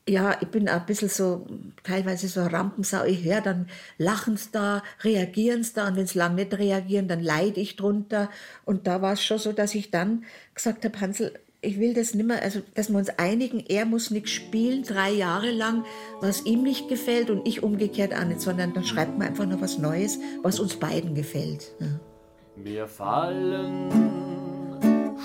ja, 0.06 0.36
ich 0.40 0.48
bin 0.48 0.68
ein 0.68 0.86
bisschen 0.86 1.08
so, 1.08 1.46
teilweise 1.82 2.28
so 2.28 2.42
Rampensau, 2.42 3.04
ich 3.04 3.24
höre, 3.24 3.40
dann 3.40 3.68
lachen 3.96 4.36
sie 4.36 4.50
da, 4.52 4.82
reagieren 5.02 5.62
sie 5.62 5.74
da 5.74 5.88
und 5.88 5.96
wenn 5.96 6.06
sie 6.06 6.18
lang 6.18 6.34
nicht 6.34 6.52
reagieren, 6.58 7.08
dann 7.08 7.20
leide 7.20 7.60
ich 7.60 7.76
drunter. 7.76 8.28
Und 8.64 8.86
da 8.86 9.00
war 9.00 9.14
es 9.14 9.24
schon 9.24 9.38
so, 9.38 9.52
dass 9.52 9.74
ich 9.74 9.90
dann 9.90 10.24
gesagt 10.54 10.84
habe, 10.84 11.00
Hansel, 11.00 11.32
ich 11.64 11.80
will 11.80 11.94
das 11.94 12.14
nimmer, 12.14 12.42
also 12.42 12.60
dass 12.74 12.90
wir 12.90 12.98
uns 12.98 13.08
einigen, 13.18 13.64
er 13.68 13.86
muss 13.86 14.10
nichts 14.10 14.30
spielen, 14.30 14.82
drei 14.82 15.10
Jahre 15.10 15.50
lang, 15.50 15.84
was 16.20 16.44
ihm 16.44 16.62
nicht 16.62 16.88
gefällt 16.88 17.30
und 17.30 17.46
ich 17.46 17.62
umgekehrt 17.62 18.14
auch 18.14 18.24
nicht, 18.24 18.40
sondern 18.40 18.74
dann 18.74 18.84
schreibt 18.84 19.18
man 19.18 19.28
einfach 19.28 19.46
noch 19.46 19.60
was 19.60 19.78
Neues, 19.78 20.18
was 20.42 20.60
uns 20.60 20.76
beiden 20.76 21.14
gefällt. 21.14 21.72
Ja. 21.80 22.86
Fallen 22.86 23.90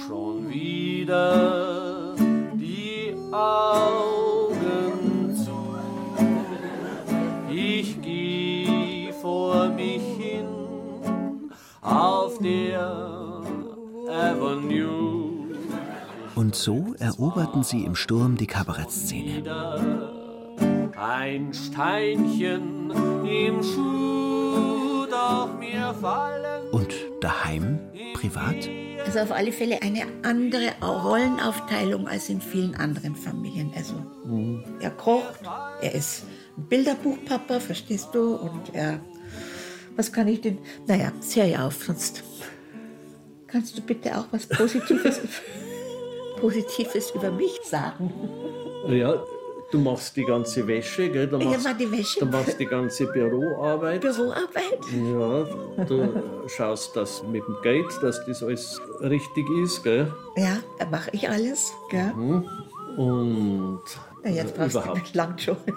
schon 0.08 0.50
wieder 0.50 2.16
die 2.56 3.14
Augen 3.32 5.36
zu. 5.36 5.76
Ich 7.52 8.02
geh 8.02 9.12
vor 9.22 9.70
mich 9.70 10.02
hin 10.18 10.48
auf 11.82 12.40
der 12.40 13.42
Avenue. 14.08 15.09
Und 16.40 16.56
so 16.56 16.96
eroberten 17.00 17.64
sie 17.64 17.84
im 17.84 17.96
Sturm 17.96 18.38
die 18.38 18.48
Kabarettszene. 18.48 19.44
Ein 20.96 21.54
Steinchen 21.54 22.92
im 23.26 23.62
Schuh, 23.62 25.06
doch 25.12 25.50
mir 25.60 25.94
fallen. 26.00 26.70
Und 26.72 26.94
daheim, 27.20 27.78
privat? 28.14 28.70
Also 29.06 29.20
auf 29.20 29.34
alle 29.34 29.52
Fälle 29.52 29.82
eine 29.82 30.04
andere 30.24 30.72
Rollenaufteilung 30.82 32.08
als 32.08 32.30
in 32.30 32.40
vielen 32.40 32.74
anderen 32.76 33.18
Familien. 33.18 33.74
Also 33.76 33.96
er 34.80 34.92
kocht, 34.92 35.42
er 35.82 35.94
ist 35.94 36.24
ein 36.58 36.64
Bilderbuchpapa, 36.70 37.60
verstehst 37.60 38.12
du? 38.14 38.36
Und 38.36 38.74
er, 38.74 39.02
was 39.98 40.14
kann 40.14 40.30
ich 40.30 40.40
denn? 40.40 40.60
Naja, 40.88 41.12
hör 41.34 41.46
ja 41.46 41.68
auf, 41.68 41.84
sonst 41.84 42.24
kannst 43.48 43.78
du 43.78 43.82
bitte 43.82 44.18
auch 44.18 44.28
was 44.32 44.48
Positives, 44.48 45.20
Positives 46.40 47.12
über 47.12 47.32
mich 47.32 47.60
sagen. 47.64 48.12
Ja, 48.88 49.22
du 49.72 49.80
machst 49.80 50.16
die 50.16 50.24
ganze 50.24 50.66
Wäsche, 50.68 51.10
gell? 51.10 51.28
Du 51.28 51.38
Ja, 51.38 51.46
machst, 51.46 51.64
mal 51.66 51.74
die 51.76 51.92
Wäsche. 51.92 52.20
Du 52.22 52.26
machst 52.26 52.60
die 52.60 52.66
ganze 52.66 53.06
Büroarbeit. 53.08 54.02
Büroarbeit? 54.02 54.80
Ja, 54.92 55.86
du 55.86 56.24
schaust 56.48 56.96
das 56.96 57.24
mit 57.24 57.44
dem 57.48 57.58
Geld, 57.62 57.86
dass 58.02 58.26
das 58.26 58.42
alles 58.44 58.82
richtig 59.02 59.46
ist, 59.64 59.84
gell? 59.84 60.12
Ja, 60.38 60.58
da 60.80 60.86
mache 60.86 61.10
ich 61.14 61.30
alles. 61.30 61.72
Gell? 61.90 62.14
Mhm. 62.16 62.46
Und 62.98 63.82
Na, 64.24 64.30
jetzt 64.30 64.56
brauchst 64.56 64.76
du 64.76 64.80
überhaupt. 64.80 65.00
nicht 65.02 65.16
lang 65.16 65.38
schon. 65.38 65.58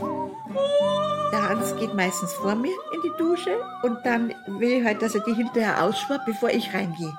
Der 0.00 1.48
Hans 1.48 1.76
geht 1.76 1.94
meistens 1.94 2.32
vor 2.32 2.54
mir 2.54 2.74
in 2.92 3.00
die 3.02 3.12
Dusche 3.18 3.58
und 3.82 3.98
dann 4.04 4.32
will 4.46 4.80
ich 4.80 4.84
halt, 4.84 5.02
dass 5.02 5.14
er 5.14 5.22
die 5.22 5.34
hinterher 5.34 5.82
ausschwappt, 5.82 6.26
bevor 6.26 6.50
ich 6.50 6.72
reingehe. 6.72 7.12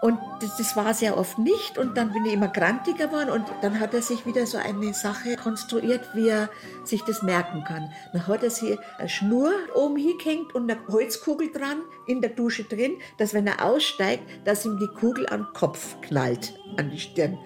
Und 0.00 0.18
das, 0.40 0.56
das 0.56 0.76
war 0.76 0.94
sehr 0.94 1.18
oft 1.18 1.38
nicht 1.38 1.76
und 1.76 1.96
dann 1.96 2.12
bin 2.12 2.24
ich 2.24 2.32
immer 2.32 2.48
grantiger 2.48 3.06
geworden 3.06 3.28
und 3.28 3.44
dann 3.60 3.78
hat 3.80 3.92
er 3.92 4.00
sich 4.00 4.24
wieder 4.24 4.46
so 4.46 4.56
eine 4.56 4.94
Sache 4.94 5.36
konstruiert, 5.36 6.08
wie 6.14 6.28
er 6.28 6.48
sich 6.84 7.02
das 7.02 7.22
merken 7.22 7.64
kann. 7.64 7.92
Dann 8.12 8.26
hat 8.26 8.42
er 8.42 8.50
sich 8.50 8.78
eine 8.98 9.08
Schnur 9.10 9.52
oben 9.74 9.96
hingehängt 9.96 10.54
und 10.54 10.70
eine 10.70 10.80
Holzkugel 10.88 11.52
dran 11.52 11.82
in 12.06 12.22
der 12.22 12.30
Dusche 12.30 12.64
drin, 12.64 12.96
dass 13.18 13.34
wenn 13.34 13.46
er 13.46 13.62
aussteigt, 13.62 14.22
dass 14.46 14.64
ihm 14.64 14.78
die 14.78 14.88
Kugel 14.88 15.26
den 15.26 15.46
Kopf 15.52 16.00
knallt, 16.00 16.54
an 16.78 16.90
die 16.90 16.98
Stirn. 16.98 17.38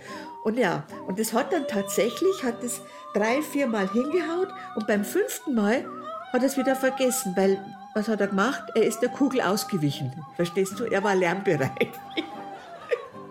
Und 0.45 0.57
ja, 0.57 0.85
und 1.09 1.19
das 1.19 1.33
hat 1.33 1.53
dann 1.53 1.67
tatsächlich, 1.67 2.45
hat 2.45 2.63
es 2.63 2.83
drei, 3.15 3.43
vier 3.43 3.67
Mal 3.67 3.91
hingehaut 3.91 4.49
und 4.77 4.87
beim 4.87 5.05
fünften 5.05 5.55
Mal 5.55 5.85
hat 6.33 6.43
er 6.43 6.47
es 6.47 6.57
wieder 6.57 6.77
vergessen, 6.77 7.33
weil 7.37 7.59
was 7.95 8.09
hat 8.09 8.21
er 8.21 8.27
gemacht? 8.27 8.65
Er 8.75 8.83
ist 8.83 9.01
der 9.01 9.09
Kugel 9.09 9.41
ausgewichen. 9.41 10.13
Verstehst 10.35 10.79
du? 10.79 10.85
Er 10.85 11.03
war 11.05 11.15
lernbereit. 11.15 11.93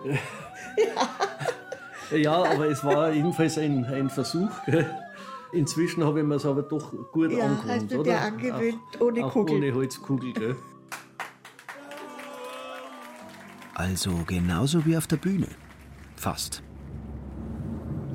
Ja, 2.10 2.34
aber 2.44 2.68
es 2.68 2.84
war 2.84 3.10
jedenfalls 3.12 3.58
ein, 3.58 3.84
ein 3.86 4.10
Versuch. 4.10 4.50
Inzwischen 5.52 6.04
habe 6.04 6.20
ich 6.20 6.26
mir 6.26 6.34
es 6.34 6.44
aber 6.44 6.62
doch 6.62 6.92
gut 7.12 7.32
Ja, 7.32 7.46
angewöhnt, 7.46 7.64
hast 7.68 7.90
du 7.92 8.00
oder? 8.00 8.10
dir 8.10 8.20
angewöhnt, 8.20 8.78
auch, 8.96 9.00
ohne 9.00 9.24
auch 9.24 9.32
Kugel. 9.32 9.56
Ohne 9.56 9.74
Holzkugel, 9.74 10.32
gell? 10.32 10.56
Also 13.74 14.10
genauso 14.26 14.84
wie 14.84 14.96
auf 14.96 15.06
der 15.06 15.16
Bühne. 15.16 15.48
Fast. 16.16 16.62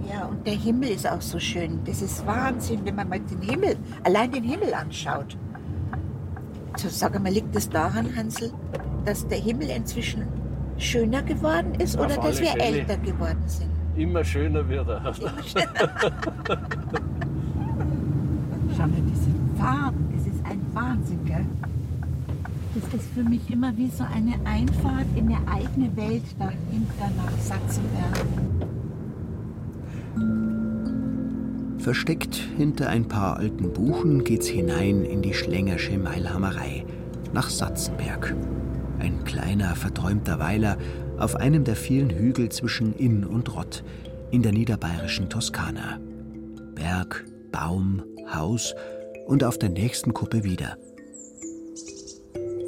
Ja, 0.09 0.25
und 0.25 0.45
der 0.45 0.53
Himmel 0.53 0.89
ist 0.89 1.07
auch 1.07 1.21
so 1.21 1.39
schön. 1.39 1.79
Das 1.85 2.01
ist 2.01 2.25
Wahnsinn, 2.25 2.81
wenn 2.85 2.95
man 2.95 3.09
mal 3.09 3.19
den 3.19 3.41
Himmel, 3.41 3.77
allein 4.03 4.31
den 4.31 4.43
Himmel 4.43 4.73
anschaut. 4.73 5.37
So, 6.77 6.87
sag 6.89 7.19
mal, 7.21 7.31
liegt 7.31 7.55
es 7.55 7.69
daran, 7.69 8.15
Hansel, 8.15 8.53
dass 9.05 9.27
der 9.27 9.39
Himmel 9.39 9.69
inzwischen 9.69 10.25
schöner 10.80 11.21
geworden 11.23 11.75
ist 11.75 11.97
Auf 11.97 12.05
oder 12.05 12.17
dass 12.17 12.39
wir 12.39 12.47
Fälle. 12.49 12.80
älter 12.80 12.97
geworden 12.97 13.43
sind? 13.45 13.69
Immer 13.95 14.23
schöner 14.23 14.67
wird 14.67 14.88
er. 14.88 15.13
Schau 15.13 15.27
mal, 18.88 19.01
diese 19.11 19.30
Farben, 19.57 20.13
das 20.15 20.25
ist 20.27 20.45
ein 20.45 20.61
Wahnsinn, 20.73 21.25
gell? 21.25 21.45
Das 22.75 22.93
ist 22.93 23.09
für 23.13 23.23
mich 23.23 23.49
immer 23.49 23.75
wie 23.75 23.89
so 23.89 24.03
eine 24.03 24.36
Einfahrt 24.45 25.07
in 25.15 25.27
eine 25.27 25.39
eigene 25.51 25.95
Welt 25.97 26.23
dahinter 26.38 27.09
nach 27.17 27.38
Satzenberg. 27.39 28.25
Versteckt 31.80 32.36
hinter 32.57 32.89
ein 32.89 33.07
paar 33.07 33.38
alten 33.38 33.73
Buchen 33.73 34.23
geht's 34.23 34.47
hinein 34.47 35.03
in 35.03 35.21
die 35.21 35.34
Schlängersche 35.34 35.97
Meilhammerei 35.97 36.86
nach 37.34 37.49
Satzenberg. 37.49 38.36
Ein 39.00 39.24
kleiner, 39.24 39.76
verträumter 39.76 40.39
Weiler 40.39 40.78
auf 41.18 41.36
einem 41.36 41.64
der 41.64 41.76
vielen 41.76 42.10
Hügel 42.10 42.50
zwischen 42.50 42.93
Inn 42.93 43.26
und 43.26 43.56
Rott 43.56 43.84
in 44.32 44.43
der 44.43 44.52
niederbayerischen 44.52 45.30
Toskana. 45.30 46.00
Berg, 46.76 47.26
Baum, 47.52 48.04
Haus 48.34 48.76
und 49.28 49.43
auf 49.43 49.58
der 49.58 49.70
nächsten 49.70 50.14
Kuppe 50.14 50.43
wieder. 50.43 50.78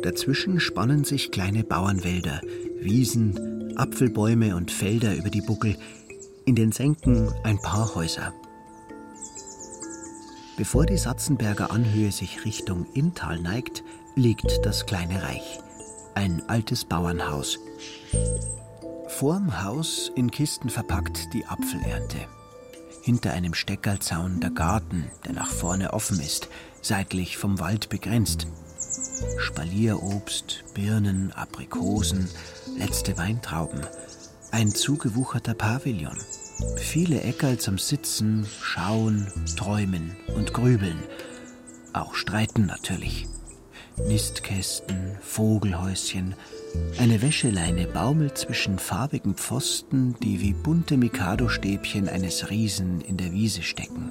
Dazwischen 0.01 0.59
spannen 0.59 1.03
sich 1.03 1.31
kleine 1.31 1.63
Bauernwälder, 1.63 2.41
Wiesen, 2.79 3.77
Apfelbäume 3.77 4.55
und 4.55 4.71
Felder 4.71 5.15
über 5.15 5.29
die 5.29 5.41
Buckel, 5.41 5.75
in 6.45 6.55
den 6.55 6.71
Senken 6.71 7.31
ein 7.43 7.59
paar 7.61 7.93
Häuser. 7.93 8.33
Bevor 10.57 10.85
die 10.85 10.97
Satzenberger 10.97 11.71
Anhöhe 11.71 12.11
sich 12.11 12.45
Richtung 12.45 12.85
Inntal 12.93 13.39
neigt, 13.39 13.83
liegt 14.15 14.65
das 14.65 14.85
kleine 14.85 15.23
Reich. 15.23 15.59
Ein 16.13 16.43
altes 16.47 16.85
Bauernhaus. 16.85 17.59
Vorm 19.07 19.63
Haus 19.63 20.11
in 20.15 20.29
Kisten 20.29 20.69
verpackt 20.69 21.33
die 21.33 21.45
Apfelernte. 21.45 22.17
Hinter 23.01 23.33
einem 23.33 23.53
Steckerlzaun 23.53 24.39
der 24.39 24.51
Garten, 24.51 25.09
der 25.25 25.33
nach 25.33 25.49
vorne 25.49 25.93
offen 25.93 26.19
ist, 26.19 26.49
seitlich 26.81 27.37
vom 27.37 27.59
Wald 27.59 27.89
begrenzt. 27.89 28.47
Spalierobst, 29.37 30.63
Birnen, 30.73 31.31
Aprikosen, 31.31 32.29
letzte 32.77 33.17
Weintrauben. 33.17 33.81
Ein 34.51 34.71
zugewucherter 34.71 35.53
Pavillon. 35.53 36.17
Viele 36.77 37.21
Äckerl 37.21 37.57
zum 37.57 37.77
Sitzen, 37.77 38.45
Schauen, 38.61 39.31
Träumen 39.55 40.15
und 40.35 40.53
Grübeln. 40.53 41.01
Auch 41.93 42.15
Streiten 42.15 42.65
natürlich. 42.65 43.27
Nistkästen, 44.07 45.17
Vogelhäuschen. 45.21 46.35
Eine 46.97 47.21
Wäscheleine 47.21 47.87
baumelt 47.87 48.37
zwischen 48.37 48.79
farbigen 48.79 49.35
Pfosten, 49.35 50.15
die 50.21 50.41
wie 50.41 50.53
bunte 50.53 50.97
Mikado-Stäbchen 50.97 52.09
eines 52.09 52.49
Riesen 52.49 53.01
in 53.01 53.17
der 53.17 53.31
Wiese 53.31 53.61
stecken. 53.61 54.09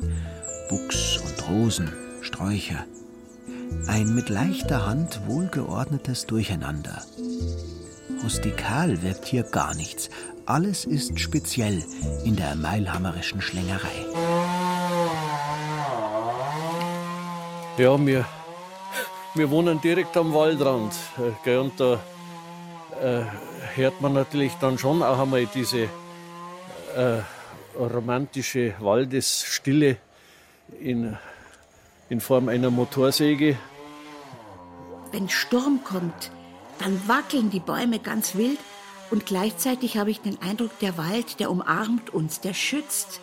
Buchs 0.68 1.18
und 1.18 1.48
Rosen, 1.48 1.92
Sträucher. 2.22 2.84
Ein 3.86 4.14
mit 4.14 4.28
leichter 4.28 4.86
Hand 4.86 5.20
wohlgeordnetes 5.26 6.26
Durcheinander. 6.26 7.02
Rustikal 8.22 9.02
wirkt 9.02 9.26
hier 9.26 9.42
gar 9.42 9.74
nichts. 9.74 10.10
Alles 10.46 10.84
ist 10.84 11.18
speziell 11.18 11.82
in 12.24 12.36
der 12.36 12.54
meilhammerischen 12.56 13.40
Schlängerei. 13.40 14.04
Ja, 17.78 18.04
wir, 18.04 18.26
wir 19.34 19.50
wohnen 19.50 19.80
direkt 19.80 20.16
am 20.16 20.34
Waldrand. 20.34 20.92
äh, 21.44 21.56
Und 21.56 21.78
da 21.78 21.94
äh, 23.00 23.22
hört 23.74 24.00
man 24.00 24.12
natürlich 24.12 24.52
dann 24.60 24.78
schon 24.78 25.02
auch 25.02 25.18
einmal 25.18 25.46
diese 25.46 25.88
äh, 26.96 27.20
romantische 27.78 28.74
Waldesstille 28.80 29.96
in, 30.80 31.16
in 32.08 32.20
Form 32.20 32.48
einer 32.48 32.70
Motorsäge. 32.70 33.56
Wenn 35.12 35.28
Sturm 35.28 35.80
kommt, 35.84 36.30
dann 36.78 37.00
wackeln 37.08 37.50
die 37.50 37.60
Bäume 37.60 37.98
ganz 37.98 38.34
wild 38.34 38.58
und 39.10 39.26
gleichzeitig 39.26 39.96
habe 39.96 40.10
ich 40.10 40.20
den 40.20 40.40
Eindruck, 40.40 40.78
der 40.80 40.96
Wald, 40.96 41.40
der 41.40 41.50
umarmt 41.50 42.10
uns, 42.10 42.40
der 42.40 42.54
schützt. 42.54 43.20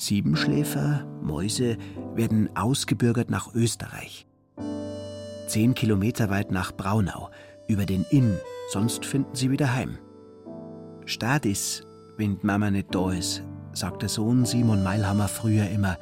Siebenschläfer, 0.00 1.04
Mäuse 1.22 1.76
werden 2.14 2.48
ausgebürgert 2.56 3.28
nach 3.28 3.54
Österreich. 3.54 4.26
Zehn 5.46 5.74
Kilometer 5.74 6.30
weit 6.30 6.50
nach 6.50 6.72
Braunau, 6.72 7.28
über 7.68 7.84
den 7.84 8.06
Inn, 8.10 8.38
sonst 8.70 9.04
finden 9.04 9.34
sie 9.34 9.50
wieder 9.50 9.74
heim. 9.74 9.98
Stadis, 11.04 11.86
wenn 12.16 12.38
Mama 12.40 12.70
nicht 12.70 12.94
da 12.94 13.12
ist, 13.12 13.42
sagt 13.74 14.00
der 14.00 14.08
Sohn 14.08 14.46
Simon 14.46 14.82
Meilhammer 14.82 15.28
früher 15.28 15.68
immer, 15.68 15.98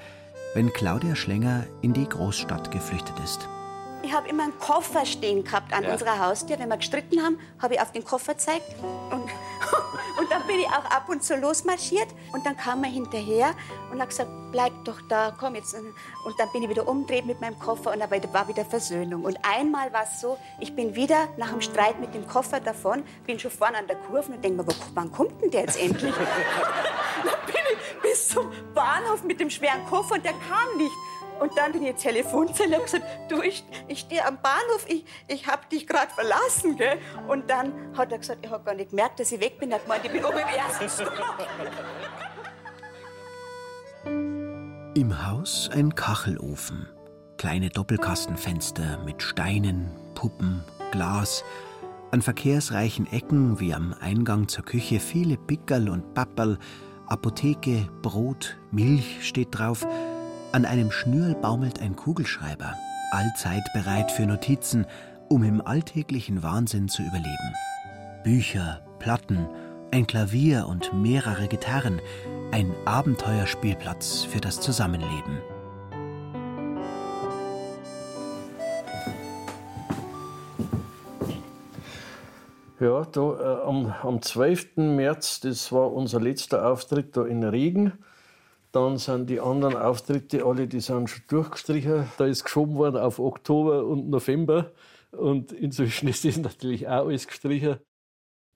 wenn 0.55 0.73
Claudia 0.73 1.17
Schlenger 1.17 1.67
in 1.83 1.93
die 1.93 2.09
Großstadt 2.09 2.71
geflüchtet 2.71 3.19
ist. 3.25 3.49
Ich 4.03 4.13
habe 4.13 4.29
immer 4.29 4.45
einen 4.45 4.59
Koffer 4.59 5.05
stehen 5.05 5.45
gehabt 5.45 5.73
an 5.73 5.85
Ja. 5.85 5.93
unserer 5.93 6.19
Haustür. 6.19 6.59
Wenn 6.59 6.69
wir 6.69 6.77
gestritten 6.77 7.23
haben, 7.23 7.39
habe 7.61 7.75
ich 7.75 7.81
auf 7.81 7.93
den 7.93 8.05
Koffer 8.05 8.35
gezeigt. 8.35 8.65
Und, 9.11 9.23
und 10.19 10.31
dann 10.31 10.47
bin 10.47 10.61
ich 10.61 10.67
auch 10.67 10.85
ab 10.85 11.09
und 11.09 11.23
zu 11.23 11.37
losmarschiert. 11.37 12.09
Und 12.33 12.47
dann 12.47 12.57
kam 12.57 12.85
er 12.85 12.91
hinterher 12.91 13.51
und 13.93 14.01
hat 14.01 14.09
gesagt, 14.11 14.31
bleib 14.53 14.73
doch 14.85 15.01
da, 15.09 15.35
komm 15.39 15.57
jetzt. 15.57 15.75
Und 15.75 15.95
dann 16.39 16.49
bin 16.53 16.63
ich 16.63 16.69
wieder 16.71 16.87
umgedreht 16.89 17.27
mit 17.27 17.41
meinem 17.41 17.59
Koffer 17.59 17.93
und 17.93 17.99
dann 17.99 18.11
war 18.11 18.49
wieder 18.49 18.65
Versöhnung. 18.65 19.25
Und 19.25 19.37
einmal 19.43 19.93
war 19.93 20.05
es 20.05 20.21
so, 20.21 20.39
ich 20.61 20.75
bin 20.75 20.95
wieder 20.95 21.29
nach 21.37 21.51
dem 21.51 21.61
Streit 21.61 21.99
mit 22.01 22.15
dem 22.15 22.27
Koffer 22.27 22.61
davon, 22.61 23.03
bin 23.27 23.39
schon 23.39 23.51
vorne 23.51 23.79
an 23.79 23.87
der 23.89 23.97
Kurve 23.97 24.33
und 24.33 24.43
denke 24.45 24.63
mir, 24.63 24.67
wo- 24.67 24.75
wann 24.95 25.11
kommt 25.13 25.43
denn 25.43 25.51
der 25.51 25.63
jetzt 25.63 25.79
endlich? 25.79 26.15
dann 27.25 27.47
bin 27.47 27.57
ich 27.73 28.01
bis 28.03 28.29
zum 28.29 28.51
Bahnhof 28.75 29.23
mit 29.25 29.41
dem 29.41 29.51
schweren 29.51 29.85
Koffer 29.87 30.15
und 30.15 30.25
der 30.25 30.33
kam 30.33 30.77
nicht. 30.79 30.93
Und 31.41 31.57
dann 31.57 31.73
bin 31.73 31.85
ich 31.85 31.95
Telefonzelle 31.97 32.77
und 32.77 32.85
gesagt, 32.85 33.05
du, 33.29 33.43
ich, 33.43 33.65
ich 33.87 34.01
stehe 34.01 34.27
am 34.27 34.39
Bahnhof, 34.43 34.85
ich, 34.89 35.05
ich 35.29 35.47
hab 35.47 35.71
dich 35.71 35.87
gerade 35.87 36.11
verlassen, 36.13 36.77
gell? 36.77 36.99
Und 37.29 37.49
dann 37.49 37.97
hat 37.97 38.13
er 38.13 38.19
gesagt, 38.19 38.45
er 38.45 38.51
hat 38.51 38.65
gar 38.65 38.75
nicht 38.75 38.91
gemerkt, 38.91 39.21
dass 39.21 39.31
ich 39.31 39.41
weg 39.41 39.59
bin. 39.59 39.71
Er 39.71 39.77
hat 39.77 39.85
gemeint, 39.85 40.05
ich 40.05 40.13
bin 40.13 40.25
oben 40.25 40.39
im 40.39 40.49
ersten 40.49 40.89
Stock. 40.89 41.13
Im 44.95 45.27
Haus 45.27 45.71
ein 45.73 45.95
Kachelofen, 45.95 46.89
kleine 47.37 47.69
Doppelkastenfenster 47.69 48.99
mit 49.05 49.23
Steinen, 49.23 49.93
Puppen, 50.15 50.65
Glas. 50.91 51.45
An 52.11 52.23
verkehrsreichen 52.23 53.07
Ecken 53.13 53.61
wie 53.61 53.75
am 53.75 53.95
Eingang 54.01 54.49
zur 54.49 54.65
Küche 54.65 54.99
viele 54.99 55.37
Pickerl 55.37 55.89
und 55.89 56.15
Papperl, 56.15 56.59
Apotheke, 57.07 57.89
Brot, 58.03 58.59
Milch 58.73 59.27
steht 59.27 59.49
drauf. 59.53 59.87
An 60.51 60.65
einem 60.65 60.91
Schnürl 60.91 61.35
baumelt 61.35 61.83
ein 61.83 61.95
Kugelschreiber, 61.95 62.75
allzeit 63.11 63.71
bereit 63.75 64.11
für 64.11 64.25
Notizen, 64.25 64.87
um 65.29 65.43
im 65.45 65.61
alltäglichen 65.61 66.43
Wahnsinn 66.43 66.89
zu 66.89 67.03
überleben. 67.03 67.55
Bücher, 68.25 68.81
Platten, 68.99 69.47
ein 69.91 70.07
Klavier 70.07 70.67
und 70.67 70.95
mehrere 70.95 71.49
Gitarren, 71.49 72.01
ein 72.51 72.75
Abenteuerspielplatz 72.87 74.25
für 74.25 74.41
das 74.41 74.59
Zusammenleben. 74.59 75.39
Ja, 82.81 83.05
da, 83.05 83.21
äh, 83.21 83.67
am, 83.67 83.93
am 84.03 84.23
12. 84.23 84.77
März, 84.77 85.41
das 85.41 85.73
war 85.73 85.93
unser 85.93 86.21
letzter 86.21 86.71
Auftritt 86.71 87.19
da 87.19 87.27
in 87.27 87.45
Regen. 87.45 87.93
Dann 88.79 88.97
sind 88.97 89.29
die 89.29 89.41
anderen 89.41 89.77
Auftritte 89.77 90.45
alle, 90.45 90.69
die 90.69 90.79
sind 90.79 91.11
schon 91.11 91.25
durchgestrichen. 91.27 92.07
Da 92.17 92.27
ist 92.27 92.45
geschoben 92.45 92.77
worden 92.77 92.99
auf 92.99 93.19
Oktober 93.19 93.85
und 93.85 94.09
November. 94.09 94.71
Und 95.11 95.51
inzwischen 95.51 96.07
ist 96.09 96.25
das 96.25 96.37
natürlich 96.37 96.87
auch 96.87 97.07
alles 97.07 97.27
gestrichen. 97.27 97.81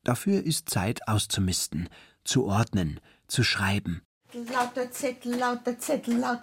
Dafür 0.04 0.40
ist 0.44 0.70
Zeit 0.70 1.08
auszumisten, 1.08 1.88
zu 2.22 2.46
ordnen, 2.46 3.00
zu 3.26 3.42
schreiben. 3.42 4.02
Lauter 4.32 4.92
Zettel, 4.92 5.34
lauter 5.34 5.76
Zettel, 5.76 6.18
laut. 6.18 6.38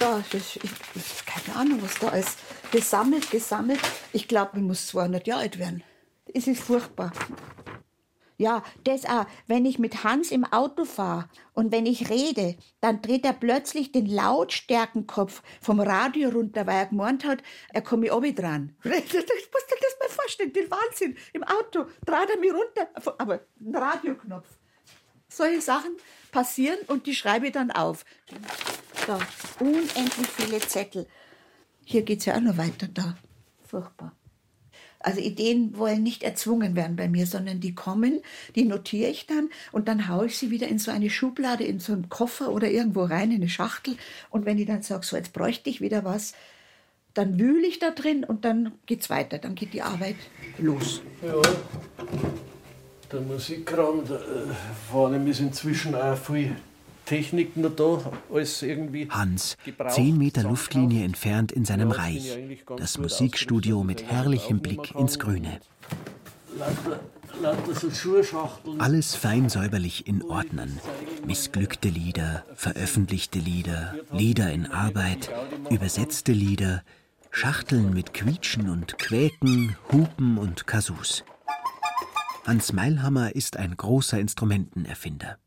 Da 0.00 0.18
ich, 0.32 0.60
ich, 0.64 1.24
keine 1.24 1.56
Ahnung, 1.56 1.82
was 1.82 1.96
da 2.00 2.08
ist. 2.08 2.36
Gesammelt, 2.72 3.30
gesammelt. 3.30 3.78
Ich 4.12 4.26
glaube, 4.26 4.56
ich 4.56 4.62
muss 4.62 4.88
200 4.88 5.24
Jahre 5.28 5.42
alt 5.42 5.60
werden. 5.60 5.84
Es 6.34 6.48
ist 6.48 6.64
furchtbar. 6.64 7.12
Ja, 8.36 8.64
das 8.82 9.04
auch. 9.04 9.26
Wenn 9.46 9.64
ich 9.64 9.78
mit 9.78 10.02
Hans 10.02 10.32
im 10.32 10.44
Auto 10.44 10.84
fahre 10.84 11.28
und 11.52 11.70
wenn 11.70 11.86
ich 11.86 12.10
rede, 12.10 12.56
dann 12.80 13.00
dreht 13.00 13.24
er 13.24 13.32
plötzlich 13.32 13.92
den 13.92 14.06
Lautstärkenkopf 14.06 15.42
vom 15.60 15.80
Radio 15.80 16.30
runter, 16.30 16.66
weil 16.66 16.76
er 16.76 16.86
gemeint 16.86 17.24
hat, 17.24 17.42
er 17.72 17.82
komme 17.82 18.12
obi 18.14 18.34
dran. 18.34 18.76
Ich 18.84 19.12
muss 19.12 19.66
dir 19.66 19.76
das 19.80 19.96
mal 20.00 20.08
vorstellen, 20.08 20.52
den 20.52 20.70
Wahnsinn. 20.70 21.16
Im 21.32 21.44
Auto 21.44 21.84
dreht 22.04 22.30
er 22.30 22.38
mich 22.38 22.52
runter. 22.52 23.14
Aber 23.18 23.40
ein 23.60 23.74
Radioknopf. 23.74 24.48
Solche 25.28 25.60
Sachen 25.60 25.96
passieren 26.32 26.78
und 26.88 27.06
die 27.06 27.14
schreibe 27.14 27.46
ich 27.46 27.52
dann 27.52 27.70
auf. 27.70 28.04
Da, 29.06 29.18
unendlich 29.60 30.28
viele 30.28 30.58
Zettel. 30.60 31.06
Hier 31.84 32.02
geht 32.02 32.20
es 32.20 32.24
ja 32.26 32.36
auch 32.36 32.40
noch 32.40 32.56
weiter 32.56 32.88
da. 32.88 33.16
Furchtbar. 33.66 34.12
Also 35.04 35.20
Ideen 35.20 35.76
wollen 35.76 36.02
nicht 36.02 36.22
erzwungen 36.22 36.76
werden 36.76 36.96
bei 36.96 37.08
mir, 37.08 37.26
sondern 37.26 37.60
die 37.60 37.74
kommen, 37.74 38.22
die 38.54 38.64
notiere 38.64 39.10
ich 39.10 39.26
dann 39.26 39.50
und 39.70 39.86
dann 39.86 40.08
haue 40.08 40.26
ich 40.26 40.38
sie 40.38 40.50
wieder 40.50 40.66
in 40.66 40.78
so 40.78 40.90
eine 40.90 41.10
Schublade, 41.10 41.62
in 41.62 41.78
so 41.78 41.92
einen 41.92 42.08
Koffer 42.08 42.50
oder 42.50 42.70
irgendwo 42.70 43.04
rein, 43.04 43.30
in 43.30 43.36
eine 43.36 43.50
Schachtel. 43.50 43.96
Und 44.30 44.46
wenn 44.46 44.58
ich 44.58 44.66
dann 44.66 44.80
sage, 44.80 45.04
so 45.04 45.16
jetzt 45.16 45.34
bräuchte 45.34 45.68
ich 45.68 45.82
wieder 45.82 46.04
was, 46.04 46.32
dann 47.12 47.38
wühle 47.38 47.66
ich 47.66 47.78
da 47.78 47.90
drin 47.90 48.24
und 48.24 48.46
dann 48.46 48.72
geht's 48.86 49.10
weiter, 49.10 49.36
dann 49.36 49.54
geht 49.54 49.74
die 49.74 49.82
Arbeit 49.82 50.16
los. 50.56 51.02
Ja, 51.22 51.42
der 53.12 53.20
Musikraum, 53.20 54.04
da, 54.08 54.16
äh, 54.16 54.20
vor 54.90 55.08
allem 55.08 55.26
ist 55.26 55.40
inzwischen 55.40 55.94
auch 55.94 56.16
viel 56.16 56.56
Technik 57.04 57.56
noch 57.56 57.74
da, 57.76 58.12
alles 58.32 58.62
irgendwie. 58.62 59.08
Hans, 59.10 59.56
zehn 59.88 60.16
Meter. 60.18 60.42
Luftlinie 60.42 61.04
entfernt 61.04 61.52
in 61.52 61.64
seinem 61.64 61.90
Ja, 61.90 61.96
Reich. 61.96 62.38
Das 62.76 62.98
Musikstudio 62.98 63.84
mit 63.84 64.04
herrlichem 64.04 64.60
Blick 64.60 64.94
ins 64.94 65.18
Grüne. 65.18 65.60
Lauter, 66.58 67.00
lauter 67.42 67.74
so 67.74 67.90
Schuhschachteln. 67.90 68.80
Alles 68.80 69.14
fein 69.14 69.48
säuberlich 69.48 70.06
in 70.06 70.22
Ordnern. 70.22 70.78
Missglückte 71.26 71.88
Lieder, 71.88 72.44
veröffentlichte 72.54 73.38
Lieder, 73.38 73.94
Lieder 74.12 74.52
in 74.52 74.66
Arbeit, 74.66 75.30
übersetzte 75.70 76.32
Lieder, 76.32 76.82
Schachteln 77.30 77.92
mit 77.92 78.14
Quietschen 78.14 78.70
und 78.70 78.98
Quäken, 78.98 79.76
Hupen 79.90 80.38
und 80.38 80.66
Kasus. 80.66 81.24
Hans 82.46 82.72
Meilhammer 82.72 83.34
ist 83.34 83.56
ein 83.56 83.76
großer 83.76 84.18
Instrumentenerfinder. 84.18 85.38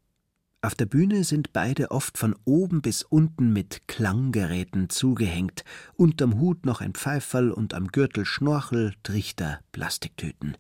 Auf 0.68 0.76
der 0.76 0.86
Bühne 0.86 1.24
sind 1.24 1.54
beide 1.54 1.92
oft 1.92 2.18
von 2.18 2.36
oben 2.44 2.82
bis 2.82 3.02
unten 3.02 3.54
mit 3.54 3.88
Klanggeräten 3.88 4.90
zugehängt, 4.90 5.64
unterm 5.96 6.42
Hut 6.42 6.66
noch 6.66 6.82
ein 6.82 6.94
Pfeiferl 6.94 7.52
und 7.52 7.74
am 7.74 7.88
Gürtel 7.88 8.26
Schnorchel, 8.26 8.94
Trichter, 9.02 9.62
Plastiktüten. 9.72 10.58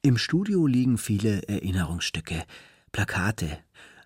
Im 0.00 0.16
Studio 0.16 0.66
liegen 0.66 0.96
viele 0.96 1.42
Erinnerungsstücke, 1.48 2.44
Plakate, 2.92 3.58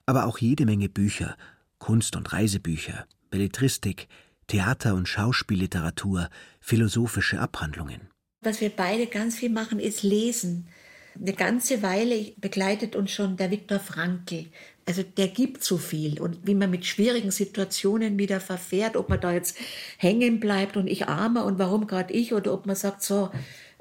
aber 0.04 0.26
auch 0.26 0.38
jede 0.38 0.66
Menge 0.66 0.88
Bücher, 0.88 1.36
Kunst- 1.78 2.16
und 2.16 2.32
Reisebücher, 2.32 3.06
Belletristik, 3.30 4.08
Theater- 4.48 4.96
und 4.96 5.08
Schauspielliteratur, 5.08 6.28
philosophische 6.60 7.38
Abhandlungen. 7.38 8.00
Was 8.40 8.60
wir 8.60 8.70
beide 8.70 9.06
ganz 9.06 9.36
viel 9.36 9.50
machen, 9.50 9.78
ist 9.78 10.02
lesen. 10.02 10.66
Eine 11.14 11.34
ganze 11.34 11.82
Weile 11.82 12.32
begleitet 12.38 12.96
uns 12.96 13.10
schon 13.10 13.36
der 13.36 13.50
Viktor 13.50 13.78
Frankl. 13.78 14.46
Also 14.90 15.04
der 15.04 15.28
gibt 15.28 15.62
so 15.62 15.76
viel 15.76 16.20
und 16.20 16.44
wie 16.44 16.56
man 16.56 16.68
mit 16.68 16.84
schwierigen 16.84 17.30
Situationen 17.30 18.18
wieder 18.18 18.40
verfährt, 18.40 18.96
ob 18.96 19.08
man 19.08 19.20
da 19.20 19.32
jetzt 19.32 19.56
hängen 19.98 20.40
bleibt 20.40 20.76
und 20.76 20.88
ich 20.88 21.06
arme 21.06 21.44
und 21.44 21.60
warum 21.60 21.86
gerade 21.86 22.12
ich 22.12 22.34
oder 22.34 22.52
ob 22.52 22.66
man 22.66 22.74
sagt 22.74 23.00
so, 23.04 23.30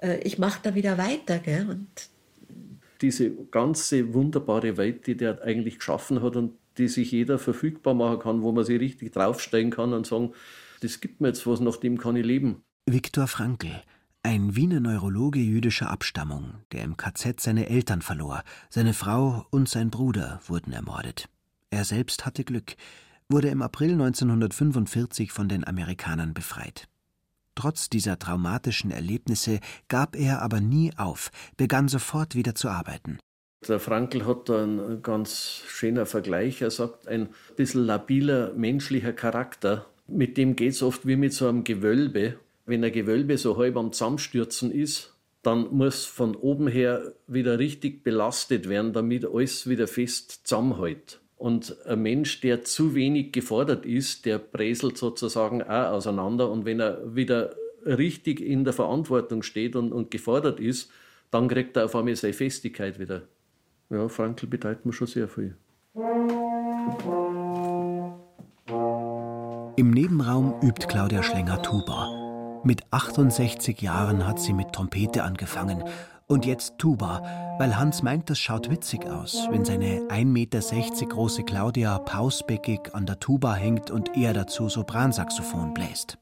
äh, 0.04 0.20
ich 0.20 0.38
mache 0.38 0.60
da 0.62 0.76
wieder 0.76 1.00
weiter. 1.00 1.40
Gell? 1.40 1.68
Und 1.68 1.88
Diese 3.02 3.32
ganze 3.32 4.14
wunderbare 4.14 4.78
Welt, 4.78 5.08
die 5.08 5.18
der 5.18 5.42
eigentlich 5.42 5.80
geschaffen 5.80 6.22
hat 6.22 6.36
und 6.36 6.54
die 6.78 6.88
sich 6.88 7.12
jeder 7.12 7.40
verfügbar 7.40 7.96
machen 7.96 8.20
kann, 8.20 8.44
wo 8.44 8.52
man 8.52 8.64
sich 8.64 8.80
richtig 8.80 9.12
draufstellen 9.12 9.72
kann 9.72 9.94
und 9.94 10.06
sagen, 10.06 10.34
das 10.82 11.02
gibt 11.02 11.22
mir 11.22 11.30
jetzt 11.30 11.48
was, 11.48 11.60
nach 11.60 11.78
dem 11.78 11.98
kann 11.98 12.18
ich 12.18 12.26
leben. 12.26 12.62
Viktor 12.86 13.26
Frankl, 13.26 13.82
ein 14.24 14.56
Wiener 14.56 14.80
Neurologe 14.82 15.40
jüdischer 15.40 15.90
Abstammung, 15.90 16.56
der 16.72 16.84
im 16.84 16.98
KZ 16.98 17.40
seine 17.40 17.70
Eltern 17.70 18.02
verlor, 18.02 18.44
seine 18.70 18.94
Frau 18.94 19.46
und 19.50 19.70
sein 19.70 19.90
Bruder 19.90 20.42
wurden 20.46 20.74
ermordet. 20.74 21.30
Er 21.70 21.86
selbst 21.86 22.26
hatte 22.26 22.44
Glück, 22.44 22.76
wurde 23.30 23.48
im 23.50 23.62
April 23.62 23.94
1945 23.94 25.32
von 25.32 25.48
den 25.48 25.66
Amerikanern 25.66 26.34
befreit. 26.34 26.90
Trotz 27.56 27.90
dieser 27.90 28.20
traumatischen 28.20 28.92
Erlebnisse 28.92 29.60
gab 29.88 30.16
er 30.16 30.42
aber 30.42 30.60
nie 30.60 30.92
auf, 30.98 31.32
begann 31.58 31.88
sofort 31.88 32.36
wieder 32.36 32.56
zu 32.56 32.70
arbeiten. 32.70 33.20
Der 33.68 33.80
Frankl 33.80 34.26
hat 34.26 34.48
da 34.48 34.64
einen 34.64 35.02
ganz 35.02 35.64
schöner 35.68 36.06
Vergleich. 36.06 36.62
Er 36.62 36.72
sagt, 36.72 37.08
ein 37.08 37.30
bisschen 37.58 37.86
labiler 37.86 38.54
menschlicher 38.54 39.14
Charakter, 39.14 39.86
mit 40.08 40.38
dem 40.38 40.56
geht 40.56 40.74
es 40.74 40.82
oft 40.82 41.06
wie 41.06 41.18
mit 41.18 41.34
so 41.34 41.48
einem 41.48 41.64
Gewölbe. 41.64 42.40
Wenn 42.70 42.84
ein 42.84 42.92
Gewölbe 42.92 43.36
so 43.40 43.58
halb 43.58 43.78
am 43.78 43.92
Zusammenstürzen 43.92 44.72
ist, 44.72 45.16
dann 45.42 45.76
muss 45.76 46.06
von 46.06 46.36
oben 46.36 46.68
her 46.68 47.14
wieder 47.26 47.58
richtig 47.58 48.04
belastet 48.04 48.70
werden, 48.70 48.94
damit 48.94 49.26
alles 49.26 49.68
wieder 49.68 49.88
fest 49.88 50.42
zusammenhält. 50.44 51.20
Und 51.36 51.84
ein 51.88 52.04
Mensch, 52.04 52.42
der 52.42 52.64
zu 52.64 52.94
wenig 52.94 53.32
gefordert 53.32 53.88
ist, 53.88 54.28
der 54.28 54.38
bräselt 54.38 55.00
sozusagen 55.00 55.64
auch 55.64 55.94
auseinander. 55.94 56.52
Und 56.52 56.66
wenn 56.66 56.80
er 56.80 57.16
wieder 57.16 57.56
richtig 57.88 58.40
in 58.40 58.66
der 58.66 58.74
Verantwortung 58.74 59.42
steht 59.42 59.76
und, 59.76 59.92
und 59.92 60.12
gefordert 60.12 60.60
ist, 60.60 60.92
dann 61.32 61.48
kriegt 61.48 61.76
er 61.76 61.86
auf 61.86 61.96
einmal 61.96 62.16
seine 62.16 62.34
Festigkeit 62.34 63.00
wieder. 63.00 63.24
Ja, 63.90 64.08
Frankl 64.10 64.46
bedeutet 64.46 64.86
mir 64.86 64.94
schon 64.94 65.08
sehr 65.08 65.28
viel. 65.28 65.56
Im 69.76 69.90
Nebenraum 69.90 70.54
übt 70.62 70.86
Claudia 70.88 71.24
Schlenger 71.24 71.64
Tuba. 71.64 72.19
Mit 72.64 72.82
68 72.92 73.82
Jahren 73.82 74.28
hat 74.28 74.40
sie 74.40 74.54
mit 74.54 74.74
Trompete 74.74 75.24
angefangen 75.24 75.84
und 76.28 76.46
jetzt 76.46 76.78
Tuba, 76.78 77.56
weil 77.58 77.78
Hans 77.78 78.04
meint, 78.04 78.30
das 78.30 78.38
schaut 78.38 78.70
witzig 78.70 79.06
aus, 79.06 79.48
wenn 79.50 79.64
seine 79.66 80.02
1,60 80.10 80.26
Meter 80.26 80.60
große 81.08 81.44
Claudia 81.44 81.98
pausbäckig 82.00 82.94
an 82.94 83.06
der 83.06 83.20
Tuba 83.20 83.56
hängt 83.56 83.90
und 83.92 84.16
er 84.18 84.34
dazu 84.34 84.68
Sopransaxophon 84.68 85.74
bläst. 85.74 86.18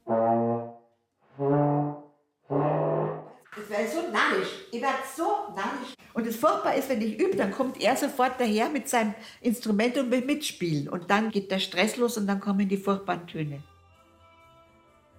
Das 3.56 3.68
wäre 3.68 3.88
so 3.88 4.00
narrisch. 4.12 4.48
Ich 4.70 4.80
werde 4.80 4.94
so 5.16 5.24
narrisch. 5.56 5.94
Und 6.14 6.26
das 6.26 6.36
Furchtbar 6.36 6.74
ist, 6.76 6.88
wenn 6.88 7.02
ich 7.02 7.18
übe, 7.18 7.36
dann 7.36 7.50
kommt 7.50 7.80
er 7.80 7.96
sofort 7.96 8.32
daher 8.38 8.68
mit 8.68 8.88
seinem 8.88 9.14
Instrument 9.40 9.98
und 9.98 10.10
will 10.10 10.24
mitspielen. 10.24 10.88
Und 10.88 11.10
dann 11.10 11.30
geht 11.30 11.50
der 11.50 11.58
Stress 11.58 11.96
los 11.96 12.16
und 12.16 12.26
dann 12.26 12.40
kommen 12.40 12.68
die 12.68 12.76
furchtbaren 12.76 13.26
Töne. 13.26 13.62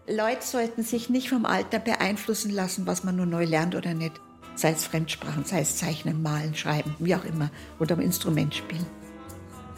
Leute 0.09 0.43
sollten 0.43 0.81
sich 0.81 1.09
nicht 1.09 1.29
vom 1.29 1.45
Alter 1.45 1.77
beeinflussen 1.77 2.51
lassen, 2.51 2.87
was 2.87 3.03
man 3.03 3.15
nur 3.15 3.27
neu 3.27 3.45
lernt 3.45 3.75
oder 3.75 3.93
nicht. 3.93 4.19
Sei 4.55 4.71
es 4.71 4.85
Fremdsprachen, 4.85 5.45
sei 5.45 5.61
es 5.61 5.77
Zeichnen, 5.77 6.23
Malen, 6.23 6.55
Schreiben, 6.55 6.95
wie 6.97 7.15
auch 7.15 7.23
immer. 7.23 7.51
Oder 7.79 7.93
am 7.93 8.01
Instrument 8.01 8.55
spielen. 8.55 8.85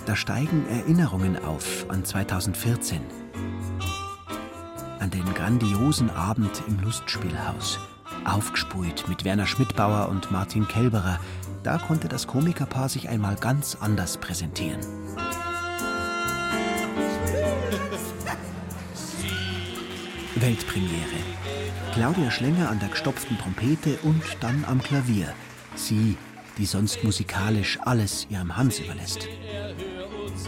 Da 0.06 0.16
steigen 0.16 0.66
Erinnerungen 0.70 1.38
auf 1.44 1.86
an 1.90 2.06
2014. 2.06 3.02
An 5.00 5.12
den 5.12 5.26
grandiosen 5.34 6.10
Abend 6.10 6.64
im 6.68 6.80
Lustspielhaus. 6.80 7.78
Aufgespult 8.24 9.08
mit 9.10 9.26
Werner 9.26 9.48
Schmidbauer 9.48 10.08
und 10.10 10.32
Martin 10.32 10.68
Kelberer. 10.68 11.20
Da 11.64 11.78
konnte 11.78 12.08
das 12.08 12.26
Komikerpaar 12.26 12.88
sich 12.88 13.10
einmal 13.10 13.36
ganz 13.36 13.78
anders 13.82 14.18
präsentieren. 14.18 14.80
Weltpremiere. 20.36 21.20
Claudia 21.94 22.32
Schlenger 22.32 22.70
an 22.70 22.80
der 22.80 22.90
gestopften 22.90 23.38
Trompete 23.38 23.98
und 24.04 24.22
dann 24.40 24.64
am 24.66 24.82
Klavier. 24.82 25.34
Sie, 25.76 26.16
die 26.58 26.66
sonst 26.66 27.04
musikalisch 27.04 27.78
alles 27.82 28.28
ihrem 28.30 28.56
Hans 28.56 28.80
überlässt. 28.80 29.28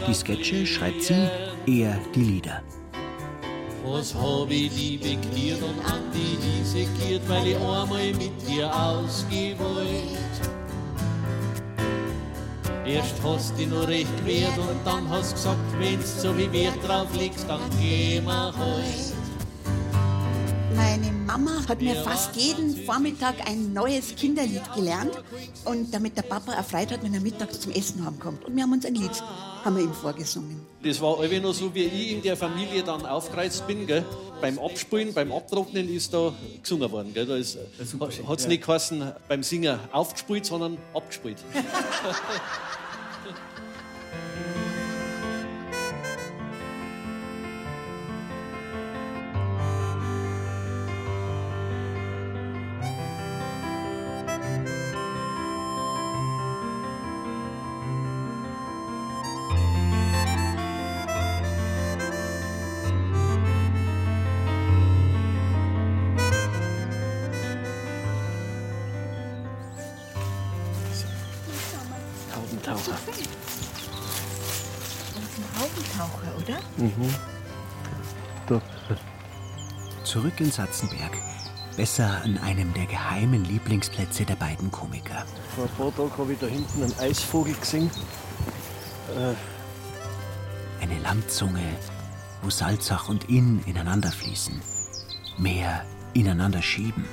Die 0.06 0.14
Sketche 0.14 0.66
schreibt 0.66 1.02
sie, 1.02 1.28
er 1.66 1.98
die 2.14 2.22
Lieder. 2.22 2.62
Was 3.84 4.14
hab 4.14 4.50
ich 4.50 4.74
die 4.74 4.96
bekehrt 4.96 5.62
und 5.62 5.84
an 5.84 6.00
die 6.14 6.38
Wiese 6.42 6.88
giert, 6.98 7.28
weil 7.28 7.48
ich 7.48 7.56
einmal 7.56 8.12
mit 8.14 8.48
dir 8.48 8.74
ausgewollt. 8.74 10.18
Erst 12.86 13.22
hast 13.22 13.58
du 13.58 13.66
noch 13.66 13.86
recht 13.86 14.16
gewehrt 14.18 14.56
und 14.56 14.80
dann 14.84 15.08
hast 15.10 15.34
gesagt, 15.34 15.58
wenn's 15.78 16.22
so 16.22 16.36
wie 16.36 16.50
Wert 16.52 16.76
drauf 16.86 17.14
legst, 17.14 17.46
dann 17.48 17.60
geh 17.78 18.20
mal 18.22 18.54
halt. 18.56 19.23
Meine 20.74 21.12
Mama 21.26 21.66
hat 21.68 21.80
mir 21.80 21.94
fast 21.96 22.34
jeden 22.36 22.84
Vormittag 22.84 23.48
ein 23.48 23.72
neues 23.72 24.14
Kinderlied 24.16 24.62
gelernt. 24.74 25.12
Und 25.64 25.92
damit 25.92 26.16
der 26.16 26.22
Papa 26.22 26.52
erfreut 26.52 26.90
hat, 26.90 27.02
wenn 27.02 27.14
er 27.14 27.20
mittags 27.20 27.60
zum 27.60 27.72
Essen 27.72 28.04
heimkommt. 28.04 28.44
Und 28.44 28.56
wir 28.56 28.62
haben 28.64 28.72
uns 28.72 28.84
ein 28.84 28.94
Lied, 28.94 29.10
haben 29.64 29.76
wir 29.76 29.84
ihm 29.84 29.92
vorgesungen. 29.92 30.66
Das 30.82 31.00
war 31.00 31.18
irgendwie 31.20 31.40
noch 31.40 31.54
so, 31.54 31.74
wie 31.74 31.84
ich 31.84 32.12
in 32.12 32.22
der 32.22 32.36
Familie 32.36 32.82
dann 32.82 33.06
aufgereizt 33.06 33.66
bin. 33.66 33.86
Gell? 33.86 34.04
Beim 34.40 34.58
Abspülen, 34.58 35.14
beim 35.14 35.32
Abtrocknen 35.32 35.88
ist 35.88 36.12
da 36.12 36.32
gesungen 36.62 36.90
worden. 36.90 37.14
Gell? 37.14 37.26
Da 37.26 37.36
ist, 37.36 37.56
hat 38.26 38.38
es 38.38 38.46
nicht 38.46 38.64
geheißen, 38.64 39.12
beim 39.28 39.42
Singen 39.42 39.78
aufgespült, 39.92 40.44
sondern 40.46 40.78
abgespült. 40.92 41.38
Zurück 80.24 80.40
in 80.40 80.50
Satzenberg. 80.50 81.12
Besser 81.76 82.22
an 82.24 82.38
einem 82.38 82.72
der 82.72 82.86
geheimen 82.86 83.44
Lieblingsplätze 83.44 84.24
der 84.24 84.36
beiden 84.36 84.70
Komiker. 84.70 85.26
Vor 85.54 85.64
ein 85.64 85.70
paar 85.76 85.94
Tagen 85.94 86.16
habe 86.16 86.32
ich 86.32 86.38
da 86.38 86.46
hinten 86.46 86.82
einen 86.82 86.98
Eisvogel 86.98 87.52
gesehen. 87.52 87.90
Äh, 89.14 89.34
Eine 90.82 90.98
Landzunge, 91.00 91.60
wo 92.40 92.48
Salzach 92.48 93.10
und 93.10 93.28
Inn 93.28 93.62
ineinander 93.66 94.10
fließen. 94.10 94.62
Meer 95.36 95.84
ineinander 96.14 96.62
schieben. 96.62 97.04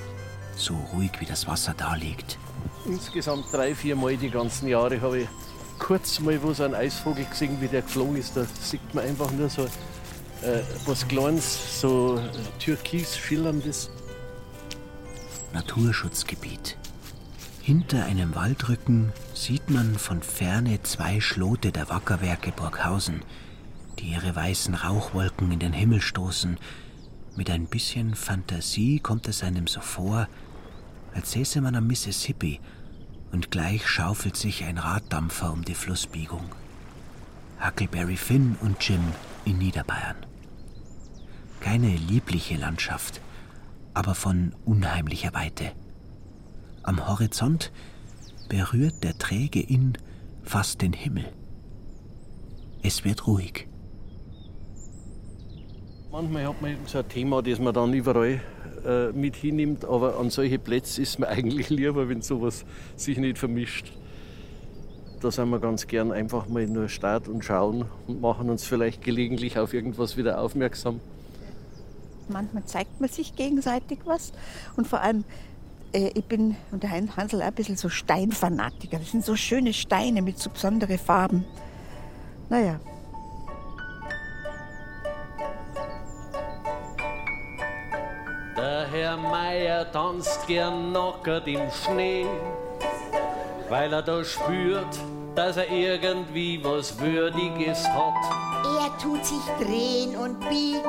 So 0.56 0.76
ruhig 0.94 1.12
wie 1.20 1.26
das 1.26 1.50
Wasser 1.50 1.74
da 1.76 1.96
liegt. 1.96 2.38
insgesamt 2.86 3.52
drei, 3.52 3.76
vier 3.76 3.98
Mal 3.98 4.16
die 4.16 4.30
ganzen 4.30 4.70
Jahre 4.70 5.02
habe 5.02 5.24
ich 5.24 5.28
kurz 5.80 6.22
mal 6.22 6.42
wo 6.42 6.54
so 6.54 6.64
ein 6.64 6.74
Eisvogel 6.76 7.26
gesehen, 7.26 7.60
wie 7.60 7.68
der 7.68 7.82
geflogen 7.82 8.16
ist. 8.16 8.38
Da 8.38 8.46
sieht 8.62 8.96
man 8.96 9.04
einfach 9.04 9.30
nur 9.32 9.50
so 9.50 9.68
äh, 10.42 10.62
was 10.86 11.08
Kleines, 11.08 11.80
so 11.82 12.22
türkis 12.60 13.18
schillerndes. 13.18 13.90
Naturschutzgebiet. 15.54 16.78
Hinter 17.62 18.06
einem 18.06 18.34
Waldrücken 18.36 19.14
sieht 19.34 19.70
man 19.70 19.96
von 19.96 20.24
ferne 20.24 20.82
zwei 20.84 21.20
Schlote 21.20 21.72
der 21.72 21.90
Wackerwerke 21.90 22.52
Burghausen, 22.52 23.22
die 24.00 24.12
ihre 24.14 24.36
weißen 24.36 24.74
Rauchwolken 24.74 25.52
in 25.52 25.60
den 25.60 25.74
Himmel 25.74 26.02
stoßen. 26.02 26.58
Mit 27.36 27.50
ein 27.50 27.68
bisschen 27.68 28.16
Fantasie 28.16 29.00
kommt 29.00 29.28
es 29.28 29.44
einem 29.44 29.68
so 29.68 29.80
vor, 29.80 30.28
als 31.14 31.34
säße 31.34 31.62
man 31.62 31.76
am 31.76 31.88
Mississippi 31.88 32.60
und 33.32 33.52
gleich 33.52 33.88
schaufelt 33.88 34.36
sich 34.36 34.64
ein 34.64 34.78
Raddampfer 34.78 35.54
um 35.54 35.64
die 35.64 35.76
Flussbiegung. 35.76 36.50
Huckleberry 37.64 38.18
Finn 38.18 38.58
und 38.62 38.84
Jim 38.84 39.04
in 39.46 39.60
Niederbayern. 39.60 40.31
Keine 41.62 41.96
liebliche 41.96 42.58
Landschaft, 42.58 43.22
aber 43.94 44.16
von 44.16 44.54
unheimlicher 44.66 45.34
Weite. 45.36 45.72
Am 46.82 47.08
Horizont 47.08 47.72
berührt 48.50 49.04
der 49.04 49.18
träge 49.18 49.62
Inn 49.62 49.94
fast 50.42 50.82
den 50.82 50.92
Himmel. 50.92 51.26
Es 52.82 53.06
wird 53.06 53.28
ruhig. 53.28 53.68
Manchmal 56.12 56.48
hat 56.48 56.62
man 56.64 56.76
so 56.88 56.98
ein 56.98 57.08
Thema, 57.08 57.44
das 57.44 57.60
man 57.60 57.74
dann 57.74 57.94
überall 57.94 58.42
äh, 58.84 59.12
mit 59.12 59.36
hinnimmt, 59.36 59.86
aber 59.86 60.18
an 60.20 60.32
solche 60.32 60.58
Plätze 60.58 61.04
ist 61.04 61.20
mir 61.20 61.28
eigentlich 61.30 61.70
lieber, 61.70 62.10
wenn 62.10 62.24
sowas 62.24 62.66
sich 62.96 63.20
nicht 63.20 63.38
vermischt. 63.38 63.94
Da 65.22 65.30
sind 65.30 65.52
wir 65.52 65.60
ganz 65.60 65.86
gern 65.86 66.12
einfach 66.12 66.50
mal 66.50 66.66
nur 66.66 66.90
Start 66.90 67.28
und 67.28 67.46
schauen 67.46 67.86
und 68.08 68.20
machen 68.20 68.50
uns 68.50 68.66
vielleicht 68.66 69.04
gelegentlich 69.04 69.60
auf 69.60 69.76
irgendwas 69.76 70.18
wieder 70.18 70.42
aufmerksam. 70.42 71.00
Manchmal 72.32 72.66
zeigt 72.66 73.00
man 73.00 73.10
sich 73.10 73.36
gegenseitig 73.36 74.00
was 74.06 74.32
und 74.76 74.88
vor 74.88 75.02
allem 75.02 75.24
äh, 75.94 76.12
ich 76.14 76.26
bin 76.26 76.56
und 76.72 76.84
der 76.84 76.92
Hansel 76.92 77.42
auch 77.42 77.48
ein 77.48 77.54
bisschen 77.54 77.78
so 77.78 77.90
Steinfanatiker. 77.90 79.00
Das 79.00 79.12
sind 79.12 79.26
so 79.26 79.36
schöne 79.36 79.74
Steine 79.74 80.22
mit 80.22 80.40
so 80.40 80.50
besonderen 80.50 80.98
Farben. 80.98 81.46
Naja. 82.50 82.80
Der 88.58 88.88
Herr 88.92 89.18
Meier 89.18 89.92
tanzt 89.92 90.48
gern 90.48 90.92
nackert 90.92 91.48
im 91.48 91.72
Schnee, 91.72 92.26
weil 93.70 93.92
er 93.92 94.02
da 94.02 94.24
spürt, 94.24 95.00
dass 95.36 95.58
er 95.58 95.70
irgendwie 95.72 96.64
was 96.64 97.00
Würdiges 97.00 97.88
hat. 97.88 98.14
Er 98.80 98.98
tut 98.98 99.26
sich 99.26 99.44
drehen 99.60 100.16
und 100.16 100.40
biegen, 100.50 100.82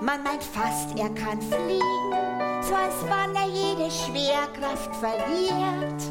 man 0.00 0.22
meint 0.22 0.42
fast, 0.42 0.98
er 0.98 1.10
kann 1.10 1.40
fliegen, 1.40 2.12
so 2.62 2.74
als 2.74 2.94
wann 3.08 3.34
er 3.36 3.48
jede 3.48 3.90
Schwerkraft 3.90 4.94
verliert. 4.96 6.02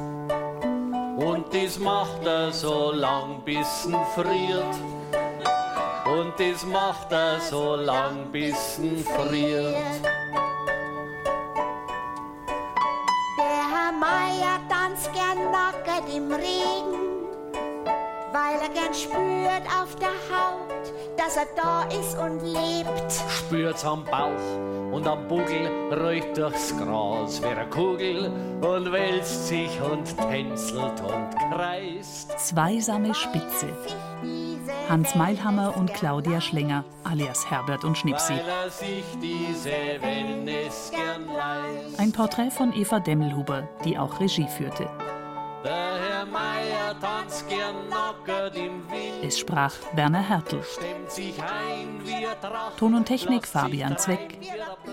Und 1.18 1.54
das 1.54 1.80
macht 1.80 2.26
er 2.26 2.52
so 2.52 2.92
lang, 2.92 3.42
bis 3.46 3.86
ihn 3.86 3.98
friert. 4.16 4.76
Und 6.06 6.34
das 6.38 6.66
macht 6.66 7.12
er 7.12 7.40
so 7.40 7.76
lang, 7.76 8.28
bis 8.32 8.80
ihn 8.80 9.06
friert. 9.06 9.76
Der 13.38 13.64
Herr 13.74 13.92
Meier 13.92 14.60
tanzt 14.70 15.12
gern 15.14 15.52
nackert 15.52 16.14
im 16.14 16.32
Regen, 16.32 17.13
weil 18.54 18.62
er 18.62 18.70
gern 18.70 18.94
spürt 18.94 19.66
auf 19.68 19.96
der 19.96 20.10
Haut, 20.10 20.94
dass 21.18 21.38
er 21.38 21.48
da 21.56 21.84
ist 22.00 22.18
und 22.18 22.42
lebt. 22.42 23.12
Spürt's 23.30 23.86
am 23.86 24.04
Bauch 24.06 24.92
und 24.92 25.08
am 25.08 25.28
Buckel, 25.28 25.68
riecht 25.92 26.38
durchs 26.38 26.76
Gras 26.78 27.42
wie 27.42 27.48
eine 27.48 27.68
Kugel 27.70 28.32
und 28.62 28.92
wälzt 28.92 29.48
sich 29.48 29.82
und 29.82 30.06
tänzelt 30.30 31.02
und 31.02 31.30
kreist. 31.52 32.38
Zweisame 32.38 33.14
Spitze. 33.16 33.70
Hans 34.90 35.16
Meilhammer 35.16 35.76
und 35.76 35.94
Claudia 35.94 36.42
Schlenger, 36.42 36.84
alias 37.04 37.50
Herbert 37.50 37.84
und 37.84 37.98
Schnipsi. 37.98 38.34
Weil 38.34 38.66
er 38.66 38.70
sich 38.70 39.04
diese 39.22 39.70
Wellness 40.02 40.92
gern 40.92 41.28
leist. 41.28 42.00
Ein 42.00 42.12
Porträt 42.12 42.52
von 42.52 42.74
Eva 42.74 43.00
Demmelhuber, 43.00 43.68
die 43.86 43.98
auch 43.98 44.20
Regie 44.20 44.48
führte. 44.48 44.88
Es 49.22 49.40
sprach 49.40 49.74
Werner 49.94 50.22
Hertel. 50.22 50.62
Ton 52.78 52.96
und 52.96 53.06
Technik 53.06 53.48
Fabian 53.48 53.98
Zweck. 53.98 54.40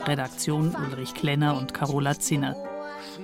Redaktion 0.06 0.74
Ulrich 0.74 1.14
Klenner 1.14 1.56
und 1.56 1.74
Carola 1.74 2.18
Zinner. 2.18 2.56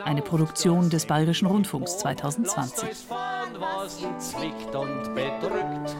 Eine 0.04 0.22
Produktion 0.22 0.90
des 0.90 1.06
Bayerischen 1.06 1.46
Rundfunks 1.46 1.98
2020. 1.98 2.88
es 2.90 3.02
fahren, 3.02 3.56
was 3.58 4.00
ihn 4.00 4.18
zwickt 4.20 4.74
und 4.74 5.14
bedrückt. 5.14 5.96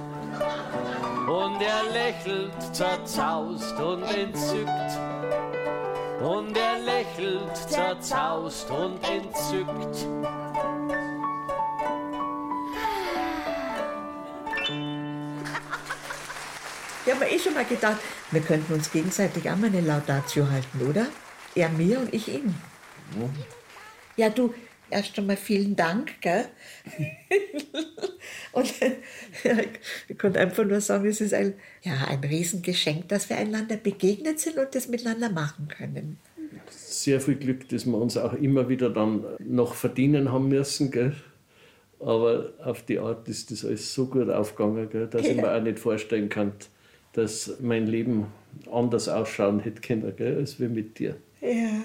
Und 1.29 1.61
er 1.61 1.83
lächelt 1.93 2.53
zerzaust 2.75 3.79
und 3.81 4.03
entzückt. 4.03 4.69
Und 6.23 6.57
er 6.57 6.79
lächelt 6.79 7.57
zerzaust 7.57 8.71
und 8.71 8.99
entzückt. 9.09 10.46
Ich 17.07 17.13
habe 17.13 17.25
mir 17.25 17.31
eh 17.31 17.39
schon 17.39 17.55
mal 17.55 17.65
gedacht, 17.65 18.01
wir 18.33 18.41
könnten 18.41 18.73
uns 18.73 18.91
gegenseitig 18.91 19.49
auch 19.49 19.55
mal 19.55 19.69
eine 19.69 19.81
Laudatio 19.81 20.51
halten, 20.51 20.89
oder? 20.91 21.07
Er 21.55 21.69
mir 21.69 22.01
und 22.01 22.13
ich 22.13 22.27
ihm. 22.27 22.53
Ja, 24.17 24.29
du, 24.29 24.53
erst 24.91 25.17
einmal 25.17 25.37
vielen 25.37 25.77
Dank, 25.77 26.21
gell? 26.21 26.47
und 28.53 28.81
ja, 28.81 29.57
ich 30.09 30.19
konnte 30.19 30.41
einfach 30.41 30.65
nur 30.65 30.81
sagen, 30.81 31.07
es 31.07 31.21
ist 31.21 31.33
ein, 31.33 31.55
ja, 31.83 31.93
ein 32.09 32.25
Riesengeschenk, 32.25 33.09
dass 33.09 33.31
wir 33.31 33.37
einander 33.37 33.77
begegnet 33.77 34.41
sind 34.41 34.59
und 34.59 34.75
das 34.75 34.89
miteinander 34.89 35.31
machen 35.31 35.69
können. 35.69 36.19
Sehr 36.69 37.21
viel 37.21 37.37
Glück, 37.37 37.69
dass 37.69 37.87
wir 37.87 37.99
uns 37.99 38.17
auch 38.17 38.33
immer 38.33 38.69
wieder 38.69 38.91
dann 38.91 39.25
noch 39.39 39.75
verdienen 39.75 40.33
haben 40.33 40.49
müssen. 40.49 40.91
Gell? 40.91 41.15
Aber 42.01 42.53
auf 42.65 42.83
die 42.83 42.99
Art 42.99 43.29
ist 43.29 43.53
das 43.53 43.65
alles 43.65 43.95
so 43.95 44.07
gut 44.07 44.29
aufgegangen, 44.29 44.91
gell? 44.91 45.07
dass 45.07 45.25
ich 45.25 45.37
mir 45.37 45.55
auch 45.55 45.63
nicht 45.63 45.79
vorstellen 45.79 46.29
kann, 46.29 46.53
dass 47.17 47.57
mein 47.61 47.87
Leben 47.87 48.27
anders 48.71 49.09
ausschauen 49.09 49.61
hätte 49.61 49.81
können, 49.81 50.15
gell? 50.17 50.37
als 50.37 50.61
wie 50.61 50.69
mit 50.69 50.99
dir. 50.99 51.17
Ja. 51.41 51.83